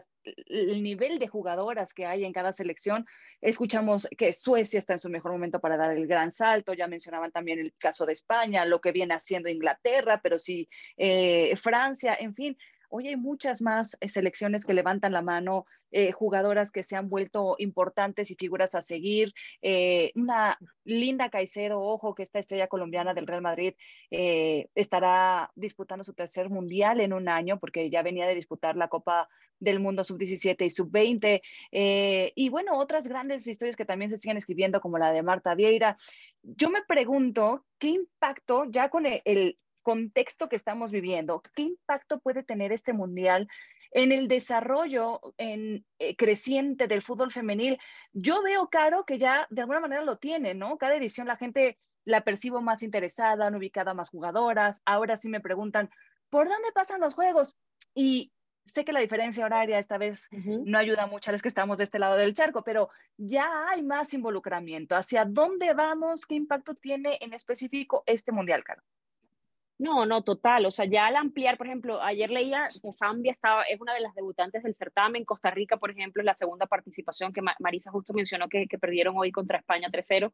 el, 0.47 0.83
nivel 0.83 1.19
de 1.19 1.27
jugadoras 1.27 1.93
que 1.93 2.05
hay 2.05 2.25
en 2.25 2.33
cada 2.33 2.51
selección, 2.51 3.05
escuchamos 3.39 4.07
que 4.17 4.33
Suecia 4.33 4.79
está 4.79 4.93
en 4.93 4.99
su 4.99 5.09
mejor 5.09 5.31
momento 5.31 5.59
para 5.59 5.77
dar 5.77 5.95
el 5.95 6.07
gran 6.07 6.31
salto, 6.31 6.73
ya 6.73 6.87
mencionaban 6.87 7.31
también 7.31 7.59
el 7.59 7.73
caso 7.77 8.05
de 8.05 8.13
España, 8.13 8.65
lo 8.65 8.81
que 8.81 8.91
viene 8.91 9.13
haciendo 9.13 9.49
Inglaterra, 9.49 10.19
pero 10.21 10.39
sí 10.39 10.67
eh, 10.97 11.55
Francia, 11.55 12.17
en 12.19 12.33
fin, 12.33 12.57
Hoy 12.89 13.09
hay 13.09 13.17
muchas 13.17 13.61
más 13.61 13.97
eh, 13.99 14.07
selecciones 14.07 14.65
que 14.65 14.73
levantan 14.73 15.11
la 15.11 15.21
mano, 15.21 15.65
eh, 15.91 16.13
jugadoras 16.13 16.71
que 16.71 16.83
se 16.83 16.95
han 16.95 17.09
vuelto 17.09 17.55
importantes 17.59 18.31
y 18.31 18.35
figuras 18.35 18.75
a 18.75 18.81
seguir. 18.81 19.33
Eh, 19.61 20.11
una 20.15 20.57
linda 20.85 21.29
Caicedo, 21.29 21.81
ojo 21.81 22.15
que 22.15 22.23
esta 22.23 22.39
estrella 22.39 22.67
colombiana 22.67 23.13
del 23.13 23.27
Real 23.27 23.41
Madrid 23.41 23.73
estará 24.09 25.51
disputando 25.55 26.03
su 26.03 26.13
tercer 26.13 26.49
mundial 26.49 27.01
en 27.01 27.11
un 27.11 27.27
año 27.27 27.59
porque 27.59 27.89
ya 27.89 28.01
venía 28.03 28.25
de 28.25 28.35
disputar 28.35 28.77
la 28.77 28.87
Copa 28.87 29.27
del 29.59 29.79
Mundo 29.79 30.03
Sub-17 30.03 30.65
y 30.65 30.69
Sub-20. 30.69 31.41
y 32.35 32.49
bueno, 32.49 32.77
otras 32.77 33.07
grandes 33.07 33.47
historias 33.47 33.75
que 33.75 33.85
también 33.85 34.09
se 34.09 34.17
siguen 34.17 34.37
escribiendo 34.37 34.79
como 34.79 34.97
la 34.97 35.11
de 35.11 35.23
Marta 35.23 35.55
Vieira. 35.55 35.95
Yo 36.41 36.69
me 36.69 36.83
pregunto 36.83 37.65
qué 37.79 37.89
impacto 37.89 38.65
ya 38.69 38.89
con 38.89 39.05
el 39.05 39.57
contexto 39.87 40.49
que 40.49 40.57
estamos 40.57 40.91
viviendo, 40.91 41.41
¿qué 41.55 41.61
impacto 41.61 42.19
puede 42.19 42.43
tener 42.43 42.73
este 42.73 42.91
mundial 42.91 43.47
en 43.91 44.11
el 44.11 44.27
desarrollo 44.27 45.21
en, 45.37 45.85
eh, 45.97 46.17
creciente 46.17 46.89
del 46.89 47.01
fútbol 47.01 47.31
femenil? 47.31 47.79
Yo 48.11 48.43
veo, 48.43 48.67
Caro, 48.67 49.05
que 49.05 49.17
ya 49.17 49.47
de 49.49 49.61
alguna 49.61 49.79
manera 49.79 50.01
lo 50.01 50.17
tiene, 50.17 50.53
¿no? 50.53 50.77
Cada 50.77 50.97
edición 50.97 51.25
la 51.25 51.37
gente 51.37 51.77
la 52.03 52.25
percibo 52.25 52.59
más 52.59 52.83
interesada, 52.83 53.47
han 53.47 53.55
ubicado 53.55 53.95
más 53.95 54.09
jugadoras. 54.09 54.81
Ahora 54.83 55.15
sí 55.15 55.29
me 55.29 55.39
preguntan, 55.39 55.89
¿por 56.29 56.49
dónde 56.49 56.73
pasan 56.73 56.99
los 56.99 57.13
juegos? 57.13 57.57
Y 57.95 58.33
sé 58.65 58.83
que 58.83 58.91
la 58.91 58.99
diferencia 58.99 59.45
horaria 59.45 59.79
esta 59.79 59.97
vez 59.97 60.27
no 60.33 60.77
ayuda 60.77 61.07
mucho 61.07 61.31
a 61.31 61.33
los 61.33 61.41
que 61.41 61.47
estamos 61.47 61.77
de 61.77 61.85
este 61.85 61.97
lado 61.97 62.17
del 62.17 62.33
charco, 62.33 62.61
pero 62.61 62.89
ya 63.15 63.69
hay 63.69 63.83
más 63.83 64.13
involucramiento. 64.13 64.97
¿Hacia 64.97 65.23
dónde 65.23 65.73
vamos? 65.73 66.25
¿Qué 66.25 66.35
impacto 66.35 66.75
tiene 66.75 67.17
en 67.21 67.31
específico 67.31 68.03
este 68.05 68.33
mundial, 68.33 68.65
Caro? 68.65 68.83
No, 69.79 70.07
no, 70.07 70.23
total. 70.23 70.65
O 70.65 70.71
sea, 70.71 70.85
ya 70.85 71.05
al 71.05 71.15
ampliar, 71.15 71.57
por 71.57 71.67
ejemplo, 71.67 72.01
ayer 72.01 72.31
leía 72.31 72.67
que 72.81 72.91
Zambia 72.91 73.31
estaba, 73.31 73.63
es 73.63 73.79
una 73.79 73.93
de 73.93 74.01
las 74.01 74.15
debutantes 74.15 74.63
del 74.63 74.75
certamen. 74.75 75.23
Costa 75.23 75.51
Rica, 75.51 75.77
por 75.77 75.91
ejemplo, 75.91 76.21
es 76.21 76.25
la 76.25 76.33
segunda 76.33 76.65
participación 76.65 77.31
que 77.31 77.41
Marisa 77.59 77.91
justo 77.91 78.13
mencionó 78.13 78.49
que, 78.49 78.67
perdieron 78.79 79.15
hoy 79.17 79.31
contra 79.31 79.59
España 79.59 79.89
3-0. 79.89 80.33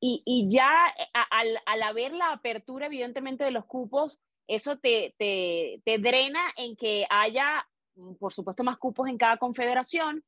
Y, 0.00 0.22
y, 0.24 0.48
ya 0.48 0.70
eh, 0.98 1.04
al, 1.30 1.58
al, 1.66 1.82
haber 1.82 2.12
la 2.12 2.32
apertura, 2.32 2.86
evidentemente, 2.86 3.44
de 3.44 3.50
los 3.50 3.66
cupos, 3.66 4.22
eso 4.48 4.78
te, 4.78 5.14
te, 5.18 5.82
te 5.84 5.98
drena 5.98 6.40
en 6.56 6.74
que 6.74 7.06
haya, 7.10 7.66
mm, 7.94 8.14
por 8.14 8.32
supuesto, 8.32 8.64
más 8.64 8.78
cupos 8.78 9.06
en 9.08 9.18
cada 9.18 9.36
confederación, 9.36 10.24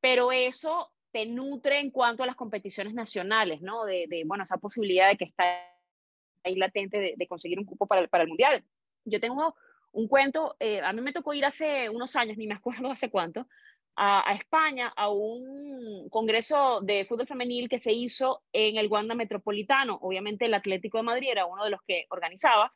pero 0.00 0.32
eso 0.32 0.92
te 1.12 1.24
nutre 1.24 1.80
en 1.80 1.90
cuanto 1.90 2.22
a 2.22 2.26
las 2.26 2.36
competiciones 2.36 2.92
nacionales, 2.92 3.62
¿no? 3.62 3.86
De, 3.86 4.06
de 4.08 4.24
bueno, 4.26 4.42
esa 4.42 4.58
posibilidad 4.58 5.08
de 5.08 5.16
que 5.16 5.24
está 5.24 5.44
ahí 6.46 6.56
latente 6.56 7.14
de, 7.16 7.26
conseguir 7.26 7.58
un 7.58 7.64
cupo 7.64 7.86
para, 7.86 8.06
para, 8.08 8.24
el 8.24 8.28
Mundial. 8.28 8.64
Yo 9.04 9.20
tengo 9.20 9.54
un 9.92 10.08
cuento, 10.08 10.56
eh, 10.60 10.80
a 10.80 10.92
mí 10.92 11.00
me 11.00 11.12
tocó 11.12 11.34
ir 11.34 11.44
hace 11.44 11.88
unos 11.90 12.16
años, 12.16 12.36
ni 12.38 12.46
me 12.46 12.54
acuerdo 12.54 12.90
hace 12.90 13.10
cuánto, 13.10 13.46
a, 13.96 14.32
España 14.32 14.92
a 14.94 15.08
un 15.08 16.08
congreso 16.10 16.80
de 16.82 17.04
fútbol 17.06 17.26
femenil 17.26 17.68
que 17.68 17.78
se 17.78 17.92
hizo 17.92 18.42
en 18.52 18.76
el 18.76 18.88
Wanda 18.88 19.14
Metropolitano. 19.14 19.98
Obviamente 20.02 20.44
el 20.44 20.54
Atlético 20.54 20.98
de 20.98 21.04
Madrid 21.04 21.28
era 21.30 21.46
uno 21.46 21.64
de 21.64 21.70
los 21.70 21.80
que 21.86 22.06
organizaba. 22.10 22.74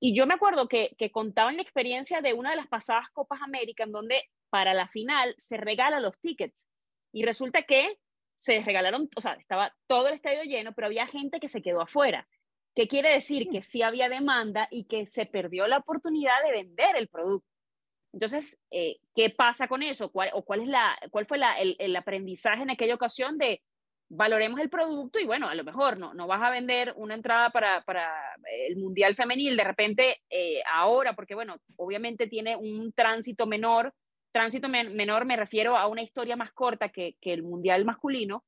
Y 0.00 0.14
yo 0.14 0.26
me 0.26 0.34
acuerdo 0.34 0.68
que, 0.68 0.94
que 0.98 1.10
contaban 1.10 1.56
la 1.56 1.62
experiencia 1.62 2.20
de 2.20 2.34
una 2.34 2.50
de 2.50 2.56
las 2.56 2.66
pasadas 2.66 3.08
Copas 3.10 3.40
América 3.42 3.84
en 3.84 3.92
donde 3.92 4.24
para 4.50 4.74
la 4.74 4.88
final 4.88 5.34
se 5.38 5.56
regala 5.56 6.00
los 6.00 6.18
tickets. 6.18 6.68
Y 7.12 7.24
resulta 7.24 7.62
que 7.62 7.98
se 8.34 8.60
regalaron, 8.60 9.08
o 9.16 9.20
sea, 9.20 9.32
estaba 9.34 9.74
todo 9.86 10.08
el 10.08 10.14
estadio 10.14 10.42
lleno, 10.42 10.72
pero 10.74 10.86
había 10.86 11.06
gente 11.06 11.40
que 11.40 11.48
se 11.48 11.62
quedó 11.62 11.80
afuera. 11.80 12.28
¿Qué 12.76 12.86
quiere 12.86 13.10
decir? 13.10 13.48
Que 13.48 13.62
sí 13.62 13.80
había 13.80 14.10
demanda 14.10 14.68
y 14.70 14.84
que 14.84 15.06
se 15.06 15.24
perdió 15.24 15.66
la 15.66 15.78
oportunidad 15.78 16.34
de 16.44 16.52
vender 16.52 16.94
el 16.96 17.08
producto. 17.08 17.48
Entonces, 18.12 18.60
eh, 18.70 18.98
¿qué 19.14 19.30
pasa 19.30 19.66
con 19.66 19.82
eso? 19.82 20.12
¿Cuál, 20.12 20.28
o 20.34 20.44
cuál, 20.44 20.60
es 20.60 20.68
la, 20.68 20.94
cuál 21.10 21.26
fue 21.26 21.38
la, 21.38 21.58
el, 21.58 21.96
aprendizaje 21.96 22.62
en 22.62 22.70
aquella 22.70 22.94
ocasión 22.94 23.38
de 23.38 23.62
valoremos 24.10 24.60
el 24.60 24.68
producto 24.68 25.18
y 25.18 25.24
bueno, 25.24 25.48
a 25.48 25.54
lo 25.54 25.64
mejor 25.64 25.98
no, 25.98 26.12
no 26.12 26.26
vas 26.26 26.42
a 26.42 26.50
vender 26.50 26.92
una 26.96 27.14
entrada 27.14 27.50
para, 27.50 27.80
para 27.82 28.14
el 28.66 28.76
Mundial 28.76 29.16
Femenil 29.16 29.56
de 29.56 29.64
repente 29.64 30.22
eh, 30.30 30.60
ahora, 30.70 31.14
porque 31.14 31.34
bueno, 31.34 31.56
obviamente 31.76 32.26
tiene 32.26 32.56
un 32.56 32.92
tránsito 32.92 33.46
menor, 33.46 33.94
tránsito 34.32 34.68
menor 34.68 35.24
me 35.24 35.36
refiero 35.36 35.76
a 35.76 35.88
una 35.88 36.02
historia 36.02 36.36
más 36.36 36.52
corta 36.52 36.90
que, 36.90 37.16
que 37.22 37.32
el 37.32 37.42
Mundial 37.42 37.86
masculino, 37.86 38.44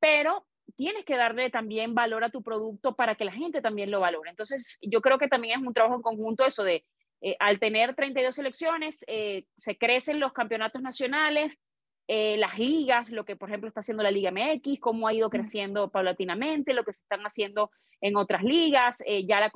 pero 0.00 0.46
tienes 0.76 1.04
que 1.04 1.16
darle 1.16 1.50
también 1.50 1.94
valor 1.94 2.24
a 2.24 2.30
tu 2.30 2.42
producto 2.42 2.94
para 2.94 3.14
que 3.14 3.24
la 3.24 3.32
gente 3.32 3.60
también 3.60 3.90
lo 3.90 4.00
valore. 4.00 4.30
Entonces, 4.30 4.78
yo 4.82 5.00
creo 5.00 5.18
que 5.18 5.28
también 5.28 5.60
es 5.60 5.66
un 5.66 5.74
trabajo 5.74 5.96
en 5.96 6.02
conjunto 6.02 6.44
eso 6.44 6.64
de, 6.64 6.84
eh, 7.20 7.36
al 7.38 7.60
tener 7.60 7.94
32 7.94 8.34
selecciones, 8.34 9.04
eh, 9.06 9.44
se 9.56 9.78
crecen 9.78 10.18
los 10.18 10.32
campeonatos 10.32 10.82
nacionales, 10.82 11.60
eh, 12.08 12.36
las 12.36 12.58
ligas, 12.58 13.10
lo 13.10 13.24
que 13.24 13.36
por 13.36 13.48
ejemplo 13.48 13.68
está 13.68 13.80
haciendo 13.80 14.02
la 14.02 14.10
Liga 14.10 14.32
MX, 14.32 14.80
cómo 14.80 15.06
ha 15.06 15.14
ido 15.14 15.30
creciendo 15.30 15.90
paulatinamente, 15.90 16.74
lo 16.74 16.82
que 16.82 16.92
se 16.92 17.02
están 17.02 17.20
haciendo 17.22 17.70
en 18.00 18.16
otras 18.16 18.42
ligas, 18.42 18.98
ya 19.24 19.38
la 19.38 19.52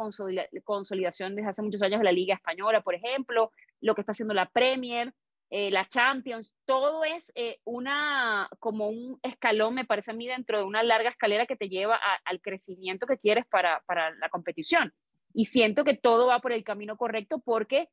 consolidación 0.65 1.35
desde 1.35 1.49
hace 1.49 1.63
muchos 1.63 1.83
años 1.83 1.99
de 1.99 2.05
la 2.05 2.13
Liga 2.13 2.35
Española, 2.35 2.81
por 2.81 2.95
ejemplo, 2.95 3.51
lo 3.81 3.97
que 3.97 4.03
está 4.03 4.13
haciendo 4.13 4.35
la 4.35 4.49
Premier. 4.49 5.13
Eh, 5.49 5.71
la 5.71 5.87
Champions, 5.87 6.57
todo 6.65 7.05
es 7.05 7.31
eh, 7.37 7.61
una, 7.65 8.49
como 8.59 8.89
un 8.89 9.21
escalón, 9.23 9.75
me 9.75 9.85
parece 9.85 10.11
a 10.11 10.15
mí, 10.15 10.27
dentro 10.27 10.59
de 10.59 10.65
una 10.65 10.83
larga 10.83 11.11
escalera 11.11 11.47
que 11.47 11.57
te 11.57 11.69
lleva 11.69 12.01
al 12.25 12.41
crecimiento 12.41 13.07
que 13.07 13.19
quieres 13.19 13.47
para, 13.47 13.81
para 13.87 14.11
la 14.17 14.29
competición. 14.29 14.93
Y 15.33 15.45
siento 15.45 15.85
que 15.85 15.97
todo 15.97 16.27
va 16.27 16.41
por 16.41 16.53
el 16.53 16.65
camino 16.65 16.97
correcto 16.97 17.39
porque 17.39 17.89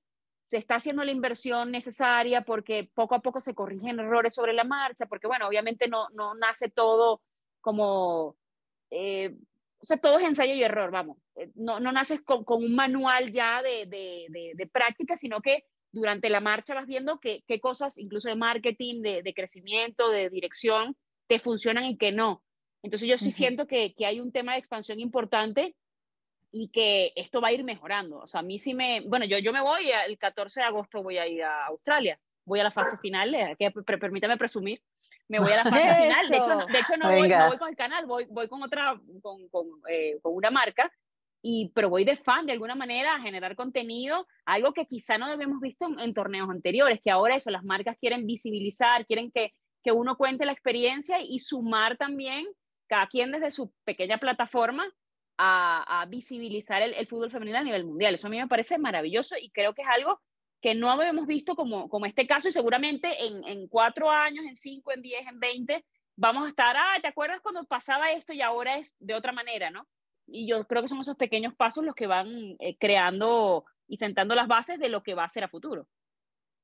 se 0.46 0.58
está 0.58 0.76
haciendo 0.76 1.04
la 1.04 1.12
inversión 1.12 1.72
necesaria, 1.72 2.42
porque 2.42 2.90
poco 2.94 3.16
a 3.16 3.22
poco 3.22 3.40
se 3.40 3.54
corrigen 3.54 4.00
errores 4.00 4.34
sobre 4.34 4.54
la 4.54 4.64
marcha, 4.64 5.06
porque 5.06 5.28
bueno, 5.28 5.48
obviamente 5.48 5.88
no, 5.88 6.08
no 6.10 6.34
nace 6.34 6.70
todo 6.70 7.22
como, 7.62 8.36
eh, 8.90 9.36
o 9.80 9.86
sea, 9.86 9.98
todo 9.98 10.18
es 10.18 10.26
ensayo 10.26 10.54
y 10.54 10.64
error, 10.64 10.92
vamos, 10.92 11.18
no, 11.56 11.80
no 11.80 11.92
naces 11.92 12.22
con, 12.22 12.44
con 12.44 12.64
un 12.64 12.76
manual 12.76 13.32
ya 13.32 13.62
de, 13.62 13.86
de, 13.86 14.54
de 14.54 14.68
práctica, 14.68 15.16
sino 15.16 15.42
que 15.42 15.66
durante 15.94 16.30
la 16.30 16.42
marcha 16.42 16.74
vas 16.74 16.88
viendo 16.88 17.20
qué, 17.20 17.44
qué 17.48 17.60
cosas, 17.62 17.98
incluso 17.98 18.28
de 18.28 18.36
marketing, 18.36 19.02
de, 19.02 19.22
de, 19.22 19.34
crecimiento, 19.34 20.10
de 20.10 20.30
dirección, 20.30 20.98
te 21.28 21.40
funcionan 21.40 21.86
y 21.86 21.98
que 21.98 22.12
no. 22.12 22.44
Entonces 22.82 23.08
yo 23.08 23.18
sí 23.18 23.32
siento 23.32 23.66
que, 23.66 23.94
que 23.94 24.06
hay 24.06 24.20
un 24.20 24.32
tema 24.34 24.54
de 24.54 24.60
expansión 24.60 25.00
importante 25.00 25.76
y 26.52 26.70
que 26.70 27.14
esto 27.16 27.40
va 27.40 27.50
a 27.50 27.54
ir 27.54 27.64
mejorando. 27.64 28.18
O 28.18 28.28
sea, 28.28 28.42
a 28.42 28.44
mí 28.44 28.58
sí 28.58 28.74
me, 28.74 29.02
bueno, 29.02 29.26
yo, 29.26 29.38
yo 29.38 29.54
me 29.54 29.62
voy, 29.62 29.90
el 30.06 30.18
14 30.18 30.60
de 30.60 30.66
agosto 30.66 31.02
voy 31.02 31.18
a 31.18 31.28
ir 31.28 31.44
a 31.44 31.68
Australia, 31.68 32.20
voy 32.44 32.60
a 32.60 32.64
la 32.64 32.72
fase 32.72 32.98
final, 32.98 33.34
eh, 33.34 33.56
que 33.58 33.72
permítame 33.72 34.36
presumir, 34.38 34.82
me 35.28 35.40
voy 35.40 35.52
a 35.52 35.64
la 35.64 35.64
fase 35.64 35.96
final, 36.04 36.30
de 36.30 36.38
hecho, 36.38 36.66
de 36.72 36.80
hecho 36.80 36.98
no, 36.98 37.12
voy, 37.12 37.30
no, 37.30 37.48
voy, 37.48 37.58
con 37.58 37.70
el 37.70 37.76
canal, 37.76 38.06
voy, 38.06 38.26
voy 38.30 38.48
con 38.48 38.62
otra, 38.64 39.00
con, 39.22 39.48
con, 39.50 39.68
eh, 39.90 40.20
con 40.22 40.36
una 40.36 40.52
marca, 40.52 40.92
y, 41.46 41.74
pero 41.76 41.90
voy 41.90 42.06
de 42.06 42.16
fan 42.16 42.46
de 42.46 42.54
alguna 42.54 42.74
manera 42.74 43.16
a 43.16 43.22
generar 43.22 43.58
contenido, 43.58 44.26
algo 44.46 44.74
que 44.74 44.86
quizá 44.88 45.18
no 45.18 45.26
habíamos 45.26 45.60
visto 45.60 45.88
en, 46.00 46.14
torneos 46.14 46.50
anteriores, 46.50 47.02
que 47.04 47.12
ahora 47.12 47.36
eso, 47.36 47.52
las 47.52 47.66
marcas 47.66 47.98
quieren 48.00 48.26
visibilizar, 48.26 49.06
quieren 49.06 49.30
que, 49.30 49.54
que 49.84 49.92
uno 49.92 50.16
cuente 50.16 50.46
la 50.46 50.54
experiencia 50.54 51.18
y 51.22 51.40
sumar 51.40 51.98
también 51.98 52.48
cada 52.88 53.08
quien 53.08 53.34
desde 53.34 53.52
su 53.52 53.74
pequeña 53.84 54.20
plataforma 54.20 54.90
a, 55.38 56.02
a 56.02 56.06
visibilizar 56.06 56.82
el, 56.82 56.94
el, 56.94 57.08
fútbol 57.08 57.30
femenino 57.30 57.58
a 57.58 57.64
nivel 57.64 57.84
mundial. 57.84 58.16
Eso 58.16 58.28
a 58.28 58.30
mí 58.30 58.38
me 58.38 58.48
parece 58.48 58.78
maravilloso 58.78 59.36
y 59.38 59.52
creo 59.52 59.74
que 59.74 59.82
es 59.82 59.88
algo 59.90 60.22
que 60.62 60.76
no 60.76 60.90
habíamos 60.90 61.28
visto 61.28 61.56
como, 61.56 61.90
como 61.90 62.06
este 62.06 62.26
caso 62.26 62.48
y 62.48 62.54
seguramente 62.54 63.26
en, 63.26 63.44
en 63.44 63.68
cuatro 63.68 64.10
años, 64.10 64.46
en 64.46 64.56
cinco, 64.56 64.94
en 64.94 65.02
diez, 65.02 65.28
en 65.28 65.42
veinte, 65.42 65.84
vamos 66.16 66.46
a 66.46 66.50
estar, 66.50 66.78
ah, 66.78 67.00
¿te 67.02 67.10
acuerdas 67.10 67.42
cuando 67.42 67.66
pasaba 67.66 68.14
esto 68.14 68.32
y 68.32 68.42
ahora 68.42 68.78
es 68.78 68.96
de 69.00 69.14
otra 69.14 69.34
manera, 69.34 69.72
¿no? 69.72 69.86
Y 70.28 70.48
yo 70.48 70.66
creo 70.66 70.82
que 70.82 70.88
son 70.88 71.00
esos 71.00 71.18
pequeños 71.18 71.54
pasos 71.56 71.84
los 71.84 71.96
que 71.96 72.08
van 72.08 72.56
eh, 72.60 72.78
creando 72.78 73.66
y 73.88 73.98
sentando 73.98 74.36
las 74.36 74.48
bases 74.48 74.80
de 74.80 74.90
lo 74.90 75.04
que 75.04 75.16
va 75.16 75.26
a 75.26 75.30
ser 75.30 75.44
a 75.44 75.50
futuro. 75.50 75.88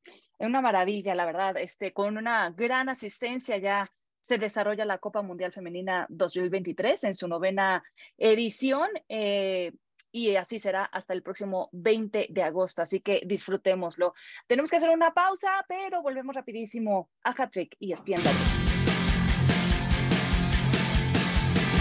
Es 0.05 0.47
una 0.47 0.61
maravilla, 0.61 1.15
la 1.15 1.25
verdad, 1.25 1.57
este, 1.57 1.91
con 1.91 2.17
una 2.17 2.49
gran 2.51 2.89
asistencia 2.89 3.57
ya 3.57 3.91
se 4.21 4.37
desarrolla 4.37 4.85
la 4.85 4.97
Copa 4.97 5.21
Mundial 5.21 5.51
Femenina 5.51 6.05
2023 6.09 7.03
en 7.03 7.13
su 7.13 7.27
novena 7.27 7.83
edición. 8.17 8.89
Eh, 9.07 9.73
y 10.11 10.35
así 10.35 10.59
será 10.59 10.85
hasta 10.85 11.13
el 11.13 11.21
próximo 11.21 11.69
20 11.71 12.27
de 12.29 12.43
agosto, 12.43 12.81
así 12.81 12.99
que 12.99 13.21
disfrutémoslo. 13.25 14.13
Tenemos 14.47 14.71
que 14.71 14.77
hacer 14.77 14.89
una 14.89 15.13
pausa, 15.13 15.63
pero 15.67 16.01
volvemos 16.01 16.35
rapidísimo 16.35 17.09
a 17.23 17.31
Hattrick 17.31 17.75
y 17.79 17.93
ESPN 17.93 18.68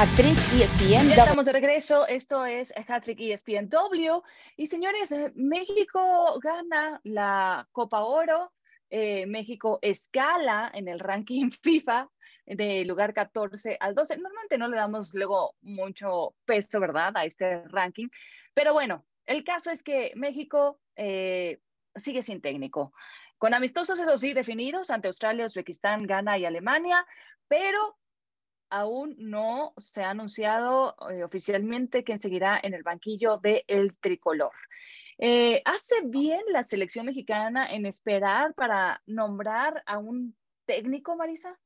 Hattrick 0.00 0.38
ESPN. 0.52 1.08
Ya 1.08 1.24
estamos 1.24 1.46
de 1.46 1.52
regreso. 1.52 2.06
Esto 2.06 2.46
es 2.46 2.72
Hattrick 2.86 3.18
ESPN 3.18 3.68
W. 3.68 4.20
Y 4.56 4.68
señores, 4.68 5.10
eh, 5.10 5.32
México 5.34 6.38
gana 6.40 7.00
la 7.02 7.68
Copa 7.72 8.04
Oro. 8.04 8.52
Eh, 8.90 9.26
México 9.26 9.80
escala 9.82 10.70
en 10.72 10.86
el 10.86 11.00
ranking 11.00 11.50
FIFA 11.64 12.08
de 12.46 12.84
lugar 12.84 13.12
14 13.12 13.76
al 13.80 13.96
12. 13.96 14.18
Normalmente 14.18 14.56
no 14.56 14.68
le 14.68 14.76
damos 14.76 15.14
luego 15.14 15.56
mucho 15.62 16.36
peso, 16.44 16.78
¿verdad?, 16.78 17.16
a 17.16 17.24
este 17.24 17.64
ranking. 17.66 18.06
Pero 18.54 18.74
bueno, 18.74 19.04
el 19.26 19.42
caso 19.42 19.72
es 19.72 19.82
que 19.82 20.12
México 20.14 20.78
eh, 20.94 21.58
sigue 21.96 22.22
sin 22.22 22.40
técnico. 22.40 22.92
Con 23.36 23.52
amistosos, 23.52 23.98
eso 23.98 24.16
sí, 24.16 24.32
definidos 24.32 24.90
ante 24.90 25.08
Australia, 25.08 25.44
Uzbekistán, 25.44 26.06
Ghana 26.06 26.38
y 26.38 26.44
Alemania, 26.44 27.04
pero 27.48 27.96
aún 28.70 29.14
no 29.18 29.72
se 29.76 30.02
ha 30.02 30.10
anunciado 30.10 30.96
eh, 31.10 31.24
oficialmente 31.24 32.04
quién 32.04 32.18
seguirá 32.18 32.58
en 32.62 32.74
el 32.74 32.82
banquillo 32.82 33.38
del 33.38 33.64
el 33.66 33.96
tricolor. 33.98 34.52
Eh, 35.18 35.62
¿Hace 35.64 35.96
bien 36.04 36.40
la 36.50 36.62
selección 36.62 37.06
mexicana 37.06 37.72
en 37.72 37.86
esperar 37.86 38.54
para 38.54 39.02
nombrar 39.06 39.82
a 39.86 39.98
un 39.98 40.36
técnico, 40.64 41.16
Marisa? 41.16 41.58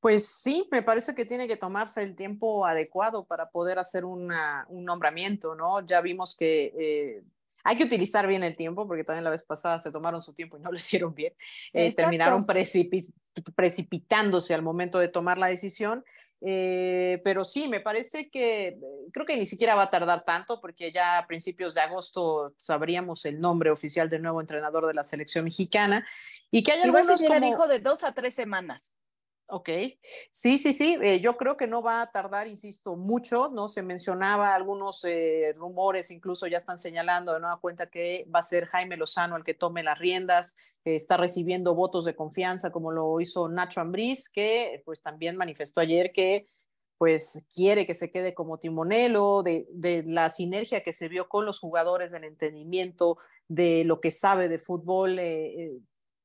Pues 0.00 0.28
sí, 0.28 0.68
me 0.70 0.82
parece 0.82 1.14
que 1.14 1.24
tiene 1.24 1.48
que 1.48 1.56
tomarse 1.56 2.04
el 2.04 2.14
tiempo 2.14 2.64
adecuado 2.64 3.24
para 3.24 3.50
poder 3.50 3.80
hacer 3.80 4.04
una, 4.04 4.64
un 4.68 4.84
nombramiento, 4.84 5.56
¿no? 5.56 5.84
Ya 5.84 6.00
vimos 6.00 6.36
que 6.36 6.72
eh, 6.78 7.24
hay 7.64 7.76
que 7.76 7.84
utilizar 7.84 8.26
bien 8.26 8.42
el 8.42 8.56
tiempo, 8.56 8.86
porque 8.86 9.04
también 9.04 9.24
la 9.24 9.30
vez 9.30 9.42
pasada 9.42 9.78
se 9.78 9.92
tomaron 9.92 10.22
su 10.22 10.32
tiempo 10.32 10.56
y 10.56 10.60
no 10.60 10.70
lo 10.70 10.76
hicieron 10.76 11.14
bien. 11.14 11.34
Eh, 11.72 11.94
terminaron 11.94 12.46
precipi 12.46 13.06
precipitándose 13.54 14.52
al 14.52 14.62
momento 14.62 14.98
de 14.98 15.08
tomar 15.08 15.38
la 15.38 15.46
decisión. 15.46 16.04
Eh, 16.40 17.20
pero 17.24 17.44
sí, 17.44 17.68
me 17.68 17.80
parece 17.80 18.30
que 18.30 18.78
creo 19.12 19.26
que 19.26 19.36
ni 19.36 19.46
siquiera 19.46 19.74
va 19.74 19.84
a 19.84 19.90
tardar 19.90 20.24
tanto, 20.24 20.60
porque 20.60 20.92
ya 20.92 21.18
a 21.18 21.26
principios 21.26 21.74
de 21.74 21.80
agosto 21.80 22.54
sabríamos 22.58 23.24
el 23.24 23.40
nombre 23.40 23.70
oficial 23.70 24.08
del 24.08 24.22
nuevo 24.22 24.40
entrenador 24.40 24.86
de 24.86 24.94
la 24.94 25.04
selección 25.04 25.44
mexicana. 25.44 26.06
Y 26.50 26.62
que 26.62 26.72
hay 26.72 26.82
algunos 26.82 27.20
como... 27.20 27.40
dijo 27.40 27.66
de 27.66 27.80
dos 27.80 28.04
a 28.04 28.12
tres 28.12 28.34
semanas. 28.34 28.97
Ok, 29.50 29.70
sí, 30.30 30.58
sí, 30.58 30.74
sí, 30.74 30.98
eh, 31.02 31.20
yo 31.20 31.38
creo 31.38 31.56
que 31.56 31.66
no 31.66 31.80
va 31.80 32.02
a 32.02 32.10
tardar, 32.12 32.46
insisto, 32.48 32.96
mucho, 32.96 33.48
¿no? 33.48 33.68
Se 33.68 33.80
mencionaba 33.82 34.54
algunos 34.54 35.02
eh, 35.06 35.54
rumores, 35.56 36.10
incluso 36.10 36.46
ya 36.46 36.58
están 36.58 36.78
señalando 36.78 37.32
de 37.32 37.40
nueva 37.40 37.58
cuenta 37.58 37.88
que 37.88 38.26
va 38.34 38.40
a 38.40 38.42
ser 38.42 38.66
Jaime 38.66 38.98
Lozano 38.98 39.36
el 39.36 39.44
que 39.44 39.54
tome 39.54 39.82
las 39.82 39.98
riendas, 39.98 40.58
eh, 40.84 40.96
está 40.96 41.16
recibiendo 41.16 41.74
votos 41.74 42.04
de 42.04 42.14
confianza 42.14 42.70
como 42.70 42.92
lo 42.92 43.22
hizo 43.22 43.48
Nacho 43.48 43.80
Ambriz, 43.80 44.28
que 44.28 44.82
pues 44.84 45.00
también 45.00 45.38
manifestó 45.38 45.80
ayer 45.80 46.12
que 46.12 46.50
pues 46.98 47.48
quiere 47.54 47.86
que 47.86 47.94
se 47.94 48.10
quede 48.10 48.34
como 48.34 48.58
timonelo, 48.58 49.42
de, 49.42 49.66
de, 49.70 50.02
la 50.04 50.28
sinergia 50.28 50.82
que 50.82 50.92
se 50.92 51.08
vio 51.08 51.26
con 51.28 51.46
los 51.46 51.58
jugadores, 51.58 52.12
del 52.12 52.24
entendimiento, 52.24 53.16
de 53.46 53.84
lo 53.86 54.00
que 54.00 54.10
sabe 54.10 54.48
de 54.50 54.58
fútbol, 54.58 55.18
eh, 55.18 55.78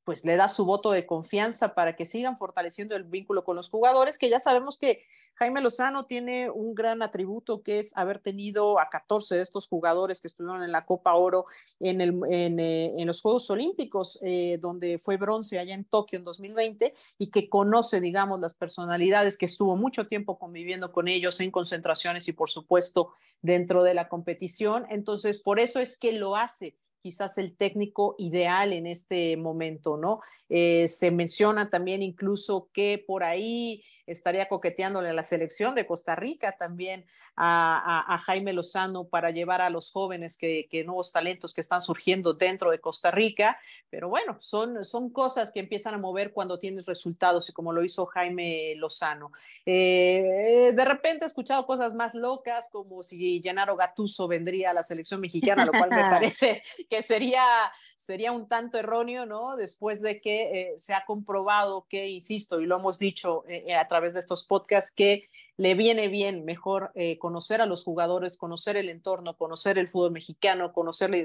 pues 0.04 0.26
le 0.26 0.36
da 0.36 0.50
su 0.50 0.66
voto 0.66 0.92
de 0.92 1.06
confianza 1.06 1.74
para 1.76 1.96
que 1.96 2.06
sigan 2.06 2.38
fortaleciendo 2.38 2.96
el 2.96 3.04
vínculo 3.04 3.44
con 3.44 3.56
los 3.56 3.70
jugadores, 3.70 4.18
que 4.18 4.30
ya 4.30 4.40
sabemos 4.40 4.78
que 4.78 5.06
Jaime 5.36 5.62
Lozano 5.62 6.06
tiene 6.06 6.50
un 6.50 6.76
gran 6.76 7.02
atributo 7.02 7.64
que 7.64 7.80
es 7.80 7.96
haber 7.96 8.20
tenido 8.20 8.80
a 8.80 8.90
14 8.90 9.36
de 9.36 9.42
estos 9.42 9.68
jugadores 9.68 10.22
que 10.22 10.28
estuvieron 10.28 10.64
en 10.64 10.72
la 10.72 10.86
Copa 10.86 11.14
Oro 11.14 11.46
en, 11.80 12.02
el, 12.02 12.20
en, 12.30 12.60
eh, 12.60 12.94
en 12.98 13.08
los 13.08 13.22
Juegos 13.22 13.50
Olímpicos, 13.50 14.20
eh, 14.22 14.58
donde 14.60 15.00
fue 15.00 15.18
bronce 15.18 15.60
allá 15.60 15.74
en 15.74 15.86
Tokio 15.86 16.20
en 16.20 16.26
2020 16.26 16.94
y 17.18 17.28
que 17.28 17.50
conoce, 17.50 18.02
digamos, 18.02 18.40
las 18.40 18.56
personalidades, 18.56 19.38
que 19.38 19.46
estuvo 19.46 19.76
mucho 19.76 20.08
tiempo 20.08 20.38
conviviendo 20.38 20.92
con 20.92 21.08
ellos 21.08 21.40
en 21.40 21.52
concentraciones 21.52 22.28
y 22.28 22.34
por 22.34 22.50
supuesto 22.50 23.14
dentro 23.42 23.84
de 23.84 23.94
la 23.94 24.10
competición. 24.10 24.86
Entonces, 24.90 25.42
por 25.42 25.60
eso 25.60 25.80
es 25.80 25.98
que 25.98 26.12
lo 26.12 26.36
hace 26.36 26.76
quizás 27.04 27.38
el 27.38 27.56
técnico 27.56 28.16
ideal 28.18 28.72
en 28.72 28.88
este 28.88 29.36
momento, 29.36 29.98
¿no? 29.98 30.22
Eh, 30.48 30.88
se 30.88 31.12
menciona 31.12 31.70
también 31.70 32.02
incluso 32.02 32.70
que 32.74 33.04
por 33.06 33.26
ahí 33.26 33.84
estaría 34.06 34.48
coqueteándole 34.48 35.10
a 35.10 35.14
la 35.14 35.24
selección 35.24 35.76
de 35.76 35.86
Costa 35.86 36.16
Rica 36.16 36.54
también 36.54 37.06
a, 37.36 38.04
a, 38.10 38.16
a 38.16 38.18
Jaime 38.20 38.54
Lozano 38.54 39.06
para 39.06 39.32
llevar 39.32 39.62
a 39.62 39.70
los 39.70 39.92
jóvenes 39.92 40.38
que, 40.38 40.68
que, 40.70 40.84
nuevos 40.84 41.12
talentos 41.12 41.54
que 41.54 41.62
están 41.62 41.82
surgiendo 41.82 42.34
dentro 42.34 42.70
de 42.70 42.80
Costa 42.80 43.12
Rica, 43.12 43.58
pero 43.90 44.10
bueno, 44.10 44.38
son, 44.40 44.84
son 44.84 45.10
cosas 45.10 45.52
que 45.52 45.60
empiezan 45.60 45.94
a 45.96 45.98
mover 45.98 46.34
cuando 46.34 46.60
tienes 46.60 46.86
resultados 46.86 47.50
y 47.50 47.54
como 47.54 47.72
lo 47.72 47.84
hizo 47.84 48.06
Jaime 48.06 48.76
Lozano. 48.76 49.32
Eh, 49.66 50.74
de 50.76 50.86
repente 50.86 51.26
he 51.26 51.28
escuchado 51.28 51.66
cosas 51.66 51.94
más 51.94 52.14
locas 52.14 52.70
como 52.72 53.02
si 53.04 53.42
Gennaro 53.42 53.76
Gatuso 53.78 54.28
vendría 54.28 54.72
a 54.72 54.74
la 54.74 54.84
selección 54.84 55.22
mexicana, 55.22 55.66
lo 55.66 55.72
cual 55.72 55.90
me 55.90 56.02
parece 56.10 56.64
que 56.90 57.02
sería, 57.02 57.44
sería 57.98 58.32
un 58.32 58.48
tanto 58.48 58.78
erróneo, 58.78 59.26
¿no? 59.26 59.56
Después 59.56 60.02
de 60.02 60.20
que 60.20 60.42
eh, 60.42 60.74
se 60.78 60.94
ha 60.94 61.06
comprobado 61.06 61.86
que, 61.88 62.10
insisto, 62.10 62.60
y 62.60 62.66
lo 62.66 62.78
hemos 62.78 63.00
dicho 63.00 63.44
eh, 63.48 63.74
a 63.76 63.88
través 63.94 64.16
de 64.16 64.22
estos 64.22 64.48
podcasts, 64.48 64.92
que 64.92 65.30
le 65.56 65.76
viene 65.76 66.08
bien 66.08 66.46
mejor 66.46 66.92
eh, 66.96 67.20
conocer 67.20 67.62
a 67.62 67.68
los 67.68 67.84
jugadores, 67.84 68.38
conocer 68.38 68.76
el 68.76 68.90
entorno, 68.90 69.38
conocer 69.38 69.78
el 69.78 69.88
fútbol 69.88 70.12
mexicano, 70.12 70.74
conocer 70.74 71.12
la 71.12 71.18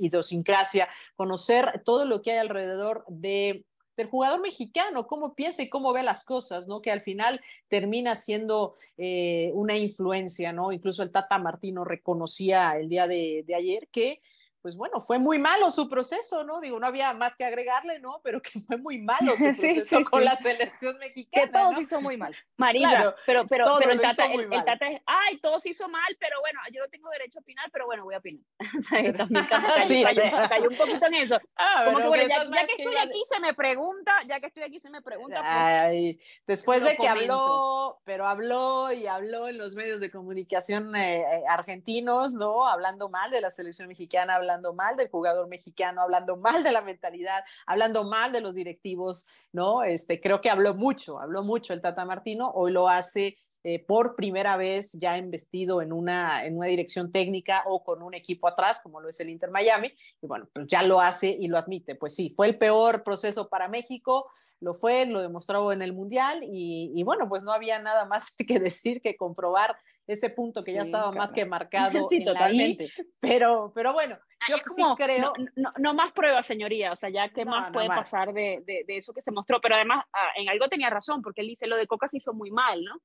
idiosincrasia, 0.00 0.88
conocer 1.16 1.82
todo 1.84 2.06
lo 2.06 2.22
que 2.22 2.32
hay 2.32 2.38
alrededor 2.38 3.04
de 3.08 3.66
del 3.96 4.08
jugador 4.08 4.40
mexicano, 4.40 5.06
cómo 5.06 5.36
piensa 5.36 5.62
y 5.62 5.68
cómo 5.68 5.92
ve 5.92 6.02
las 6.02 6.24
cosas, 6.24 6.66
¿no? 6.66 6.82
Que 6.82 6.90
al 6.90 7.00
final 7.00 7.40
termina 7.68 8.16
siendo 8.16 8.74
eh, 8.96 9.52
una 9.54 9.76
influencia, 9.76 10.52
¿no? 10.52 10.72
Incluso 10.72 11.04
el 11.04 11.12
Tata 11.12 11.38
Martino 11.38 11.84
reconocía 11.84 12.72
el 12.72 12.88
día 12.88 13.06
de 13.06 13.44
ayer 13.56 13.86
que 13.92 14.20
pues 14.64 14.78
bueno, 14.78 14.98
fue 15.02 15.18
muy 15.18 15.38
malo 15.38 15.70
su 15.70 15.90
proceso, 15.90 16.42
¿no? 16.42 16.58
Digo, 16.58 16.80
no 16.80 16.86
había 16.86 17.12
más 17.12 17.36
que 17.36 17.44
agregarle, 17.44 17.98
¿no? 17.98 18.22
Pero 18.24 18.40
que 18.40 18.60
fue 18.60 18.78
muy 18.78 18.96
malo 19.02 19.32
su 19.36 19.44
proceso 19.44 19.84
sí, 19.84 19.96
sí, 19.98 20.04
con 20.04 20.20
sí. 20.20 20.24
la 20.24 20.36
selección 20.36 20.96
mexicana. 20.98 21.44
Que 21.44 21.52
todo 21.52 21.70
¿no? 21.70 21.76
se 21.76 21.82
hizo 21.82 22.00
muy 22.00 22.16
mal. 22.16 22.34
Claro, 22.56 23.14
pero, 23.26 23.46
pero, 23.46 23.66
pero 23.78 23.90
el, 23.92 24.00
tata, 24.00 24.24
el, 24.24 24.50
el, 24.50 24.64
tata, 24.64 24.88
es, 24.88 25.02
ay, 25.04 25.36
todo 25.40 25.60
se 25.60 25.68
hizo 25.68 25.86
mal, 25.90 26.16
pero 26.18 26.40
bueno, 26.40 26.60
yo 26.72 26.82
no 26.82 26.88
tengo 26.88 27.10
derecho 27.10 27.40
a 27.40 27.42
opinar, 27.42 27.68
pero 27.70 27.84
bueno, 27.84 28.04
voy 28.04 28.14
a 28.14 28.18
opinar. 28.18 28.42
o 28.78 28.80
sea, 28.80 29.12
también 29.12 29.44
cayó, 30.48 30.70
un 30.70 30.76
poquito 30.78 31.06
en 31.08 31.14
eso. 31.14 31.38
Ah, 31.56 31.82
Como 31.84 31.98
que, 31.98 32.08
bueno, 32.08 32.22
ya, 32.26 32.44
ya, 32.44 32.66
que 32.66 32.82
estoy 32.82 32.96
aquí, 32.96 33.22
se 33.28 33.40
me 33.40 33.52
pregunta, 33.52 34.12
ya 34.26 34.40
que 34.40 34.46
estoy 34.46 34.62
aquí, 34.62 34.80
se 34.80 34.88
me 34.88 35.02
pregunta. 35.02 35.40
Pues, 35.40 35.50
ay, 35.52 36.20
después 36.46 36.82
de 36.82 36.92
que 36.92 36.96
comento. 36.96 37.20
habló, 37.20 38.00
pero 38.04 38.26
habló 38.26 38.92
y 38.92 39.08
habló 39.08 39.46
en 39.46 39.58
los 39.58 39.74
medios 39.74 40.00
de 40.00 40.10
comunicación 40.10 40.96
eh, 40.96 41.22
argentinos, 41.50 42.32
¿no? 42.32 42.66
Hablando 42.66 43.10
mal 43.10 43.30
de 43.30 43.42
la 43.42 43.50
selección 43.50 43.88
mexicana, 43.88 44.36
hablando 44.36 44.53
hablando 44.54 44.72
mal 44.72 44.96
del 44.96 45.10
jugador 45.10 45.48
mexicano, 45.48 46.02
hablando 46.02 46.36
mal 46.36 46.62
de 46.62 46.70
la 46.70 46.80
mentalidad, 46.80 47.44
hablando 47.66 48.04
mal 48.04 48.32
de 48.32 48.40
los 48.40 48.54
directivos, 48.54 49.26
¿no? 49.52 49.82
Este, 49.82 50.20
creo 50.20 50.40
que 50.40 50.50
habló 50.50 50.74
mucho, 50.74 51.18
habló 51.18 51.42
mucho 51.42 51.72
el 51.72 51.80
Tata 51.80 52.04
Martino, 52.04 52.52
hoy 52.54 52.70
lo 52.70 52.88
hace 52.88 53.36
eh, 53.66 53.82
por 53.82 54.14
primera 54.14 54.58
vez 54.58 54.92
ya 54.92 55.16
investido 55.16 55.80
en 55.80 55.90
una, 55.90 56.44
en 56.44 56.58
una 56.58 56.66
dirección 56.66 57.10
técnica 57.10 57.62
o 57.64 57.82
con 57.82 58.02
un 58.02 58.12
equipo 58.12 58.46
atrás, 58.46 58.78
como 58.82 59.00
lo 59.00 59.08
es 59.08 59.18
el 59.20 59.30
Inter 59.30 59.50
Miami, 59.50 59.90
y 60.20 60.26
bueno, 60.26 60.46
pues 60.52 60.66
ya 60.68 60.82
lo 60.82 61.00
hace 61.00 61.28
y 61.28 61.48
lo 61.48 61.56
admite. 61.56 61.94
Pues 61.94 62.14
sí, 62.14 62.34
fue 62.36 62.46
el 62.48 62.58
peor 62.58 63.02
proceso 63.02 63.48
para 63.48 63.68
México, 63.68 64.30
lo 64.60 64.74
fue, 64.74 65.06
lo 65.06 65.22
demostró 65.22 65.72
en 65.72 65.80
el 65.80 65.94
Mundial 65.94 66.40
y, 66.42 67.02
bueno, 67.04 67.26
pues 67.26 67.42
no 67.42 67.52
había 67.52 67.78
nada 67.78 68.04
más 68.06 68.26
que 68.36 68.60
decir 68.60 69.00
que 69.00 69.16
comprobar 69.16 69.74
ese 70.06 70.28
punto 70.28 70.62
que 70.62 70.74
ya 70.74 70.82
estaba 70.82 71.10
más 71.12 71.32
que 71.32 71.46
marcado 71.46 72.06
sí, 72.10 72.16
en 72.16 72.24
totalmente. 72.26 72.84
la 72.84 73.02
I, 73.02 73.06
pero, 73.18 73.72
pero 73.74 73.94
bueno, 73.94 74.18
yo 74.46 74.56
sí 74.76 74.82
creo... 74.98 75.32
No, 75.38 75.46
no, 75.56 75.72
no, 75.78 75.94
más 75.94 76.12
pruebas, 76.12 76.46
señoría, 76.46 76.92
o 76.92 76.96
sea, 76.96 77.08
ya 77.08 77.30
qué 77.30 77.46
No, 77.46 77.52
más 77.52 77.70
puede 77.70 77.88
más. 77.88 78.00
pasar 78.00 78.34
de, 78.34 78.62
de, 78.66 78.84
de 78.86 78.96
eso 78.98 79.14
que 79.14 79.22
se 79.22 79.30
mostró, 79.30 79.58
pero 79.62 79.76
además 79.76 80.04
ah, 80.12 80.28
en 80.36 80.50
algo 80.50 80.68
tenía 80.68 80.90
razón, 80.90 81.22
porque 81.22 81.40
él 81.40 81.46
dice, 81.46 81.66
lo 81.66 81.78
de 81.78 81.86
Coca 81.86 82.08
se 82.08 82.18
hizo 82.18 82.34
muy 82.34 82.50
mal, 82.50 82.84
¿no? 82.84 83.00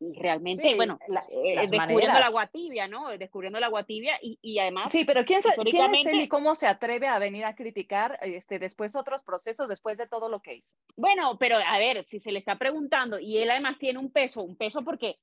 Y 0.00 0.12
realmente, 0.18 0.68
Sí, 0.70 0.74
bueno, 0.74 0.98
la- 1.08 1.24
eh, 1.30 1.54
descubriendo 1.56 2.00
el 2.00 2.06
maneras. 2.08 2.28
agua 2.28 2.46
tibia, 2.48 2.88
¿no? 2.88 3.16
Descubriendo 3.16 3.58
el 3.58 3.64
agua 3.64 3.84
tibia 3.84 4.18
y, 4.20 4.38
y 4.42 4.58
además... 4.58 4.90
Sí, 4.90 5.04
pero 5.04 5.24
¿quién, 5.24 5.42
sa- 5.42 5.54
quién 5.54 5.66
es 5.68 5.74
él 5.74 5.80
históricamente- 5.94 6.22
y 6.24 6.28
cómo 6.28 6.54
se 6.56 6.66
atreve 6.66 7.06
a 7.06 7.18
venir 7.18 7.44
a 7.44 7.54
criticar 7.54 8.18
este, 8.22 8.58
después 8.58 8.96
otros 8.96 9.22
procesos, 9.22 9.68
después 9.68 9.96
de 9.98 10.08
todo 10.08 10.28
lo 10.28 10.40
que 10.40 10.54
hizo? 10.56 10.76
Bueno, 10.96 11.38
pero 11.38 11.56
a 11.58 11.78
ver, 11.78 12.02
si 12.04 12.18
se 12.18 12.32
le 12.32 12.40
está 12.40 12.58
preguntando 12.58 13.18
y 13.20 13.38
él 13.38 13.50
además 13.50 13.78
tiene 13.78 13.98
un 14.00 14.10
peso, 14.10 14.42
un 14.42 14.56
peso 14.56 14.82
porque 14.82 15.16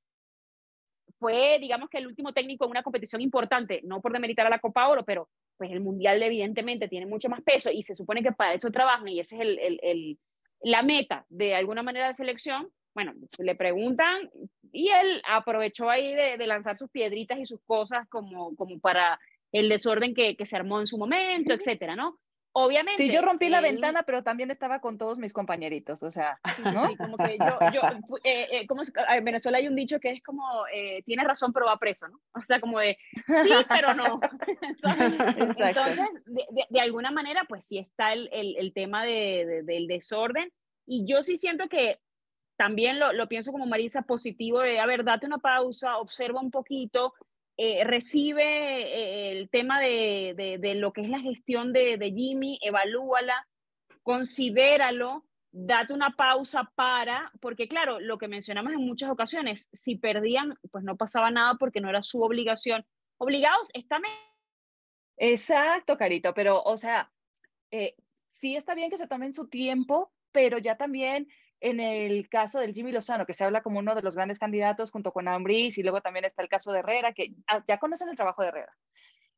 fue, 1.20 1.60
digamos 1.60 1.90
que 1.90 1.98
el 2.00 2.08
último 2.08 2.34
técnico 2.34 2.66
en 2.66 2.72
una 2.72 2.84
competición 2.84 3.22
importante, 3.22 3.82
no 3.84 4.02
por 4.02 4.12
demeritar 4.14 4.48
a 4.48 4.50
la 4.50 4.60
Copa 4.60 4.88
Oro, 4.88 5.04
pero 5.06 5.30
pues 5.58 5.72
el 5.72 5.80
Mundial 5.82 6.24
evidentemente 6.24 6.88
tiene 6.88 7.06
mucho 7.06 7.30
más 7.30 7.42
peso 7.44 7.70
y 7.72 7.84
se 7.84 7.94
supone 7.94 8.24
que 8.24 8.32
para 8.32 8.54
eso 8.54 8.72
trabajan 8.72 9.08
y 9.08 9.20
ese 9.20 9.36
es 9.36 9.42
el, 9.42 9.60
el- 9.60 9.80
el- 9.84 10.20
la 10.64 10.82
meta 10.82 11.26
de 11.30 11.56
alguna 11.56 11.84
manera 11.84 12.08
de 12.08 12.16
selección. 12.16 12.72
Bueno, 12.94 13.14
le 13.40 13.56
preguntan 13.56 14.30
y 14.72 14.90
él 14.90 15.22
aprovechó 15.28 15.90
ahí 15.90 16.14
de, 16.14 16.38
de 16.38 16.48
lanzar 16.48 16.78
sus 16.78 16.90
piedritas 16.90 17.40
y 17.40 17.46
sus 17.46 17.62
cosas 17.66 18.08
como, 18.10 18.56
como 18.56 18.80
para 18.80 19.20
el 19.52 19.70
desorden 19.70 20.14
que, 20.14 20.36
que 20.36 20.46
se 20.46 20.56
armó 20.56 20.80
en 20.80 20.88
su 20.88 20.98
momento, 20.98 21.54
etcétera, 21.54 21.96
¿no? 21.96 22.18
Obviamente. 22.54 22.98
Sí, 22.98 23.10
yo 23.10 23.22
rompí 23.22 23.48
la 23.48 23.62
ventana, 23.62 24.04
pero 24.04 24.24
también 24.24 24.52
estaba 24.52 24.82
con 24.82 24.98
todos 24.98 25.20
mis 25.20 25.32
compañeritos, 25.32 26.04
o 26.04 26.12
sea, 26.12 26.38
Sí, 26.58 26.64
¿no? 26.64 26.86
sí, 26.90 26.98
como 26.98 27.16
que 27.16 27.38
yo, 27.38 27.58
yo 27.74 27.82
eh, 28.26 28.48
eh, 28.52 28.68
como 28.68 28.82
en 28.84 29.24
Venezuela 29.24 29.58
hay 29.58 29.70
un 29.70 29.76
dicho 29.78 30.02
que 30.02 30.10
es 30.12 30.22
como, 30.22 30.44
eh, 30.74 31.02
tiene 31.06 31.24
razón, 31.24 31.54
pero 31.54 31.68
va 31.68 31.78
preso, 31.78 32.10
¿no? 32.10 32.20
O 32.34 32.42
sea, 32.42 32.60
como 32.60 32.80
de, 32.80 32.98
sí, 33.26 33.52
pero 33.70 33.94
no. 33.94 34.20
Entonces, 35.38 36.24
de, 36.26 36.46
de- 36.52 36.66
de 36.70 36.82
alguna 36.82 37.12
manera, 37.12 37.44
pues 37.48 37.66
sí 37.66 37.78
está 37.78 38.14
el, 38.14 38.30
el, 38.34 38.56
el 38.58 38.74
tema 38.74 39.06
de- 39.06 39.64
del 39.64 39.88
desorden. 39.88 40.52
Y 40.86 41.06
yo 41.08 41.24
sí 41.24 41.38
siento 41.38 41.70
que 41.70 42.00
también 42.62 43.00
lo, 43.00 43.12
lo 43.12 43.28
pienso 43.28 43.52
como 43.52 43.66
Marisa 43.66 44.04
positivo 44.04 44.60
de, 44.60 44.80
a 44.80 44.86
ver, 44.86 45.04
date 45.04 45.26
una 45.26 45.40
pausa, 45.40 45.98
observa 45.98 46.40
un 46.40 46.52
poquito, 46.52 47.16
eh, 47.58 47.84
recibe 47.84 48.44
eh, 48.44 49.32
el 49.32 49.50
tema 49.50 49.80
de, 49.80 50.36
de- 50.38 50.58
de 50.60 50.76
lo 50.76 50.94
que 50.94 51.02
es 51.02 51.10
la 51.10 51.20
gestión 51.20 51.74
de, 51.74 51.98
de 51.98 52.12
Jimmy, 52.12 52.60
evalúala, 52.62 53.48
considéralo, 54.04 55.26
date 55.52 55.92
una 55.94 56.12
pausa 56.12 56.72
para, 56.76 57.32
porque 57.42 57.68
claro, 57.68 58.00
lo 58.00 58.20
que 58.20 58.28
mencionamos 58.28 58.74
en 58.74 58.86
muchas 58.86 59.10
ocasiones, 59.10 59.68
si 59.74 59.96
perdían, 59.96 60.56
pues 60.72 60.84
no 60.84 60.98
pasaba 60.98 61.32
nada 61.32 61.56
porque 61.60 61.82
no 61.82 61.90
era 61.90 62.04
su 62.04 62.22
obligación. 62.22 62.86
Obligados 63.18 63.70
están 63.74 64.04
Exacto, 65.18 65.98
Carito, 65.98 66.34
pero, 66.36 66.62
o 66.62 66.78
sea, 66.78 67.12
eh, 67.72 67.96
sí 68.30 68.56
está 68.56 68.76
bien 68.76 68.92
que 68.92 68.98
se 69.00 69.08
tomen 69.08 69.34
su 69.34 69.48
tiempo, 69.50 70.12
pero 70.32 70.58
ya 70.60 70.78
también 70.78 71.28
en 71.62 71.80
el 71.80 72.28
caso 72.30 72.60
del 72.60 72.74
Jimmy 72.74 72.92
Lozano, 72.92 73.26
que 73.26 73.34
se 73.36 73.44
habla 73.46 73.62
como 73.62 73.80
uno 73.80 73.96
de 73.96 74.02
los 74.02 74.16
grandes 74.16 74.40
candidatos 74.40 74.92
junto 74.92 75.12
con 75.14 75.28
Ambris, 75.28 75.78
y 75.78 75.84
luego 75.84 76.02
también 76.02 76.26
está 76.26 76.42
el 76.44 76.50
caso 76.50 76.72
de 76.72 76.80
Herrera, 76.80 77.14
que 77.14 77.36
ah, 77.48 77.64
ya 77.68 77.78
conocen 77.80 78.10
el 78.10 78.16
trabajo 78.18 78.42
de 78.44 78.50
Herrera. 78.50 78.78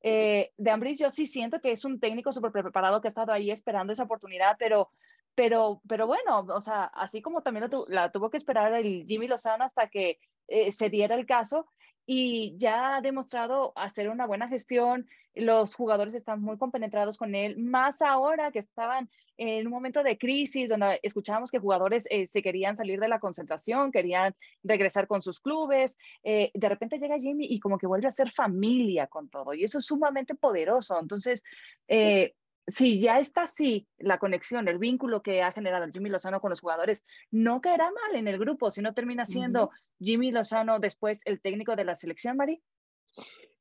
Eh, 0.01 0.51
de 0.57 0.71
Ambris 0.71 0.99
yo 0.99 1.09
sí 1.09 1.27
siento 1.27 1.59
que 1.61 1.71
es 1.71 1.85
un 1.85 1.99
técnico 1.99 2.33
súper 2.33 2.51
preparado 2.51 3.01
que 3.01 3.07
ha 3.07 3.09
estado 3.09 3.31
ahí 3.31 3.51
esperando 3.51 3.93
esa 3.93 4.03
oportunidad, 4.03 4.57
pero, 4.59 4.91
pero, 5.35 5.81
pero 5.87 6.07
bueno, 6.07 6.39
o 6.39 6.61
sea, 6.61 6.83
así 6.85 7.21
como 7.21 7.41
también 7.41 7.63
la, 7.63 7.69
tu- 7.69 7.85
la 7.87 8.11
tuvo 8.11 8.29
que 8.29 8.37
esperar 8.37 8.73
el 8.73 9.05
Jimmy 9.07 9.27
Lozano 9.27 9.63
hasta 9.63 9.87
que 9.89 10.19
eh, 10.47 10.71
se 10.73 10.89
diera 10.89 11.15
el 11.15 11.25
caso, 11.25 11.67
y 12.05 12.55
ya 12.57 12.97
ha 12.97 13.01
demostrado 13.01 13.73
hacer 13.75 14.09
una 14.09 14.25
buena 14.25 14.47
gestión, 14.47 15.07
los 15.35 15.75
jugadores 15.75 16.13
están 16.13 16.41
muy 16.41 16.57
compenetrados 16.57 17.17
con 17.17 17.33
él, 17.33 17.57
más 17.57 18.01
ahora 18.01 18.51
que 18.51 18.59
estaban 18.59 19.09
en 19.37 19.65
un 19.65 19.73
momento 19.73 20.03
de 20.03 20.17
crisis 20.17 20.69
donde 20.69 20.99
escuchábamos 21.01 21.49
que 21.49 21.59
jugadores 21.59 22.05
eh, 22.09 22.27
se 22.27 22.43
querían 22.43 22.75
salir 22.75 22.99
de 22.99 23.07
la 23.07 23.19
concentración, 23.19 23.91
querían 23.91 24.35
regresar 24.63 25.07
con 25.07 25.21
sus 25.21 25.39
clubes, 25.39 25.97
eh, 26.23 26.51
de 26.53 26.69
repente 26.69 26.99
llega 26.99 27.17
Jimmy 27.17 27.47
y 27.49 27.59
como 27.59 27.77
que 27.77 27.87
vuelve 27.87 28.07
a 28.07 28.11
ser 28.11 28.29
familia 28.31 29.07
con 29.07 29.29
todo, 29.29 29.53
y 29.53 29.63
eso 29.63 29.79
es 29.79 29.85
sumamente 29.85 30.35
poderoso. 30.35 30.99
Entonces, 30.99 31.43
eh, 31.87 32.35
si 32.67 32.99
ya 32.99 33.19
está 33.19 33.43
así 33.43 33.87
la 33.97 34.17
conexión, 34.19 34.67
el 34.67 34.77
vínculo 34.77 35.21
que 35.21 35.41
ha 35.41 35.51
generado 35.51 35.85
Jimmy 35.91 36.09
Lozano 36.09 36.39
con 36.41 36.49
los 36.49 36.61
jugadores, 36.61 37.05
no 37.31 37.61
caerá 37.61 37.91
mal 37.91 38.15
en 38.15 38.27
el 38.27 38.37
grupo, 38.39 38.71
si 38.71 38.81
no 38.81 38.93
termina 38.93 39.25
siendo 39.25 39.69
Jimmy 39.99 40.31
Lozano 40.31 40.79
después 40.79 41.21
el 41.25 41.41
técnico 41.41 41.75
de 41.75 41.83
la 41.85 41.95
selección, 41.95 42.37
Mari. 42.37 42.61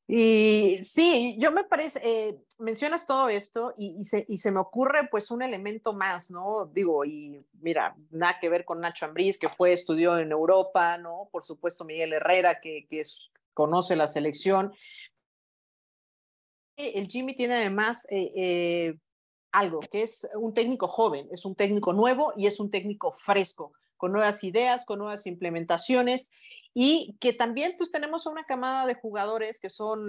Y 0.06 0.80
sí, 0.84 1.36
yo 1.38 1.52
me 1.52 1.64
parece, 1.64 2.00
eh, 2.04 2.38
mencionas 2.58 3.06
todo 3.06 3.28
esto 3.28 3.72
y, 3.78 3.96
y 4.00 4.04
se, 4.04 4.26
y 4.28 4.36
se 4.36 4.50
me 4.50 4.58
ocurre 4.60 5.08
pues 5.10 5.30
un 5.30 5.42
elemento 5.42 5.92
más, 5.94 6.30
¿no? 6.30 6.66
Digo, 6.66 7.04
y 7.04 7.42
mira, 7.60 7.96
nada 8.10 8.38
que 8.40 8.48
ver 8.48 8.64
con 8.64 8.80
Nacho 8.80 9.06
Ambriz, 9.06 9.38
que 9.38 9.48
fue, 9.48 9.72
estudió 9.72 10.18
en 10.18 10.32
Europa, 10.32 10.98
¿no? 10.98 11.28
Por 11.30 11.44
supuesto 11.44 11.84
Miguel 11.84 12.12
Herrera, 12.12 12.60
que, 12.60 12.86
que 12.88 13.00
es- 13.00 13.30
conoce 13.54 13.96
la 13.96 14.08
selección. 14.08 14.72
Eh, 16.82 16.98
El 16.98 17.06
Jimmy 17.06 17.36
tiene 17.36 17.54
además 17.54 18.06
eh, 18.10 18.32
eh, 18.34 18.94
algo, 19.52 19.80
que 19.80 20.02
es 20.02 20.28
un 20.34 20.52
técnico 20.52 20.88
joven, 20.88 21.28
es 21.30 21.44
un 21.44 21.54
técnico 21.54 21.92
nuevo 21.92 22.32
y 22.36 22.46
es 22.46 22.58
un 22.58 22.70
técnico 22.70 23.12
fresco, 23.12 23.72
con 23.96 24.12
nuevas 24.12 24.42
ideas, 24.42 24.84
con 24.84 24.98
nuevas 24.98 25.26
implementaciones 25.28 26.32
y 26.74 27.16
que 27.20 27.32
también 27.32 27.74
pues 27.76 27.92
tenemos 27.92 28.26
una 28.26 28.44
camada 28.44 28.86
de 28.86 28.94
jugadores 28.94 29.60
que 29.60 29.70
son 29.70 30.08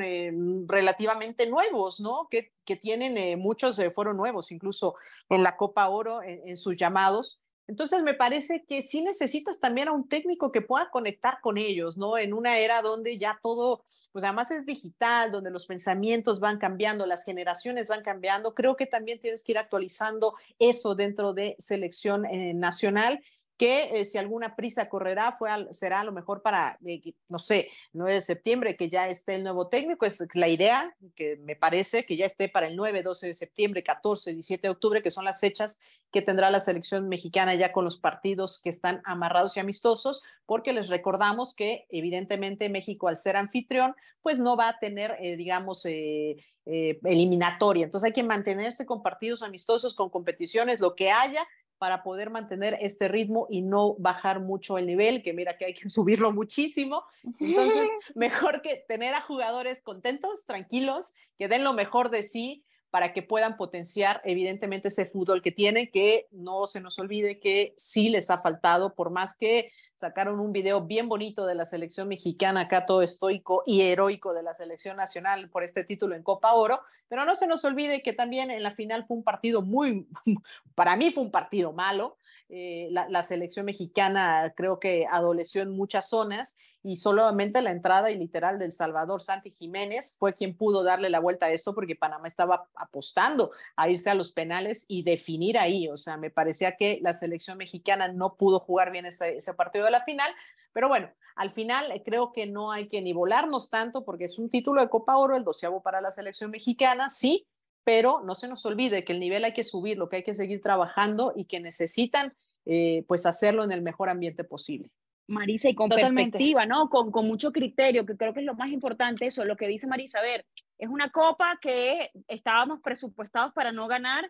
relativamente 0.67 1.45
nuevos, 1.45 1.99
¿no? 1.99 2.27
Que, 2.31 2.53
que 2.65 2.75
tienen, 2.75 3.37
muchos 3.37 3.77
eh, 3.77 3.91
fueron 3.91 4.17
nuevos, 4.17 4.51
incluso 4.51 4.95
en 5.29 5.43
la 5.43 5.57
Copa 5.57 5.89
Oro, 5.89 6.23
en 6.23 6.57
sus 6.57 6.75
llamados. 6.75 7.42
Entonces 7.67 8.03
me 8.03 8.13
parece 8.13 8.65
que 8.67 8.81
sí 8.81 9.01
necesitas 9.01 9.59
también 9.59 9.87
a 9.87 9.93
un 9.93 10.07
técnico 10.07 10.51
que 10.51 10.61
pueda 10.61 10.89
conectar 10.89 11.39
con 11.41 11.57
ellos, 11.57 11.97
¿no? 11.97 12.17
En 12.17 12.33
una 12.33 12.57
era 12.57 12.81
donde 12.81 13.17
ya 13.17 13.39
todo, 13.41 13.85
pues 14.11 14.23
además 14.25 14.51
es 14.51 14.65
digital, 14.65 15.31
donde 15.31 15.49
los 15.49 15.65
pensamientos 15.65 16.39
van 16.39 16.59
cambiando, 16.59 17.05
las 17.05 17.23
generaciones 17.23 17.87
van 17.87 18.03
cambiando, 18.03 18.53
creo 18.53 18.75
que 18.75 18.85
también 18.85 19.21
tienes 19.21 19.43
que 19.43 19.53
ir 19.53 19.57
actualizando 19.57 20.35
eso 20.59 20.95
dentro 20.95 21.33
de 21.33 21.55
selección 21.57 22.25
eh, 22.25 22.53
nacional 22.53 23.21
que 23.63 24.01
eh, 24.01 24.03
si 24.03 24.17
alguna 24.17 24.57
prisa 24.57 24.89
correrá 24.89 25.31
fue 25.31 25.49
al- 25.49 25.73
será 25.73 26.01
a 26.01 26.03
lo 26.03 26.11
mejor 26.11 26.41
para, 26.41 26.77
eh, 26.85 27.13
no 27.29 27.39
sé, 27.39 27.69
9 27.93 28.15
de 28.15 28.19
septiembre 28.19 28.75
que 28.75 28.89
ya 28.89 29.07
esté 29.07 29.35
el 29.35 29.43
nuevo 29.45 29.69
técnico, 29.69 30.05
es 30.05 30.17
la 30.33 30.49
idea 30.49 30.93
que 31.15 31.37
me 31.37 31.55
parece 31.55 32.05
que 32.05 32.17
ya 32.17 32.25
esté 32.25 32.49
para 32.49 32.67
el 32.67 32.75
9, 32.75 33.03
12 33.03 33.27
de 33.27 33.33
septiembre, 33.33 33.81
14, 33.81 34.33
17 34.33 34.67
de 34.67 34.71
octubre, 34.71 35.01
que 35.01 35.11
son 35.11 35.23
las 35.23 35.39
fechas 35.39 35.79
que 36.11 36.21
tendrá 36.21 36.51
la 36.51 36.59
selección 36.59 37.07
mexicana 37.07 37.55
ya 37.55 37.71
con 37.71 37.85
los 37.85 37.95
partidos 37.97 38.61
que 38.61 38.69
están 38.69 39.01
amarrados 39.05 39.55
y 39.55 39.61
amistosos, 39.61 40.23
porque 40.45 40.73
les 40.73 40.89
recordamos 40.89 41.55
que 41.55 41.85
evidentemente 41.87 42.67
México 42.67 43.07
al 43.07 43.17
ser 43.17 43.37
anfitrión, 43.37 43.95
pues 44.21 44.41
no 44.41 44.57
va 44.57 44.67
a 44.67 44.79
tener, 44.79 45.15
eh, 45.21 45.37
digamos, 45.37 45.85
eh, 45.85 46.35
eh, 46.65 46.99
eliminatoria. 47.03 47.83
Entonces 47.85 48.07
hay 48.07 48.13
que 48.13 48.23
mantenerse 48.23 48.85
con 48.85 49.03
partidos 49.03 49.43
amistosos, 49.43 49.95
con 49.95 50.09
competiciones, 50.09 50.79
lo 50.79 50.95
que 50.95 51.11
haya, 51.11 51.45
para 51.77 52.03
poder 52.03 52.29
mantener 52.29 52.77
este 52.81 53.07
ritmo 53.07 53.47
y 53.49 53.61
no 53.61 53.95
bajar 53.95 54.39
mucho 54.39 54.77
el 54.77 54.87
nivel, 54.87 55.21
que 55.21 55.33
mira 55.33 55.57
que 55.57 55.65
hay 55.65 55.73
que 55.73 55.89
subirlo 55.89 56.31
muchísimo. 56.31 57.03
Entonces, 57.39 57.89
mejor 58.15 58.61
que 58.61 58.83
tener 58.87 59.13
a 59.13 59.21
jugadores 59.21 59.81
contentos, 59.81 60.45
tranquilos, 60.45 61.13
que 61.37 61.47
den 61.47 61.63
lo 61.63 61.73
mejor 61.73 62.09
de 62.09 62.23
sí 62.23 62.63
para 62.93 63.11
que 63.11 63.23
puedan 63.23 63.57
potenciar 63.57 64.21
evidentemente 64.23 64.89
ese 64.89 65.07
fútbol 65.07 65.41
que 65.41 65.51
tienen, 65.51 65.89
que 65.89 66.27
no 66.29 66.67
se 66.67 66.79
nos 66.79 66.99
olvide 66.99 67.39
que 67.39 67.73
sí 67.75 68.09
les 68.09 68.29
ha 68.29 68.37
faltado, 68.37 68.93
por 68.93 69.09
más 69.09 69.35
que 69.35 69.71
sacaron 69.95 70.39
un 70.39 70.51
video 70.51 70.79
bien 70.79 71.09
bonito 71.09 71.47
de 71.47 71.55
la 71.55 71.65
selección 71.65 72.07
mexicana, 72.07 72.61
acá 72.61 72.85
todo 72.85 73.01
estoico 73.01 73.63
y 73.65 73.81
heroico 73.81 74.35
de 74.35 74.43
la 74.43 74.53
selección 74.53 74.95
nacional 74.95 75.49
por 75.49 75.63
este 75.63 75.83
título 75.83 76.13
en 76.13 76.21
Copa 76.21 76.53
Oro, 76.53 76.81
pero 77.07 77.25
no 77.25 77.33
se 77.33 77.47
nos 77.47 77.65
olvide 77.65 78.03
que 78.03 78.13
también 78.13 78.51
en 78.51 78.61
la 78.61 78.69
final 78.69 79.03
fue 79.03 79.17
un 79.17 79.23
partido 79.23 79.63
muy, 79.63 80.07
para 80.75 80.95
mí 80.95 81.09
fue 81.09 81.23
un 81.23 81.31
partido 81.31 81.73
malo, 81.73 82.17
eh, 82.49 82.89
la, 82.91 83.23
selección 83.23 83.65
mexicana 83.65 84.53
creo 84.55 84.79
que 84.79 85.07
adoleció 85.09 85.61
en 85.61 85.71
muchas 85.71 86.09
zonas 86.09 86.57
y 86.83 86.97
solamente 86.97 87.61
la 87.61 87.71
entrada 87.71 88.11
y 88.11 88.17
literal 88.17 88.59
del 88.59 88.71
Salvador 88.71 89.21
Santi 89.21 89.51
Jiménez 89.51 90.15
fue 90.19 90.33
quien 90.33 90.55
pudo 90.55 90.83
darle 90.83 91.09
la 91.09 91.19
vuelta 91.19 91.47
a 91.47 91.51
esto 91.51 91.73
porque 91.73 91.95
Panamá 91.95 92.27
estaba 92.27 92.67
apostando 92.75 93.51
a 93.75 93.89
irse 93.89 94.09
a 94.09 94.15
los 94.15 94.33
penales 94.33 94.85
y 94.87 95.03
definir 95.03 95.57
ahí. 95.57 95.87
O 95.87 95.97
sea, 95.97 96.17
me 96.17 96.29
parecía 96.29 96.75
que 96.75 96.99
la 97.01 97.13
selección 97.13 97.57
mexicana 97.57 98.09
no 98.09 98.35
pudo 98.35 98.59
jugar 98.59 98.91
bien 98.91 99.05
ese, 99.05 99.37
ese 99.37 99.53
partido 99.53 99.85
de 99.85 99.91
la 99.91 100.03
final, 100.03 100.29
pero 100.73 100.89
bueno, 100.89 101.09
al 101.35 101.51
final 101.51 101.85
creo 102.05 102.31
que 102.31 102.45
no 102.45 102.71
hay 102.71 102.87
que 102.87 103.01
ni 103.01 103.13
volarnos 103.13 103.69
tanto 103.69 104.03
porque 104.03 104.25
es 104.25 104.37
un 104.37 104.49
título 104.49 104.81
de 104.81 104.89
Copa 104.89 105.17
Oro, 105.17 105.35
el 105.35 105.43
doceavo 105.43 105.81
para 105.81 106.01
la 106.01 106.11
selección 106.11 106.51
mexicana, 106.51 107.09
sí, 107.09 107.47
pero 107.83 108.21
no 108.23 108.35
se 108.35 108.47
nos 108.47 108.65
olvide 108.65 109.03
que 109.03 109.13
el 109.13 109.19
nivel 109.19 109.43
hay 109.43 109.53
que 109.53 109.63
subirlo, 109.63 110.09
que 110.09 110.17
hay 110.17 110.23
que 110.23 110.35
seguir 110.35 110.61
trabajando 110.61 111.33
y 111.35 111.45
que 111.45 111.59
necesitan 111.59 112.33
eh, 112.65 113.03
pues 113.07 113.25
hacerlo 113.25 113.63
en 113.63 113.71
el 113.71 113.81
mejor 113.81 114.09
ambiente 114.09 114.43
posible. 114.43 114.89
Marisa, 115.27 115.69
y 115.69 115.75
con 115.75 115.89
perspectiva, 115.89 116.65
¿no? 116.65 116.89
Con, 116.89 117.11
con, 117.11 117.27
mucho 117.27 117.51
criterio, 117.51 118.05
que 118.05 118.17
creo 118.17 118.33
que 118.33 118.41
es 118.41 118.45
lo 118.45 118.55
más 118.55 118.69
importante 118.69 119.25
eso, 119.25 119.45
lo 119.45 119.55
que 119.55 119.67
dice 119.67 119.87
Marisa, 119.87 120.19
a 120.19 120.21
ver, 120.21 120.45
es 120.77 120.89
una 120.89 121.11
copa 121.11 121.57
que 121.61 122.11
estábamos 122.27 122.81
presupuestados 122.81 123.53
para 123.53 123.71
no 123.71 123.87
ganar, 123.87 124.29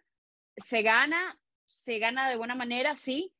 se 0.55 0.83
gana, 0.83 1.37
se 1.67 1.97
gana 1.97 2.29
de 2.29 2.37
buena 2.37 2.53
manera, 2.53 2.95
sí, 2.95 3.33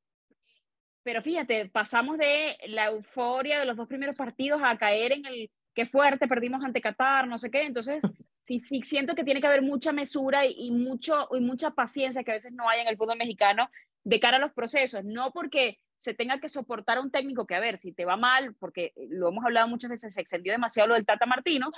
pero 1.04 1.22
fíjate, 1.22 1.70
pasamos 1.70 2.18
de 2.18 2.58
la 2.68 2.88
euforia 2.88 3.60
de 3.60 3.66
los 3.66 3.78
dos 3.78 3.88
primeros 3.88 4.16
partidos 4.16 4.62
a 4.64 4.78
caer 4.78 5.12
en 5.12 5.26
el 5.26 5.52
qué 5.76 5.86
fuerte, 5.86 6.28
perdimos 6.28 6.64
ante 6.64 6.82
Qatar, 6.82 7.28
no 7.28 7.38
sé 7.38 7.52
qué, 7.52 7.64
entonces 7.64 8.02
sí, 8.44 8.60
sí 8.60 8.82
siento 8.84 9.16
que 9.16 9.24
tiene 9.24 9.42
que 9.42 9.48
haber 9.48 9.62
mucha 9.62 9.92
mesura 9.92 10.46
y, 10.46 10.72
mucho, 10.72 11.28
y 11.32 11.40
mucha 11.40 11.72
paciencia 11.72 12.24
que 12.24 12.32
a 12.32 12.36
veces 12.36 12.54
no 12.54 12.70
hay 12.70 12.82
en 12.82 12.88
el 12.88 12.98
fútbol 12.98 13.18
mexicano 13.18 13.70
de 14.04 14.20
cara 14.20 14.38
a 14.38 14.40
los 14.40 14.54
procesos, 14.54 15.04
no 15.04 15.32
porque 15.32 15.80
se 15.98 16.14
tenga 16.14 16.40
que 16.40 16.50
soportar 16.50 16.98
a 16.98 17.02
un 17.02 17.12
técnico 17.12 17.48
que, 17.48 17.56
a 17.56 17.62
ver, 17.62 17.78
si 17.78 17.94
te 17.94 18.04
va 18.04 18.18
mal, 18.18 18.54
porque 18.56 18.92
lo 19.10 19.30
hemos 19.30 19.46
hablado 19.46 19.70
muchas 19.70 19.90
veces, 19.90 20.14
se 20.14 20.22
extendió 20.22 20.52
demasiado 20.52 20.90
lo 20.90 20.96
del 20.96 21.06
Tata 21.06 21.26
Martino, 21.26 21.72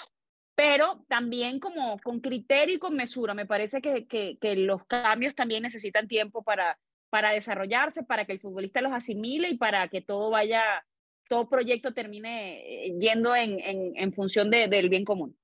pero 0.56 1.06
también 1.08 1.60
como 1.60 2.00
con 2.00 2.22
criterio 2.22 2.76
y 2.76 2.80
con 2.80 2.96
mesura. 2.96 3.36
Me 3.36 3.46
parece 3.46 3.82
que, 3.82 4.56
los 4.56 4.84
cambios 4.88 5.36
también 5.36 5.62
necesitan 5.62 6.08
tiempo 6.08 6.44
para, 6.44 6.80
para 7.12 7.32
desarrollarse, 7.32 8.04
para 8.04 8.26
que 8.26 8.32
el 8.32 8.40
futbolista 8.40 8.82
los 8.82 8.94
asimile 8.94 9.50
y 9.50 9.58
para 9.58 9.88
que 9.90 10.02
todo 10.02 10.32
vaya, 10.32 10.64
todo 11.30 11.48
proyecto 11.48 11.94
termine 11.94 12.96
yendo 13.00 13.36
en, 13.36 13.60
en, 13.96 14.14
función 14.14 14.50
de, 14.50 14.68
del 14.68 14.90
bien 14.90 15.06
común. 15.06 15.38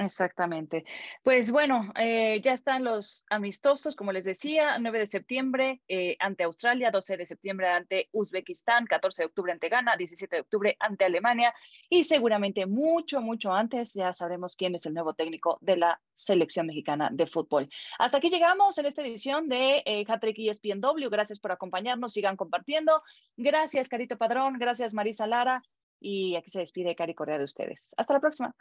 Exactamente. 0.00 0.86
Pues 1.22 1.52
bueno, 1.52 1.92
eh, 1.94 2.40
ya 2.42 2.54
están 2.54 2.84
los 2.84 3.26
amistosos, 3.28 3.94
como 3.94 4.12
les 4.12 4.24
decía, 4.24 4.78
9 4.78 4.98
de 4.98 5.06
septiembre 5.06 5.82
eh, 5.88 6.16
ante 6.20 6.44
Australia, 6.44 6.90
12 6.90 7.18
de 7.18 7.26
septiembre 7.26 7.68
ante 7.68 8.08
Uzbekistán, 8.12 8.86
14 8.86 9.22
de 9.22 9.26
octubre 9.26 9.52
ante 9.52 9.68
Ghana, 9.68 9.96
17 9.98 10.36
de 10.36 10.40
octubre 10.40 10.76
ante 10.80 11.04
Alemania 11.04 11.54
y 11.90 12.04
seguramente 12.04 12.64
mucho, 12.64 13.20
mucho 13.20 13.52
antes 13.52 13.92
ya 13.92 14.14
sabremos 14.14 14.56
quién 14.56 14.74
es 14.74 14.86
el 14.86 14.94
nuevo 14.94 15.12
técnico 15.12 15.58
de 15.60 15.76
la 15.76 16.00
selección 16.14 16.66
mexicana 16.66 17.10
de 17.12 17.26
fútbol. 17.26 17.68
Hasta 17.98 18.18
aquí 18.18 18.30
llegamos 18.30 18.78
en 18.78 18.86
esta 18.86 19.02
edición 19.02 19.50
de 19.50 19.82
eh, 19.84 20.06
Hattrick 20.08 20.38
ESPNW. 20.38 21.10
Gracias 21.10 21.40
por 21.40 21.52
acompañarnos, 21.52 22.14
sigan 22.14 22.38
compartiendo. 22.38 23.02
Gracias, 23.36 23.90
Carito 23.90 24.16
Padrón, 24.16 24.58
gracias, 24.58 24.94
Marisa 24.94 25.26
Lara. 25.26 25.62
Y 26.02 26.36
aquí 26.36 26.48
se 26.48 26.60
despide 26.60 26.96
Cari 26.96 27.14
Correa 27.14 27.36
de 27.36 27.44
ustedes. 27.44 27.92
Hasta 27.98 28.14
la 28.14 28.20
próxima. 28.20 28.54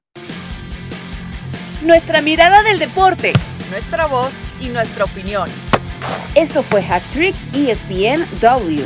Nuestra 1.82 2.22
mirada 2.22 2.62
del 2.62 2.78
deporte. 2.78 3.32
Nuestra 3.72 4.06
voz 4.06 4.34
y 4.60 4.68
nuestra 4.68 5.06
opinión. 5.06 5.50
Esto 6.36 6.62
fue 6.62 6.82
Hat 6.82 7.02
Trick 7.12 7.34
ESPN 7.54 8.26
W. 8.42 8.86